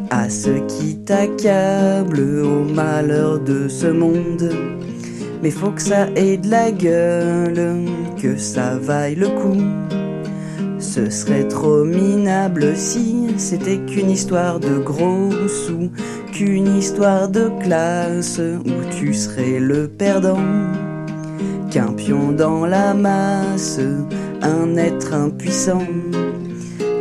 À 0.10 0.27
ceux 0.27 0.65
qui 0.68 0.97
t'accablent 0.97 2.43
au 2.43 2.65
malheur 2.65 3.39
de 3.39 3.69
ce 3.69 3.88
monde. 3.88 4.52
Mais 5.41 5.49
faut 5.49 5.72
que 5.72 5.81
ça 5.81 6.07
ait 6.18 6.35
de 6.35 6.49
la 6.49 6.72
gueule, 6.72 7.85
que 8.22 8.35
ça 8.35 8.76
vaille 8.77 9.15
le 9.15 9.30
coup. 9.30 9.64
Ce 10.77 11.10
serait 11.10 11.47
trop 11.47 11.85
minable 11.85 12.76
si 12.76 13.27
c'était 13.38 13.77
qu'une 13.77 14.10
histoire 14.10 14.60
de 14.60 14.77
gros 14.80 15.31
sous, 15.47 15.89
qu'une 16.34 16.76
histoire 16.76 17.30
de 17.30 17.49
classe 17.64 18.41
où 18.41 18.93
tu 18.93 19.14
serais 19.14 19.57
le 19.57 19.88
perdant. 19.88 20.43
Qu'un 21.72 21.93
pion 21.93 22.34
dans 22.34 22.65
la 22.65 22.93
masse, 22.93 23.80
un 24.46 24.78
être 24.78 25.14
impuissant. 25.14 25.86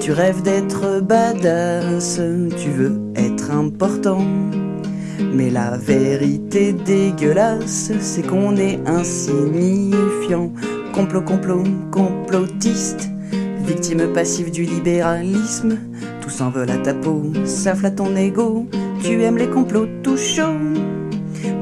Tu 0.01 0.13
rêves 0.13 0.43
d'être 0.43 1.01
badass, 1.01 2.21
tu 2.57 2.71
veux 2.71 3.01
être 3.17 3.51
important. 3.51 4.25
Mais 5.33 5.51
la 5.51 5.77
vérité 5.77 6.73
dégueulasse, 6.73 7.93
c'est 8.01 8.27
qu'on 8.27 8.57
est 8.57 8.79
insignifiant. 8.87 10.53
Complot, 10.93 11.23
complot, 11.23 11.65
complotiste, 11.91 13.09
victime 13.67 14.13
passive 14.13 14.51
du 14.51 14.63
libéralisme. 14.63 15.79
Tous 16.21 16.41
en 16.41 16.49
à 16.49 16.77
ta 16.79 16.95
peau, 16.95 17.23
ça 17.45 17.75
flatte 17.75 17.97
ton 17.97 18.17
ego. 18.17 18.67
Tu 19.03 19.23
aimes 19.23 19.39
les 19.39 19.51
complots 19.51 19.89
tout 20.03 20.17
chauds. 20.17 20.61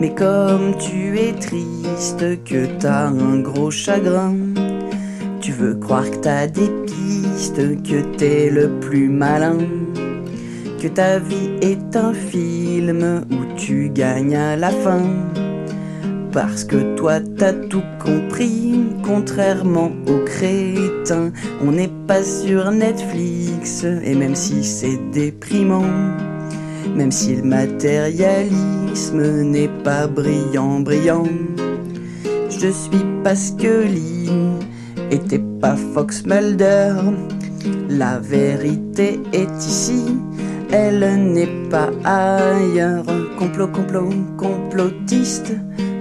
Mais 0.01 0.15
comme 0.15 0.77
tu 0.79 1.19
es 1.19 1.33
triste, 1.33 2.43
que 2.45 2.67
t'as 2.79 3.07
un 3.07 3.41
gros 3.41 3.71
chagrin, 3.71 4.35
tu 5.43 5.51
veux 5.51 5.75
croire 5.75 6.09
que 6.09 6.19
t'as 6.19 6.47
des 6.47 6.71
pistes, 6.87 7.83
que 7.83 8.01
t'es 8.17 8.49
le 8.49 8.79
plus 8.79 9.09
malin, 9.09 9.59
que 10.81 10.87
ta 10.87 11.19
vie 11.19 11.51
est 11.61 11.97
un 11.97 12.15
film 12.15 13.25
où 13.29 13.57
tu 13.57 13.91
gagnes 13.93 14.37
à 14.37 14.57
la 14.57 14.71
fin. 14.71 15.03
Parce 16.31 16.63
que 16.63 16.95
toi 16.95 17.19
t'as 17.37 17.55
tout 17.55 17.83
compris, 17.99 18.85
contrairement 19.03 19.91
aux 20.07 20.25
crétins. 20.25 21.33
On 21.61 21.73
n'est 21.73 21.91
pas 22.07 22.23
sur 22.23 22.71
Netflix, 22.71 23.85
et 23.85 24.15
même 24.15 24.37
si 24.37 24.63
c'est 24.63 25.01
déprimant, 25.13 26.15
même 26.95 27.11
si 27.11 27.35
le 27.35 27.43
matérialisme 27.43 29.43
n'est 29.43 29.83
pas 29.83 30.07
brillant, 30.07 30.79
brillant, 30.79 31.27
je 32.49 32.69
suis 32.69 33.05
Pasquelie, 33.25 34.31
t'es 35.19 35.41
pas 35.61 35.77
Fox 35.77 36.25
Mulder. 36.25 36.95
La 37.89 38.19
vérité 38.19 39.21
est 39.33 39.57
ici, 39.59 40.05
elle 40.71 41.33
n'est 41.33 41.69
pas 41.69 41.91
ailleurs. 42.05 43.05
Complot, 43.39 43.69
complot, 43.69 44.11
complotiste, 44.37 45.53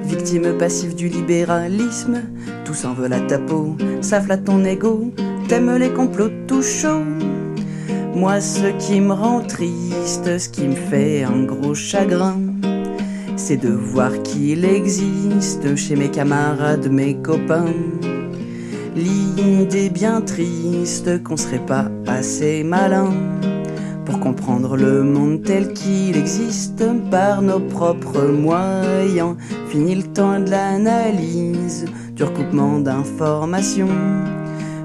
victime 0.06 0.58
passive 0.58 0.96
du 0.96 1.08
libéralisme. 1.08 2.22
Tout 2.66 2.74
s'en 2.74 2.94
veut 2.94 3.12
à 3.12 3.20
ta 3.20 3.38
peau, 3.38 3.76
ça 4.02 4.22
flatte 4.22 4.46
ton 4.46 4.64
ego. 4.64 5.12
T'aimes 5.48 5.78
les 5.78 5.92
complots 5.92 6.32
tout 6.48 6.64
chauds. 6.64 7.04
Moi, 8.16 8.40
ce 8.40 8.68
qui 8.78 9.02
me 9.02 9.14
rend 9.14 9.42
triste, 9.42 10.38
ce 10.38 10.50
qui 10.50 10.68
me 10.68 10.76
fait 10.76 11.24
un 11.24 11.44
gros 11.44 11.76
chagrin, 11.76 12.38
c'est 13.36 13.58
de 13.58 13.70
voir 13.70 14.12
qu'il 14.24 14.64
existe 14.66 15.76
chez 15.76 15.96
mes 15.96 16.10
camarades, 16.10 16.90
mes 16.92 17.16
copains. 17.16 17.74
L'idée 18.96 19.90
bien 19.90 20.20
triste 20.20 21.24
qu'on 21.24 21.38
serait 21.38 21.66
pas 21.66 21.86
assez 22.08 22.62
malin 22.64 23.12
pour 24.06 24.20
comprendre 24.20 24.76
le 24.76 25.02
monde 25.02 25.44
tel 25.44 25.72
qu'il 25.72 26.18
existe 26.18 26.84
par 27.10 27.42
nos 27.42 27.62
propres 27.62 28.28
moyens. 28.28 29.38
Fini 29.70 29.96
le 29.96 30.04
temps 30.04 30.42
de 30.42 30.50
l'analyse, 30.50 31.86
du 32.16 32.24
recoupement 32.24 32.80
d'informations. 32.80 33.88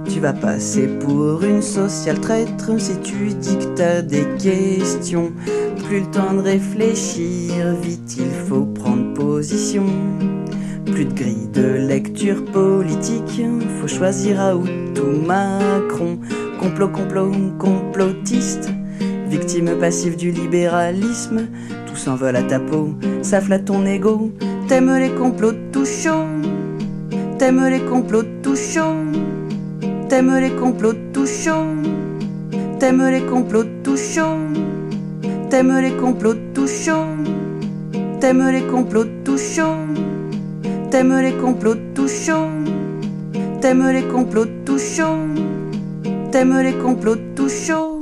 Tu 0.08 0.20
vas 0.20 0.32
passer 0.32 0.86
pour 0.86 1.42
une 1.42 1.62
sociale 1.62 2.20
traître 2.20 2.70
si 2.78 2.96
tu 3.00 3.34
dis 3.34 3.58
des 4.06 4.26
questions. 4.38 5.32
Plus 5.84 6.00
le 6.00 6.06
temps 6.06 6.32
de 6.32 6.42
réfléchir, 6.42 7.74
vite 7.82 8.16
il 8.18 8.30
faut 8.48 8.66
prendre 8.66 9.14
position. 9.14 9.84
Plus 10.86 11.04
de 11.04 11.12
grille 11.14 11.48
de 11.52 11.86
lecture 11.86 12.44
politique, 12.44 13.42
faut 13.80 13.88
choisir 13.88 14.38
Raoult 14.38 14.66
ou 14.98 15.26
Macron. 15.26 16.18
Complot, 16.60 16.88
complot, 16.88 17.32
complotiste, 17.58 18.70
victime 19.28 19.78
passive 19.78 20.16
du 20.16 20.30
libéralisme. 20.30 21.48
Tout 21.86 21.96
s'envole 21.96 22.36
à 22.36 22.42
ta 22.42 22.58
peau, 22.58 22.94
ça 23.22 23.40
flatte 23.40 23.66
ton 23.66 23.84
ego. 23.84 24.32
T'aimes 24.68 24.96
les 24.98 25.10
complots 25.10 25.52
tout 25.72 25.84
chauds, 25.84 26.26
t'aimes 27.38 27.66
les 27.68 27.80
complots 27.80 28.24
tout 28.42 28.56
chauds. 28.56 29.04
T'aimes 30.08 30.38
les 30.38 30.50
complots 30.50 30.94
tout 31.12 31.26
chauds, 31.26 31.82
t'aimes 32.78 33.08
les 33.10 33.22
complots 33.22 33.64
tout 33.82 33.96
chauds, 33.96 34.38
t'aimes 35.50 35.80
les 35.80 35.96
complots 35.96 36.36
tout 36.54 36.68
chauds, 36.68 37.16
t'aimes 38.20 38.48
les 38.52 38.62
complots 38.62 39.04
tout 39.24 39.36
chauds, 39.36 39.84
t'aimes 40.90 41.20
les 41.20 41.32
complots 41.32 41.74
tout 41.94 42.08
chauds, 42.08 42.50
t'aimes 43.60 43.90
les 43.90 44.02
complots 44.02 44.46
tout 44.64 44.78
chauds, 44.78 45.28
t'aimes 46.30 46.60
les 46.60 46.74
complots 46.74 47.16
tout 47.34 47.48
chauds. 47.48 47.95